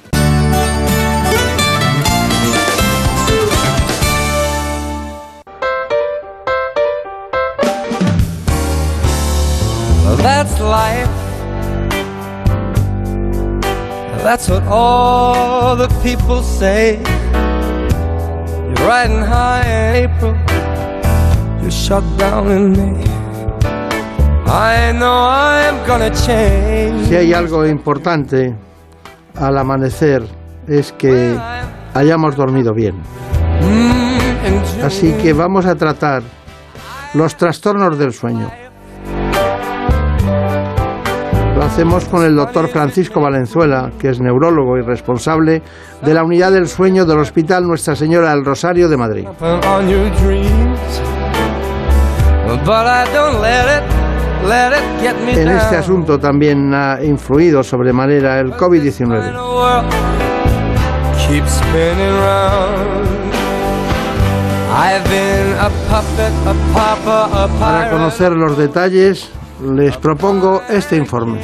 [14.23, 17.01] That's what all the people say.
[18.55, 20.37] You're riding high in April.
[21.61, 23.05] You're shut down in May.
[24.47, 27.09] I know I'm gonna change.
[27.09, 28.55] Si hay algo importante
[29.35, 30.23] al amanecer
[30.69, 31.37] es que
[31.93, 33.03] hayamos dormido bien.
[34.85, 36.23] Así que vamos a tratar
[37.15, 38.51] los trastornos del sueño.
[41.63, 45.63] Lo hacemos con el doctor Francisco Valenzuela, que es neurólogo y responsable
[46.05, 49.29] de la unidad del sueño del Hospital Nuestra Señora del Rosario de Madrid.
[55.37, 59.31] En este asunto también ha influido sobremanera el COVID-19.
[59.31, 59.85] The world
[61.29, 63.13] keeps spinning round.
[64.75, 69.31] I've been a puppet, a papa, a Para conocer los detalles,
[69.63, 71.41] les propongo este informe.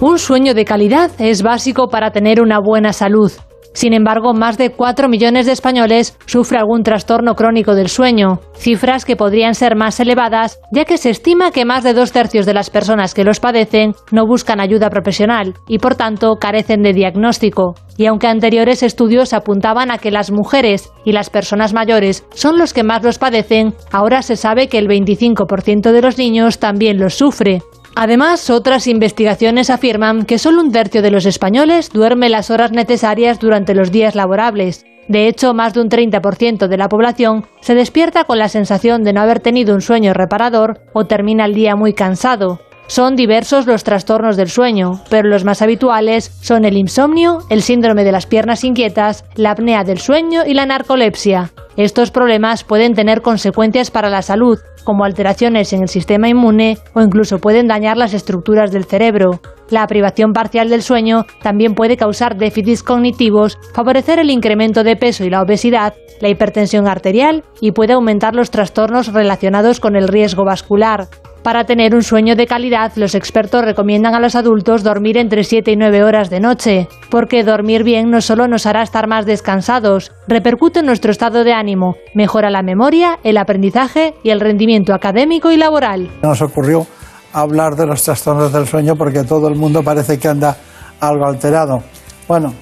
[0.00, 3.32] Un sueño de calidad es básico para tener una buena salud.
[3.72, 9.04] Sin embargo, más de 4 millones de españoles sufren algún trastorno crónico del sueño, cifras
[9.04, 12.54] que podrían ser más elevadas, ya que se estima que más de dos tercios de
[12.54, 17.74] las personas que los padecen no buscan ayuda profesional y por tanto carecen de diagnóstico.
[17.96, 22.72] Y aunque anteriores estudios apuntaban a que las mujeres y las personas mayores son los
[22.72, 27.14] que más los padecen, ahora se sabe que el 25% de los niños también los
[27.14, 27.62] sufre.
[28.02, 33.38] Además, otras investigaciones afirman que solo un tercio de los españoles duerme las horas necesarias
[33.38, 34.86] durante los días laborables.
[35.08, 39.12] De hecho, más de un 30% de la población se despierta con la sensación de
[39.12, 42.62] no haber tenido un sueño reparador o termina el día muy cansado.
[42.90, 48.02] Son diversos los trastornos del sueño, pero los más habituales son el insomnio, el síndrome
[48.02, 51.52] de las piernas inquietas, la apnea del sueño y la narcolepsia.
[51.76, 57.00] Estos problemas pueden tener consecuencias para la salud, como alteraciones en el sistema inmune o
[57.00, 59.40] incluso pueden dañar las estructuras del cerebro.
[59.70, 65.22] La privación parcial del sueño también puede causar déficits cognitivos, favorecer el incremento de peso
[65.22, 70.44] y la obesidad, la hipertensión arterial y puede aumentar los trastornos relacionados con el riesgo
[70.44, 71.06] vascular.
[71.42, 75.72] Para tener un sueño de calidad, los expertos recomiendan a los adultos dormir entre 7
[75.72, 80.12] y 9 horas de noche, porque dormir bien no solo nos hará estar más descansados,
[80.28, 85.50] repercute en nuestro estado de ánimo, mejora la memoria, el aprendizaje y el rendimiento académico
[85.50, 86.10] y laboral.
[86.22, 86.86] Nos ocurrió
[87.32, 90.58] hablar de los trastornos del sueño porque todo el mundo parece que anda
[91.00, 91.82] algo alterado.
[92.28, 92.52] Bueno,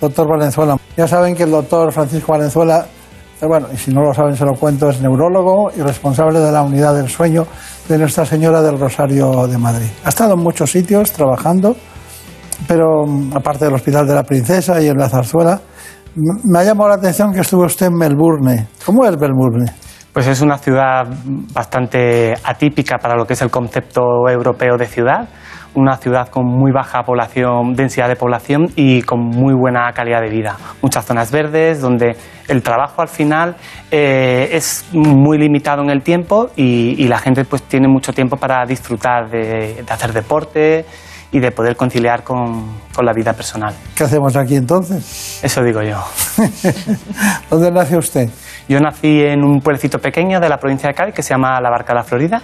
[0.00, 2.86] doctor Valenzuela, ya saben que el doctor Francisco Valenzuela,
[3.44, 6.50] eh, bueno, y si no lo saben se lo cuento, es neurólogo y responsable de
[6.50, 7.46] la unidad del sueño
[7.88, 9.88] de Nuestra Señora del Rosario de Madrid.
[10.04, 11.76] Ha estado en muchos sitios trabajando,
[12.66, 15.60] pero mm, aparte del Hospital de la Princesa y en la Zarzuela,
[16.16, 18.68] me ha llamado la atención que estuvo usted en Melbourne.
[18.86, 19.70] ¿Cómo es Melbourne?
[20.12, 21.02] Pues es una ciudad
[21.52, 25.28] bastante atípica para lo que es el concepto europeo de ciudad.
[25.74, 30.30] Una ciudad con muy baja población, densidad de población y con muy buena calidad de
[30.30, 30.56] vida.
[30.82, 32.16] Muchas zonas verdes donde
[32.48, 33.56] el trabajo al final
[33.90, 38.36] eh, es muy limitado en el tiempo y, y la gente pues tiene mucho tiempo
[38.36, 40.84] para disfrutar de, de hacer deporte
[41.34, 43.74] y de poder conciliar con, con la vida personal.
[43.96, 45.40] ¿Qué hacemos aquí entonces?
[45.42, 46.00] Eso digo yo.
[47.50, 48.30] ¿Dónde nació usted?
[48.68, 51.70] Yo nací en un pueblecito pequeño de la provincia de Cádiz que se llama La
[51.70, 52.40] Barca de la Florida,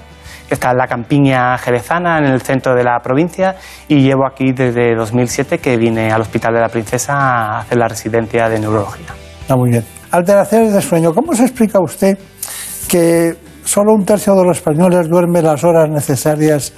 [0.51, 3.55] está en la campiña jerezana, en el centro de la provincia,
[3.89, 7.89] y llevo aquí desde 2007 que vine al Hospital de la Princesa a hacer la
[7.89, 9.07] residencia de neurología.
[9.41, 9.85] Está muy bien.
[10.11, 11.13] Alteraciones de sueño.
[11.15, 12.19] ¿Cómo se explica usted
[12.89, 16.73] que solo un tercio de los españoles duerme las horas necesarias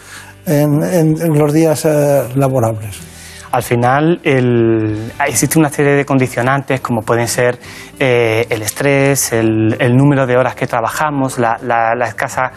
[0.47, 2.99] en, en- en los días eh, laborables?
[3.53, 7.59] Al final el- existe una serie de condicionantes como pueden ser
[7.99, 12.51] eh, el estrés, el, el número de horas que trabajamos, la, la- la escasa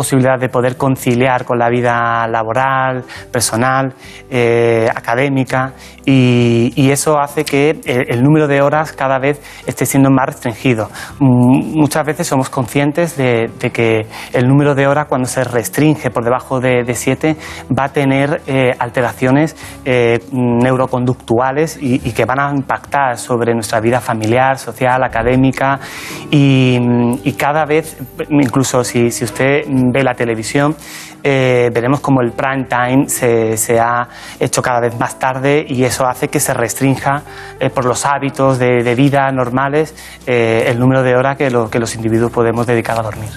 [0.00, 3.92] posibilidad de poder conciliar con la vida laboral, personal,
[4.30, 5.74] eh, académica
[6.06, 10.88] y, eso hace que el, el número de horas cada vez esté siendo más restringido.
[11.20, 16.24] Mm, Muchas veces somos conscientes de, que el número de horas cuando se restringe por
[16.24, 17.36] debajo de, siete
[17.76, 24.00] va a tener eh, alteraciones eh, neuroconductuales y, que van a impactar sobre nuestra vida
[24.00, 25.80] familiar, social, académica
[26.30, 26.78] y,
[27.38, 27.96] cada vez,
[28.28, 30.74] incluso si usted ve la televisión,
[31.22, 34.08] eh, veremos como el prime time se, se ha
[34.38, 37.22] hecho cada vez más tarde y eso hace que se restrinja
[37.58, 39.94] eh, por los hábitos de, de vida normales
[40.26, 43.30] eh, el número de horas que, lo- que los individuos podemos dedicar a dormir.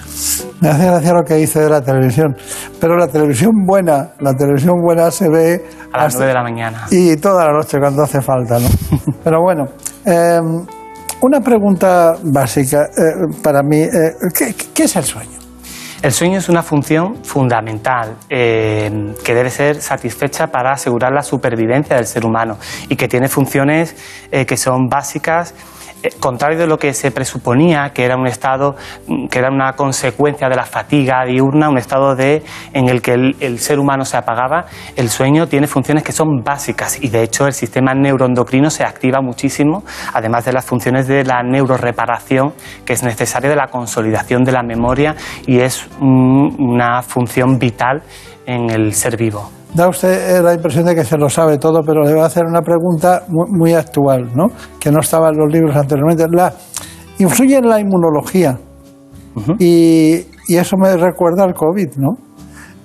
[0.60, 2.36] Me hace gracia lo que dice de la televisión.
[2.80, 6.42] Pero la televisión buena, la televisión buena se ve A las hasta- 9 de la
[6.42, 6.86] mañana.
[6.90, 8.68] y toda la noche cuando hace falta, ¿no?
[9.24, 9.64] Pero bueno,
[10.06, 10.40] eh,
[11.20, 13.78] una pregunta básica eh, para mí.
[13.80, 13.90] eh,
[14.36, 15.38] ¿qué, qué es el sueño?
[16.04, 21.96] El sueño es una función fundamental eh, que debe ser satisfecha para asegurar la supervivencia
[21.96, 22.58] del ser humano
[22.90, 23.96] y que tiene funciones
[24.30, 25.54] eh, que son básicas.
[26.04, 28.76] Eh, Contrario de lo que se presuponía, que era un estado,
[29.06, 32.42] mm, que era una consecuencia de la fatiga diurna, un estado de,
[32.74, 34.66] en el que el, ser humano se apagaba,
[34.96, 39.22] el sueño tiene funciones que son básicas y de hecho el sistema neuroendocrino se activa
[39.22, 42.52] muchísimo, además de las funciones de la neuroreparación
[42.84, 45.14] que es necesaria de la consolidación de la memoria
[45.46, 48.02] y es mm, una función vital
[48.46, 49.63] en el ser vivo.
[49.74, 52.26] Da usted eh, la impresión de que se lo sabe todo, pero le voy a
[52.26, 54.46] hacer una pregunta muy, muy actual, ¿no?
[54.78, 56.26] Que no estaba en los libros anteriormente.
[56.30, 56.52] La,
[57.18, 58.58] influye en la inmunología
[59.58, 62.16] y, y eso me recuerda al COVID, ¿no?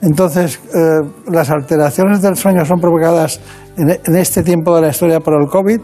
[0.01, 1.01] Entonces, eh,
[1.31, 3.39] las alteraciones del sueño son provocadas
[3.77, 5.81] en, en este tiempo de la historia por el COVID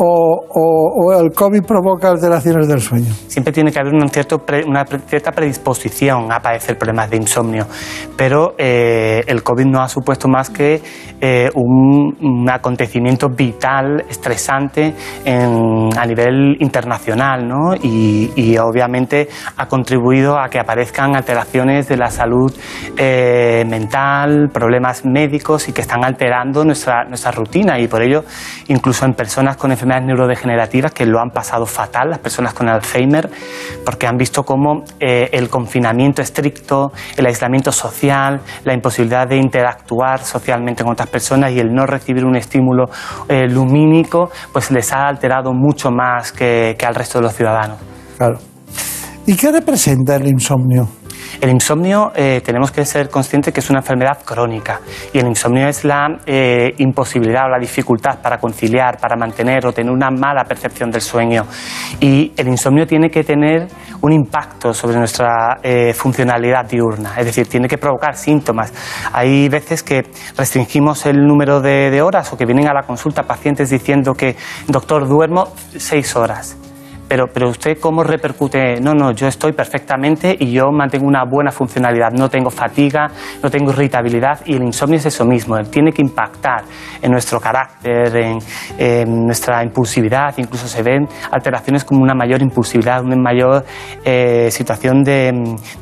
[0.00, 3.12] o, el COVID provoca alteraciones del sueño.
[3.26, 7.66] Siempre tiene que haber un cierto pre- una cierta predisposición a padecer problemas de insomnio,
[8.16, 10.80] pero eh, el COVID no ha supuesto más que
[11.20, 14.94] eh, un, acontecimiento vital, estresante
[15.26, 17.74] a nivel internacional, ¿no?
[17.74, 22.52] y, y obviamente ha contribuido a que aparezcan alteraciones de la salud
[22.96, 28.24] eh, mental, problemas médicos y que están alterando nuestra, nuestra rutina y por ello
[28.68, 33.28] incluso en personas con enfermedades neurodegenerativas que lo han pasado fatal, las personas con Alzheimer,
[33.84, 40.20] porque han visto cómo eh, el confinamiento estricto, el aislamiento social, la imposibilidad de interactuar
[40.20, 42.84] socialmente con otras personas y el no recibir un estímulo
[43.28, 47.78] eh, lumínico, pues les ha alterado mucho más que, que al resto de los ciudadanos.
[48.16, 48.38] Claro.
[49.26, 50.88] ¿Y qué representa el insomnio?
[51.40, 54.80] El insomnio eh, tenemos que ser conscientes que es una enfermedad crónica
[55.12, 59.72] y el insomnio es la eh, imposibilidad o la dificultad para conciliar, para mantener o
[59.72, 61.46] tener una mala percepción del sueño.
[62.00, 63.68] Y el insomnio tiene que tener
[64.00, 68.72] un impacto sobre nuestra eh, funcionalidad diurna, es decir, tiene que provocar síntomas.
[69.12, 70.06] Hay veces que
[70.36, 74.36] restringimos el número de, de horas o que vienen a la consulta pacientes diciendo que,
[74.68, 76.56] doctor, duermo seis horas
[77.08, 81.50] pero, pero usted cómo repercute, no, no, yo estoy perfectamente y yo mantengo una buena
[81.50, 83.08] funcionalidad, no tengo fatiga,
[83.42, 86.62] no tengo irritabilidad y el insomnio es eso mismo, él tiene que impactar
[87.00, 88.38] en nuestro carácter, en,
[89.26, 93.64] nuestra impulsividad, incluso se ven alteraciones como una mayor impulsividad, una mayor
[94.04, 95.32] eh, situación de,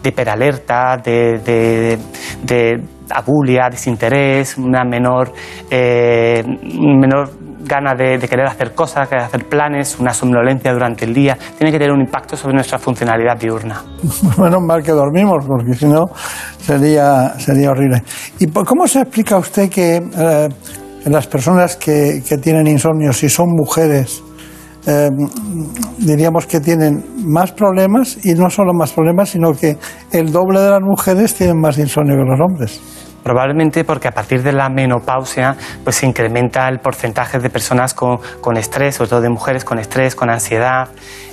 [0.03, 1.99] de hiperalerta, de, de,
[2.43, 5.33] de abulia, desinterés, una menor,
[5.71, 7.31] eh, menor
[7.67, 11.79] gana de, querer hacer cosas, querer hacer planes, una somnolencia durante el día, tiene que
[11.79, 13.83] tener un impacto sobre nuestra funcionalidad diurna.
[14.39, 16.07] Menos mal que dormimos, porque si no
[16.59, 18.03] sería, sería horrible.
[18.39, 20.49] ¿Y cómo se explica usted que eh,
[21.07, 24.23] las personas que, que, tienen insomnio, si son mujeres,
[24.87, 25.11] eh,
[25.99, 29.77] diríamos que tienen más problemas y no solo más problemas, sino que
[30.13, 32.81] el doble de las mujeres tienen más insomnio que los hombres?
[33.27, 38.21] Probablemente porque a partir de la menopausia pues se incrementa el porcentaje de personas con,
[38.41, 40.91] con estrés, sobre todo de mujeres con estrés, con ansiedad,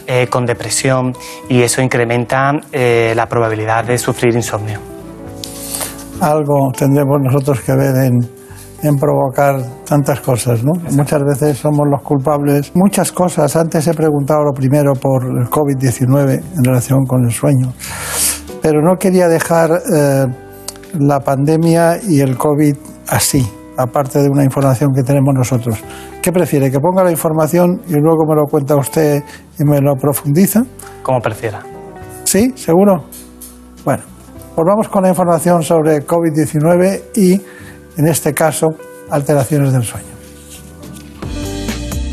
[0.07, 1.13] eh, con depresión
[1.49, 4.79] y eso incrementa eh, la probabilidad de sufrir insomnio.
[6.19, 8.27] Algo tendremos nosotros que ver en,
[8.81, 10.71] en provocar tantas cosas, ¿no?
[10.93, 12.71] Muchas veces somos los culpables.
[12.73, 13.55] Muchas cosas.
[13.55, 17.71] Antes he preguntado lo primero por el COVID-19 en relación con el sueño,
[18.63, 20.25] pero no quería dejar eh,
[20.99, 22.75] la pandemia y el COVID
[23.07, 23.47] así,
[23.77, 25.79] aparte de una información que tenemos nosotros.
[26.21, 26.71] ¿Qué prefiere?
[26.71, 29.23] ¿Que ponga la información y luego me lo cuenta usted
[29.59, 30.61] y me lo profundiza?
[31.01, 31.61] Como prefiera.
[32.23, 32.53] ¿Sí?
[32.55, 33.03] ¿Seguro?
[33.83, 34.03] Bueno,
[34.55, 37.33] pues vamos con la información sobre COVID-19 y,
[37.97, 38.67] en este caso,
[39.09, 40.12] alteraciones del sueño.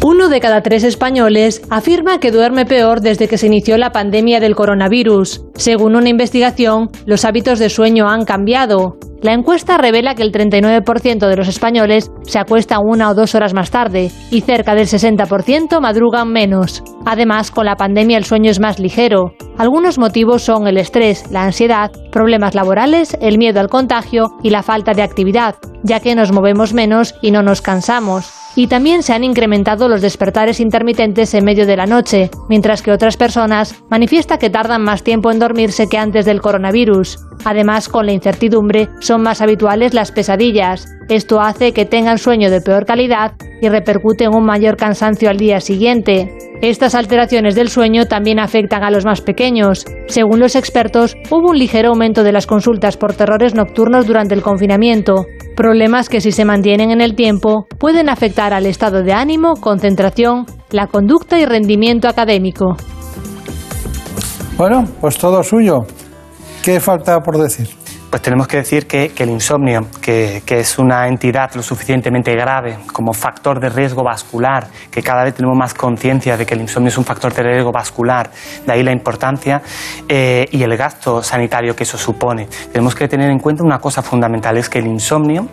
[0.03, 4.41] Uno de cada tres españoles afirma que duerme peor desde que se inició la pandemia
[4.41, 5.45] del coronavirus.
[5.55, 8.97] Según una investigación, los hábitos de sueño han cambiado.
[9.21, 13.53] La encuesta revela que el 39% de los españoles se acuesta una o dos horas
[13.53, 16.83] más tarde y cerca del 60% madrugan menos.
[17.05, 19.35] Además, con la pandemia el sueño es más ligero.
[19.59, 24.63] Algunos motivos son el estrés, la ansiedad, problemas laborales, el miedo al contagio y la
[24.63, 29.13] falta de actividad, ya que nos movemos menos y no nos cansamos y también se
[29.13, 34.39] han incrementado los despertares intermitentes en medio de la noche, mientras que otras personas manifiestan
[34.39, 37.19] que tardan más tiempo en dormirse que antes del coronavirus.
[37.45, 40.87] Además, con la incertidumbre, son más habituales las pesadillas.
[41.09, 43.33] Esto hace que tengan sueño de peor calidad
[43.63, 46.37] y repercute en un mayor cansancio al día siguiente.
[46.63, 49.87] Estas alteraciones del sueño también afectan a los más pequeños.
[50.09, 55.27] Según los expertos, hubo un ligero de las consultas por terrores nocturnos durante el confinamiento,
[55.55, 60.47] problemas que si se mantienen en el tiempo pueden afectar al estado de ánimo, concentración,
[60.71, 62.75] la conducta y rendimiento académico.
[64.57, 65.81] Bueno, pues todo suyo.
[66.63, 67.69] ¿Qué falta por decir?
[68.11, 72.77] Pues tenemos que decir que, el insomnio, que, que, es una entidad lo suficientemente grave
[72.93, 76.89] como factor de riesgo vascular, que cada vez tenemos más conciencia de que el insomnio
[76.89, 78.29] es un factor de riesgo vascular,
[78.67, 79.63] de ahí la importancia
[80.09, 82.49] eh, y el gasto sanitario que eso supone.
[82.73, 85.47] Tenemos que tener en cuenta una cosa fundamental, es que el insomnio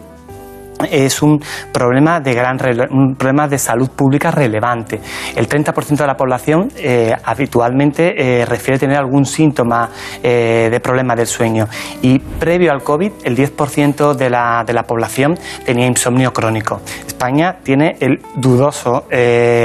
[0.89, 1.41] es un
[1.71, 2.57] problema de gran
[2.91, 4.99] un problema de salud pública relevante.
[5.35, 9.89] El 30% de la población eh, habitualmente eh, refiere tener algún síntoma
[10.23, 11.67] eh, de problema del sueño
[12.01, 16.81] y previo al COVID el 10% de la, de la población tenía insomnio crónico.
[17.05, 19.05] España tiene el dudoso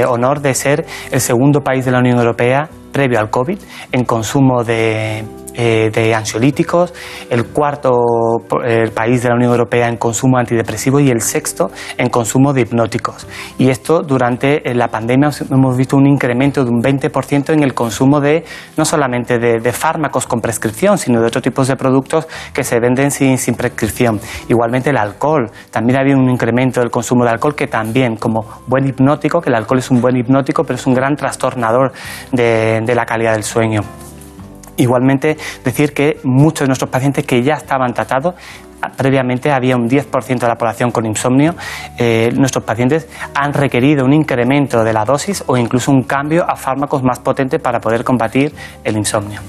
[0.07, 3.59] honor de ser el segundo país de la Unión Europea previo al COVID
[3.91, 5.23] en consumo de
[5.53, 6.93] eh, de ansiolíticos,
[7.29, 7.91] el cuarto
[8.93, 13.27] país de la Unión Europea en consumo antidepresivo y el sexto en consumo de hipnóticos.
[13.57, 18.19] Y esto durante la pandemia hemos visto un incremento de un 20% en el consumo
[18.19, 18.43] de
[18.77, 23.11] no solamente de, fármacos con prescripción, sino de otros tipos de productos que se venden
[23.11, 24.19] sin, prescripción.
[24.49, 28.45] Igualmente el alcohol, también ha habido un incremento del consumo de alcohol que también como
[28.67, 31.91] buen hipnótico, que el alcohol es un buen hipnótico, pero es un gran trastornador
[32.31, 33.81] de la calidad del sueño.
[34.77, 38.35] Igualmente, decir que muchos de nuestros pacientes que ya estaban tratados,
[38.97, 41.55] previamente había un 10% de la población con insomnio,
[41.97, 46.55] eh, nuestros pacientes han requerido un incremento de la dosis o incluso un cambio a
[46.55, 49.39] fármacos más potentes para poder combatir el insomnio.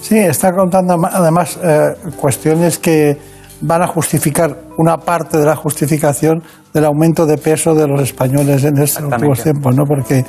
[0.00, 6.42] Sí, está contando además eh, cuestiones que van a justificar una parte de la justificación
[6.72, 9.84] del aumento de peso de los españoles en estos últimos tiempos, ¿no?
[9.84, 10.24] Porque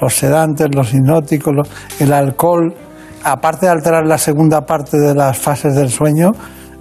[0.00, 2.74] los sedantes, los hipnóticos, el alcohol,
[3.22, 6.32] aparte de alterar la segunda parte de las fases del sueño,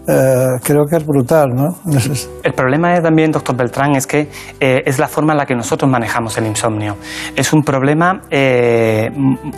[0.07, 1.77] eh, creo que es brutal, ¿no?
[2.43, 5.89] El problema también, doctor Beltrán, es que eh, es la forma en la que nosotros
[5.89, 6.97] manejamos el insomnio.
[7.35, 9.09] Es un problema eh,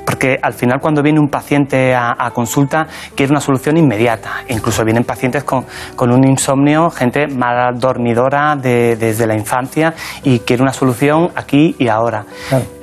[0.05, 4.43] porque al final cuando viene un paciente a, a, consulta quiere una solución inmediata.
[4.49, 5.65] Incluso vienen pacientes con,
[5.95, 9.93] con un insomnio, gente mal dormidora de, desde la infancia
[10.23, 12.26] y quiere una solución aquí y ahora.
[12.49, 12.74] Claro.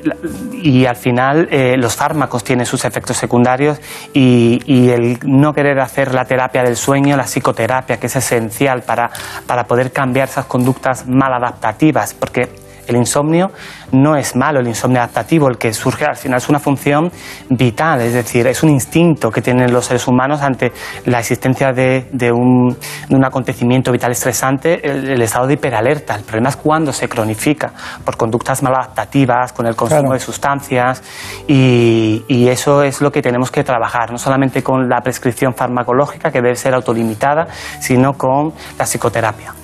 [0.53, 3.81] Y al final eh, los fármacos tienen sus efectos secundarios
[4.13, 8.83] y, y, el no querer hacer la terapia del sueño, la psicoterapia, que es esencial
[8.83, 9.11] para,
[9.47, 13.51] para poder cambiar esas conductas maladaptativas, porque el insomnio
[13.93, 17.11] no es malo, el insomnio adaptativo, el que surge al final es una función
[17.51, 20.73] vital, es decir, es un instinto que tienen los seres humanos ante
[21.05, 22.77] la existencia de, un,
[23.25, 26.17] acontecimiento vital estresante, el, estado de hiperalerta.
[26.17, 27.73] El problema es cuando se cronifica
[28.05, 31.03] por conductas maladaptativas, con el consumo de sustancias,
[31.47, 36.31] y, y eso es lo que tenemos que trabajar, no solamente con la prescripción farmacológica,
[36.31, 37.47] que debe ser autolimitada,
[37.81, 39.55] sino con la psicoterapia.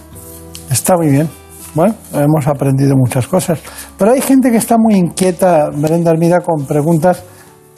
[0.71, 1.48] Está muy bien.
[1.75, 3.61] Bueno, hemos aprendido muchas cosas.
[3.97, 7.23] Pero hay gente que está muy inquieta, Brenda Almida, con preguntas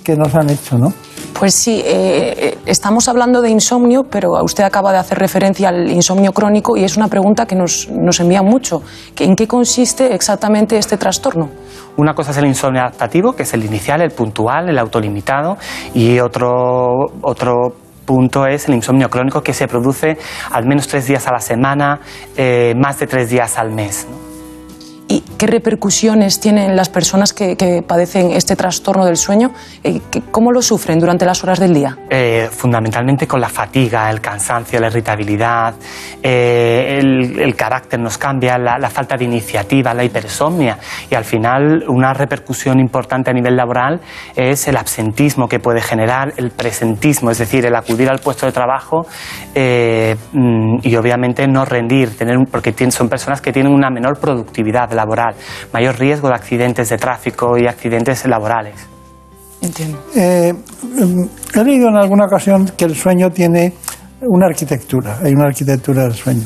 [0.02, 0.92] que nos han hecho, ¿no?
[1.38, 5.90] Pues sí, eh, eh, estamos hablando de insomnio, pero usted acaba de hacer referencia al
[5.90, 8.82] insomnio crónico y es una pregunta que nos, nos envía mucho.
[9.18, 11.48] ¿En qué consiste exactamente este trastorno?
[11.96, 15.56] Una cosa es el insomnio adaptativo, que es el inicial, el puntual, el autolimitado,
[15.94, 20.18] y otro, otro punto es el insomnio crónico que se produce
[20.50, 22.00] al menos tres días a la semana,
[22.36, 24.06] eh, más de tres días al mes.
[25.10, 29.50] ¿Y qué repercusiones tienen las personas que, padecen este trastorno del sueño?
[29.82, 30.00] Eh,
[30.30, 31.98] ¿Cómo lo sufren durante las horas del día?
[32.08, 35.74] Eh, fundamentalmente con la fatiga, el cansancio, la irritabilidad,
[36.22, 40.78] eh, el, carácter nos cambia, la, falta de iniciativa, la hipersomnia
[41.10, 44.00] y al final una repercusión importante a nivel laboral
[44.36, 48.52] es el absentismo que puede generar, el presentismo, es decir, el acudir al puesto de
[48.52, 49.06] trabajo
[49.56, 55.34] mm, y obviamente no rendir, tener, porque son personas que tienen una menor productividad laboral,
[55.72, 58.74] mayor riesgo de accidentes de tráfico y accidentes laborales.
[59.62, 59.98] Entiendo.
[60.16, 60.54] Eh,
[61.54, 63.74] he leído en alguna ocasión que el sueño tiene
[64.22, 66.44] una arquitectura, hay una arquitectura del sueño.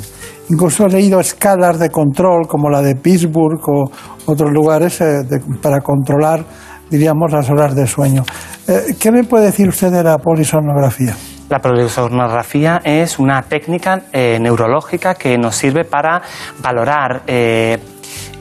[0.50, 3.90] Incluso he leído escalas de control como la de Pittsburgh o
[4.26, 5.22] otros lugares eh,
[5.62, 6.44] para controlar,
[6.90, 8.24] diríamos, las horas de sueño.
[8.66, 11.14] Eh, ¿Qué me puede decir usted de la polisomnografía?
[11.48, 16.22] La polisomnografía es una técnica neurológica que nos sirve para
[16.62, 17.22] valorar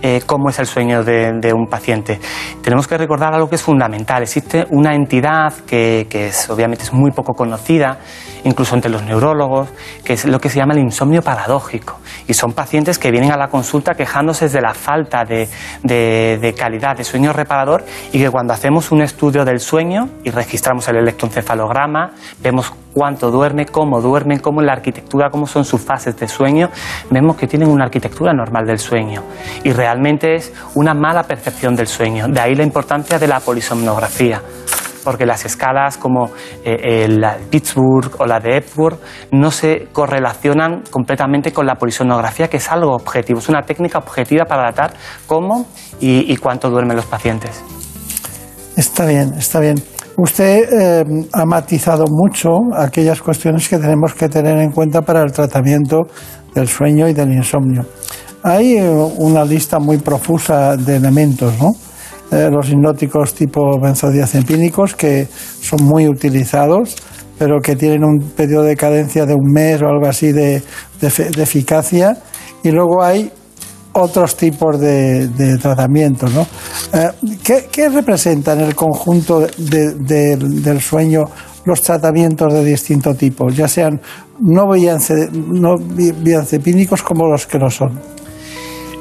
[0.06, 2.20] eh, cómo es el sueño de, un paciente.
[2.62, 4.22] Tenemos que recordar algo que es fundamental.
[4.22, 8.00] Existe una entidad que, es, obviamente es muy poco conocida,
[8.44, 9.70] incluso entre los neurólogos,
[10.04, 12.02] que es lo que se llama el insomnio paradójico.
[12.28, 15.48] Y son pacientes que vienen a la consulta quejándose de la falta de,
[15.84, 20.86] de calidad de sueño reparador y que cuando hacemos un estudio del sueño y registramos
[20.90, 22.12] el electroencefalograma,
[22.42, 26.70] vemos cuánto duerme, cómo duermen, cómo la arquitectura, cómo son sus fases de sueño,
[27.10, 29.24] vemos que tienen una arquitectura normal del sueño.
[29.64, 32.28] Y realmente es una mala percepción del sueño.
[32.28, 34.42] De ahí la importancia de la polisomnografía
[35.04, 36.32] porque las escalas como
[36.64, 39.02] eh, la de Pittsburgh o la de Epworth
[39.32, 44.46] no se correlacionan completamente con la polisomnografía, que es algo objetivo, es una técnica objetiva
[44.46, 44.94] para datar
[45.28, 45.68] cómo
[46.00, 47.62] y cuánto duermen los pacientes.
[48.76, 49.93] Está bien, está bien.
[50.18, 55.32] Usted eh, ha matizado mucho aquellas cuestiones que tenemos que tener en cuenta para el
[55.32, 56.04] tratamiento
[56.54, 57.86] del sueño y del insomnio.
[58.44, 61.72] Hay eh, una lista muy profusa de elementos, ¿no?
[62.32, 65.28] Eh, los hipnóticos tipo benzodiazepínicos que
[65.62, 66.96] son muy utilizados,
[67.38, 70.62] pero que tienen un periodo de cadencia de un mes o algo así de,
[71.02, 72.18] eficacia.
[72.64, 73.32] Y luego hay
[73.94, 76.34] otros tipos de, tratamientos.
[76.34, 76.48] ¿no?
[76.94, 77.10] Eh,
[77.72, 81.24] ¿qué, representan en el conjunto del sueño
[81.66, 84.02] los tratamientos de distinto tipo, ya sean
[84.40, 84.68] no,
[85.52, 85.78] no
[87.04, 88.23] como los que no son?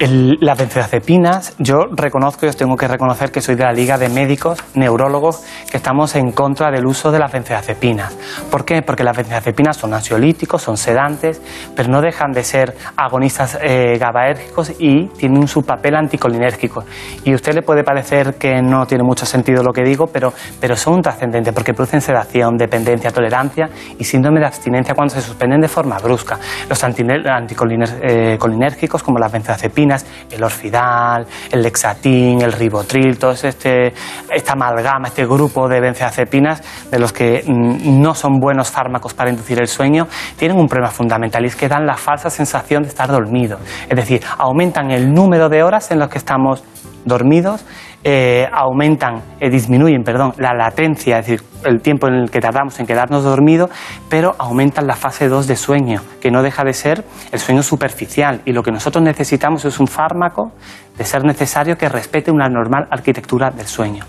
[0.09, 4.09] Las benzodiazepinas, yo reconozco y os tengo que reconocer que soy de la Liga de
[4.09, 8.13] Médicos, Neurólogos, que estamos en contra del uso de las benzodiazepinas.
[8.51, 8.83] ¿Por qué?
[8.83, 11.41] Porque las benzodiazepinas son ansiolíticos, son sedantes,
[11.77, 16.85] pero no dejan de ser agonistas eh, GABAérgicos y tienen su papel anticolinérgico.
[17.25, 20.33] Y a usted le puede parecer que no tiene mucho sentido lo que digo, pero,
[20.61, 23.69] pero son trascendentes porque producen sedación, dependencia, tolerancia
[23.99, 26.41] y síndrome de abstinencia cuando se suspenden de forma brusca.
[26.69, 29.92] Los anticolinérgicos, eh, como las benzodiazepinas,
[30.31, 33.93] el orfidal, el lexatín, el ribotril, todo este,
[34.31, 39.31] esta amalgama, este grupo de benzodiazepinas de los que mm, no son buenos fármacos para
[39.31, 40.07] inducir el sueño,
[40.37, 43.59] tienen un problema fundamental y es que dan la falsa sensación de estar dormido.
[43.89, 46.63] Es decir, aumentan el número de horas en las que estamos
[47.05, 47.65] dormidos
[48.05, 52.79] eh, aumentan, eh, disminuyen, perdón, la latencia, es decir, el tiempo en el que tardamos
[52.81, 53.71] en quedarnos dormidos,
[54.09, 58.43] pero aumentan la fase 2 de sueño, que no deja de ser el sueño superficial.
[58.45, 60.53] Y lo que nosotros necesitamos es un fármaco,
[60.99, 64.05] de ser necesario, que respete una normal arquitectura del sueño.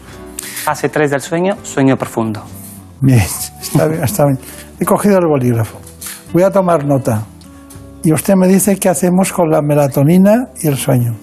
[0.63, 2.43] Fase 3 del sueño, sueño profundo.
[2.99, 4.39] Bien, está bien, está bien.
[4.79, 5.79] He cogido el bolígrafo.
[6.33, 7.23] Voy a tomar nota.
[8.03, 11.15] Y usted me dice qué hacemos con la melatonina y el sueño.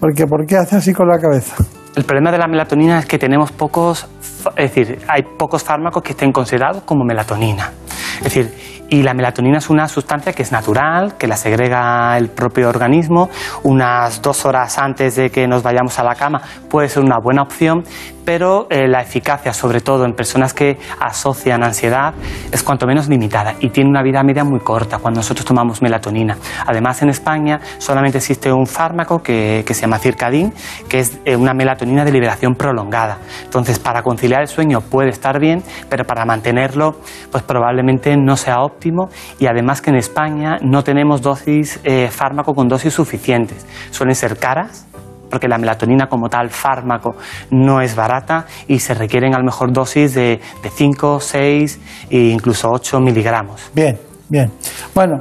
[0.00, 1.56] Porque ¿por qué hace así con la cabeza?
[1.96, 4.08] El problema de la melatonina es que tenemos pocos,
[4.56, 7.72] es decir, hay pocos fármacos que estén considerados como melatonina.
[8.18, 8.52] Es decir,
[8.90, 13.30] y la melatonina es una sustancia que es natural, que la segrega el propio organismo.
[13.62, 17.42] Unas dos horas antes de que nos vayamos a la cama puede ser una buena
[17.42, 17.82] opción,
[18.24, 22.14] pero eh, la eficacia, sobre todo en personas que asocian ansiedad,
[22.50, 26.36] es cuanto menos limitada y tiene una vida media muy corta cuando nosotros tomamos melatonina.
[26.66, 30.52] Además, en España solamente existe un fármaco que, se llama Circadin,
[30.88, 33.18] que es eh, una melatonina de liberación prolongada.
[33.44, 37.00] Entonces, para conciliar el sueño puede estar bien, pero para mantenerlo,
[37.30, 37.83] pues probablemente
[38.16, 39.08] no sea óptimo
[39.38, 43.66] y además que en España no tenemos dosis eh, fármaco con dosis suficientes.
[43.90, 44.86] Suelen ser caras
[45.30, 47.16] porque la melatonina como tal fármaco
[47.50, 51.80] no es barata y se requieren a lo mejor dosis de, de 5, 6
[52.10, 53.70] e incluso 8 miligramos.
[53.74, 53.98] Bien,
[54.28, 54.52] bien.
[54.94, 55.16] Bueno,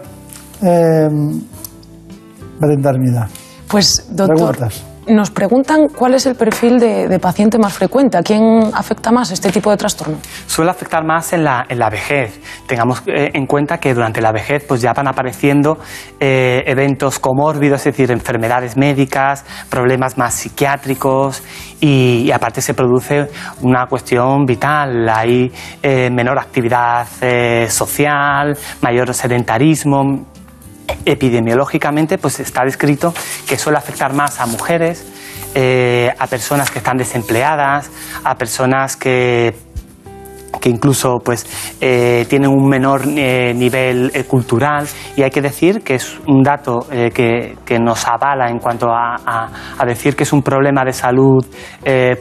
[0.62, 1.08] eh,
[2.60, 3.28] Brenda Armida.
[3.68, 4.56] Pues, doctor,
[5.08, 9.52] nos preguntan cuál es el perfil de, paciente más frecuente, a quién afecta más este
[9.52, 10.18] tipo de trastorno.
[10.48, 12.40] Suele afectar más en la, en la vejez.
[12.68, 15.78] Tengamos eh, en cuenta que durante la vejez pues ya van apareciendo
[16.20, 21.44] eh, eventos comórbidos, es decir, enfermedades médicas, problemas más psiquiátricos
[21.80, 23.28] y, aparte se produce
[23.62, 25.08] una cuestión vital.
[25.10, 25.52] Hay
[25.82, 27.08] eh, menor actividad
[27.70, 30.26] social, mayor sedentarismo,
[31.06, 33.14] epidemiológicamente pues está descrito
[33.48, 35.06] que suele afectar más a mujeres,
[35.56, 37.92] eh, a personas que están desempleadas,
[38.24, 39.56] a personas que
[40.62, 41.46] que incluso pues
[41.82, 44.88] eh, tienen un menor eh, nivel cultural
[45.18, 49.50] y hay que decir que es un dato que, que, nos avala en cuanto a,
[49.78, 51.46] a, decir que es un problema de salud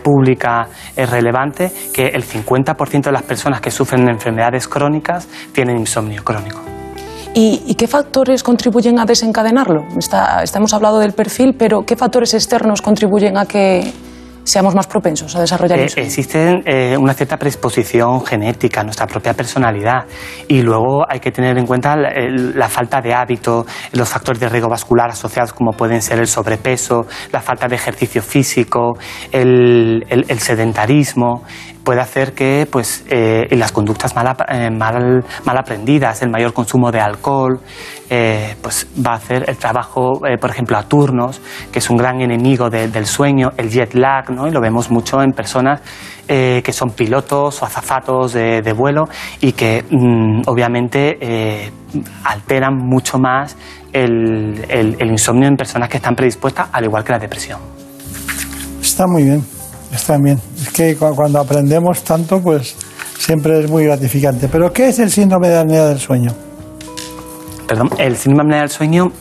[0.03, 0.67] pública
[0.97, 6.72] relevante que el 50% de las personas que sufren de enfermedades crónicas tienen insomnio crónico.
[7.35, 9.87] ¿Y, qué factores contribuyen a desencadenarlo?
[9.99, 13.91] Está, hemos hablado del perfil, pero ¿qué factores externos contribuyen a que
[14.45, 16.01] seamos más propensos a desarrollar eh, eso?
[16.01, 20.05] Existe eh, una cierta predisposición genética, nuestra propia personalidad,
[20.47, 24.69] y luego hay que tener en cuenta la, falta de hábito, los factores de riesgo
[24.69, 28.99] vascular asociados como pueden ser el sobrepeso, la falta de ejercicio físico,
[29.31, 30.05] el
[30.39, 31.45] sedentarismo,
[31.85, 36.91] puede hacer que pues, eh, las conductas mal, eh, mal, mal, aprendidas, el mayor consumo
[36.91, 37.61] de alcohol,
[38.09, 41.41] eh, pues va a hacer el trabajo, por ejemplo, a turnos,
[41.73, 44.47] que es un gran enemigo del sueño, el jet lag, ¿no?
[44.47, 45.81] y lo vemos mucho en personas
[46.27, 49.05] que son pilotos o azafatos de, vuelo
[49.41, 51.71] y que mm, obviamente
[52.25, 53.57] alteran mucho más
[53.93, 57.61] el, el insomnio en personas que están predispuestas, al igual que la depresión.
[58.81, 59.62] Está muy bien.
[59.93, 60.41] Está bien.
[60.57, 62.77] Es que cuando aprendemos tanto, pues
[63.19, 64.49] siempre es muy gratificante.
[64.49, 66.33] Pero ¿qué es el síndrome de apnea del sueño?
[67.69, 69.13] Perdón, el síndrome de apnea del sueño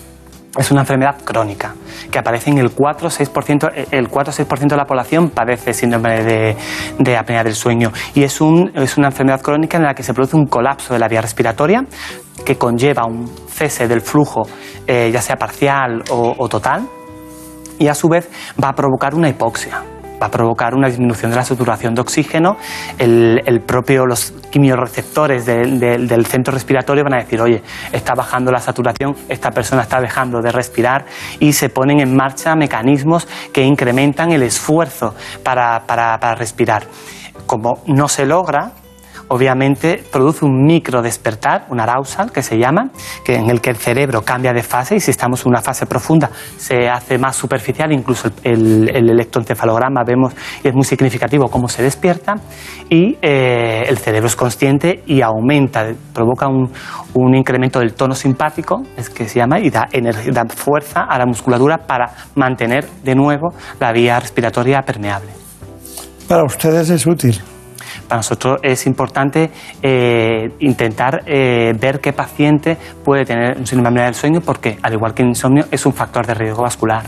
[0.57, 1.75] es una enfermedad crónica
[2.09, 7.55] que aparece en el 4-6%, el 4-6% de la población padece síndrome de, apnea del
[7.55, 11.07] sueño y es una enfermedad crónica en la que se produce un colapso de la
[11.07, 11.85] vía respiratoria
[12.45, 14.41] que conlleva un cese del flujo,
[14.87, 16.85] eh, ya sea parcial o, o total,
[17.79, 18.29] y a su vez
[18.61, 19.81] va a provocar una hipoxia
[20.21, 22.57] va a provocar una disminución de la saturación de oxígeno.
[22.97, 27.61] El, propio, los quimioreceptores del centro respiratorio van a decir, oye,
[27.91, 31.05] está bajando la saturación, esta persona está dejando de respirar
[31.39, 36.83] y se ponen en marcha mecanismos que incrementan el esfuerzo para, para respirar.
[37.45, 38.73] Como no se logra,
[39.31, 42.89] obviamente produce un micro despertar, un arousal que se llama,
[43.23, 45.85] que en el que el cerebro cambia de fase y si estamos en una fase
[45.85, 51.81] profunda se hace más superficial, incluso el, electroencefalograma vemos y es muy significativo cómo se
[51.81, 52.35] despierta
[52.89, 56.69] y eh, el cerebro es consciente y aumenta, provoca un,
[57.33, 59.87] incremento del tono simpático, es que se llama, y da,
[60.31, 65.29] da fuerza a la musculatura para mantener de nuevo la vía respiratoria permeable.
[66.27, 67.41] Para ustedes es útil.
[68.11, 69.49] Para nosotros es importante
[69.81, 72.75] eh, intentar eh, ver qué paciente
[73.05, 76.27] puede tener un síndrome del sueño porque, al igual que el insomnio, es un factor
[76.27, 77.05] de riesgo vascular.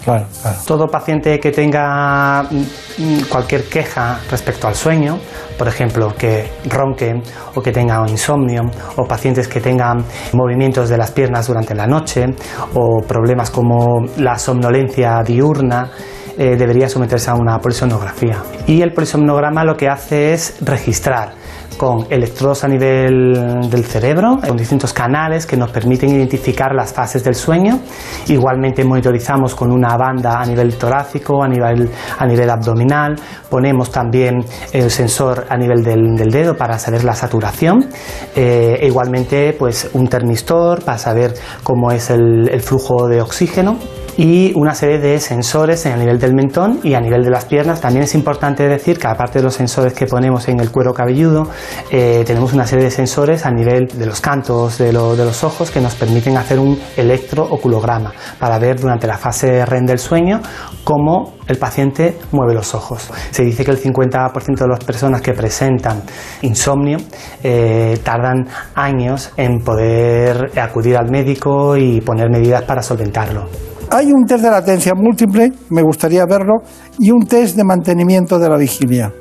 [0.65, 5.19] Todo paciente que tenga mm, cualquier queja respecto al sueño,
[5.57, 7.21] por ejemplo, que ronque
[7.53, 8.61] o que tenga insomnio,
[8.95, 12.27] o pacientes que tengan movimientos de las piernas durante la noche,
[12.75, 15.91] o problemas como la somnolencia diurna,
[16.37, 18.37] eh, debería someterse a una polisomnografía.
[18.67, 21.33] Y el polisomnograma lo que hace es registrar
[21.77, 27.23] con electrodos a nivel del cerebro, con distintos canales que nos permiten identificar las fases
[27.23, 27.79] del sueño.
[28.27, 33.15] Igualmente monitorizamos con una banda a nivel torácico, a nivel, a nivel abdominal.
[33.49, 37.89] Ponemos también el sensor a nivel del, dedo para saber la saturación.
[38.35, 41.33] Eh, e igualmente pues un termistor para saber
[41.63, 43.77] cómo es el flujo de oxígeno
[44.17, 47.81] y una serie de sensores a nivel del mentón y a nivel de las piernas.
[47.81, 51.49] También es importante decir que aparte de los sensores que ponemos en el cuero cabelludo,
[51.91, 55.71] eh, tenemos una serie de sensores a nivel de los cantos de, de los ojos
[55.71, 60.41] que nos permiten hacer un electrooculograma para ver durante la fase REM del sueño
[60.83, 63.09] cómo el paciente mueve los ojos.
[63.31, 66.03] Se dice que el 50% de las personas que presentan
[66.41, 66.97] insomnio
[67.43, 73.72] eh, tardan años en poder acudir al médico y poner medidas para solventarlo.
[73.95, 76.63] Hay un test de latencia múltiple, me gustaría verlo,
[76.97, 79.13] y un test de mantenimiento de la vigilia.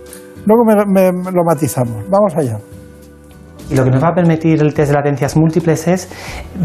[0.46, 2.08] Luego lo matizamos.
[2.08, 2.58] Vamos allá.
[3.70, 6.08] Y lo que nos va a permitir el test de latencias múltiples es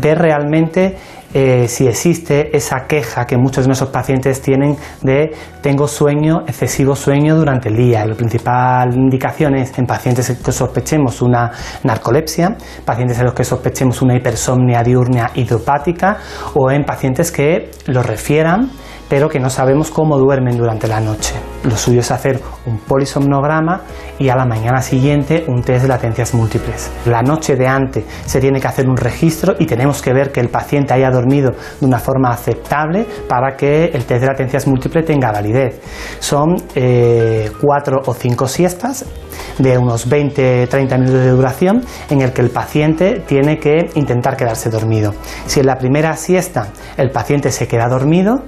[0.01, 0.95] ver realmente
[1.33, 5.31] eh, si existe esa queja que muchos de nuestros pacientes tienen de
[5.61, 8.05] tengo sueño, excesivo sueño durante el día.
[8.05, 11.51] Y la principal indicación es en pacientes que sospechemos una
[11.83, 12.55] narcolepsia,
[12.85, 16.17] pacientes en los que sospechemos una hipersomnia diurna idiopática
[16.53, 18.71] o en pacientes que lo refieran
[19.09, 21.33] pero que no sabemos cómo duermen durante la noche.
[21.63, 23.81] Lo suyo es hacer un polisomnograma
[24.19, 26.91] y a la mañana siguiente un test de latencias múltiples.
[27.05, 30.39] La noche de antes se tiene que hacer un registro y tenemos que ver que
[30.39, 35.05] el paciente haya dormido de una forma aceptable para que el test de latencias múltiples
[35.05, 35.81] tenga validez.
[36.19, 39.05] Son eh, cuatro o cinco siestas
[39.57, 44.69] de unos 20-30 minutos de duración en el que el paciente tiene que intentar quedarse
[44.69, 45.13] dormido.
[45.45, 46.67] Si en la primera siesta
[46.97, 48.43] el paciente se queda dormido,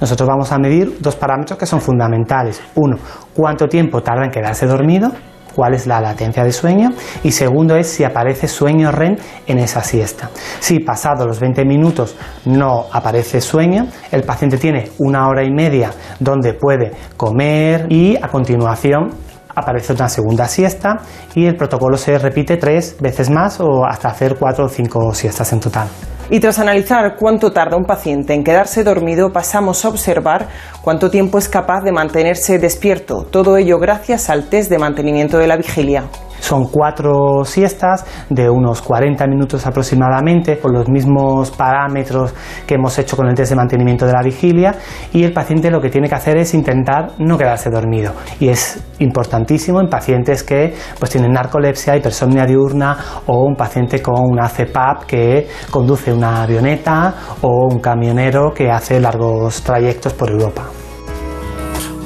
[0.00, 2.60] nosotros vamos a medir dos parámetros que son fundamentales.
[2.74, 2.96] Uno,
[3.34, 5.12] cuánto tiempo tarda en quedarse dormido,
[5.58, 6.90] cuál es la latencia de sueño
[7.24, 9.16] y segundo es si aparece sueño REM
[9.46, 10.30] en esa siesta.
[10.60, 15.90] Si pasado los 20 minutos no aparece sueño, el paciente tiene una hora y media
[16.20, 19.10] donde puede comer y a continuación
[19.52, 20.98] aparece una segunda siesta
[21.34, 25.52] y el protocolo se repite tres veces más o hasta hacer cuatro o cinco siestas
[25.52, 25.88] en total.
[26.30, 30.48] Y tras analizar cuánto tarda un paciente en quedarse dormido, pasamos a observar
[30.82, 33.24] cuánto tiempo es capaz de mantenerse despierto.
[33.24, 36.04] Todo ello gracias al test de mantenimiento de la vigilia.
[36.40, 42.34] Son cuatro siestas de unos 40 minutos aproximadamente, con los mismos parámetros
[42.66, 44.74] que hemos hecho con el test de mantenimiento de la vigilia
[45.12, 48.12] y el paciente lo que tiene que hacer es intentar no quedarse dormido.
[48.40, 52.96] Y es importantísimo en pacientes que pues, tienen narcolepsia, hipersomnia diurna
[53.26, 59.00] o un paciente con una CPAP que conduce una avioneta o un camionero que hace
[59.00, 60.64] largos trayectos por Europa.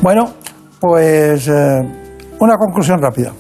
[0.00, 0.32] Bueno,
[0.80, 1.80] pues eh,
[2.40, 3.32] una conclusión rápida.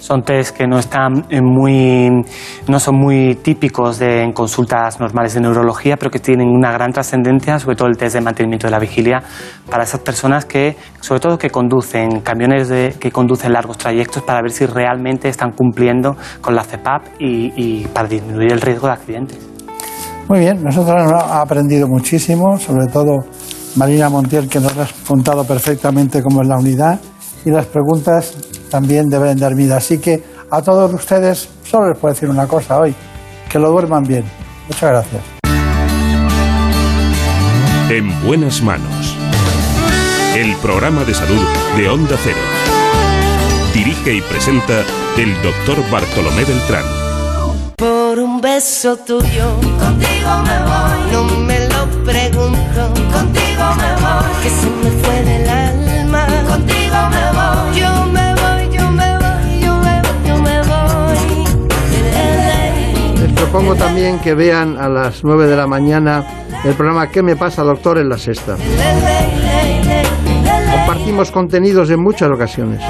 [0.00, 2.10] Son test que no están muy,
[2.66, 6.90] no son muy típicos de, en consultas normales de neurología, pero que tienen una gran
[6.92, 9.22] trascendencia, sobre todo el test de mantenimiento de la vigilia,
[9.70, 14.40] para esas personas que, sobre todo que conducen camiones de, que conducen largos trayectos, para
[14.40, 18.92] ver si realmente están cumpliendo con la CEPAP y, y para disminuir el riesgo de
[18.94, 19.38] accidentes.
[20.28, 23.24] Muy bien, nosotros hemos aprendido muchísimo, sobre todo
[23.76, 26.98] Marina Montiel, que nos ha contado perfectamente cómo es la unidad
[27.44, 28.34] y las preguntas
[28.70, 29.76] también deben dar vida.
[29.76, 32.94] Así que a todos ustedes solo les puedo decir una cosa hoy,
[33.48, 34.24] que lo duerman bien.
[34.68, 35.22] Muchas gracias.
[37.90, 39.16] En buenas manos.
[40.36, 41.44] El programa de salud
[41.76, 42.38] de Onda Cero.
[43.74, 44.84] Dirige y presenta
[45.16, 46.84] el doctor Bartolomé Beltrán.
[47.76, 51.12] Por un beso tuyo, contigo me voy.
[51.12, 52.80] No me lo pregunto,
[53.12, 54.42] contigo me voy.
[54.42, 57.80] Que se me fue del alma, contigo me voy.
[57.80, 57.89] Yo
[63.50, 66.24] propongo también que vean a las 9 de la mañana
[66.64, 67.98] el programa ¿Qué me pasa, doctor?
[67.98, 68.56] en la sexta.
[70.70, 72.80] Compartimos contenidos en muchas ocasiones.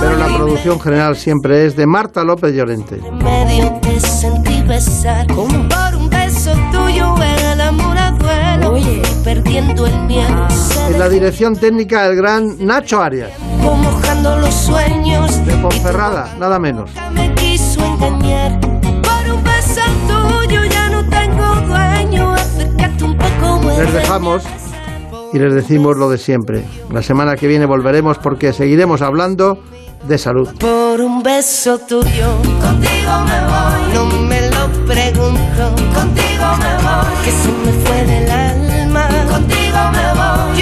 [0.00, 3.00] Pero la producción general siempre es de Marta López Llorente.
[3.20, 3.80] medio
[9.40, 10.48] y perdiendo el miedo
[10.88, 13.30] En la dirección técnica el gran Nacho Arias.
[13.60, 15.44] mojando los sueños.
[15.46, 16.90] De Ponferrada, nada menos.
[17.12, 18.60] me quiso engañar.
[18.60, 22.32] Por un beso tuyo ya no tengo dueño.
[22.32, 24.42] Acércate un poco Les dejamos
[25.32, 26.64] y les decimos lo de siempre.
[26.92, 29.58] La semana que viene volveremos porque seguiremos hablando
[30.06, 30.48] de salud.
[30.58, 32.28] por un beso tuyo.
[32.60, 33.94] Contigo me voy.
[33.94, 35.74] No me lo pregunto.
[35.94, 37.24] Contigo me voy.
[37.24, 38.69] Que se me fue del alma
[39.30, 40.59] contigo me voy.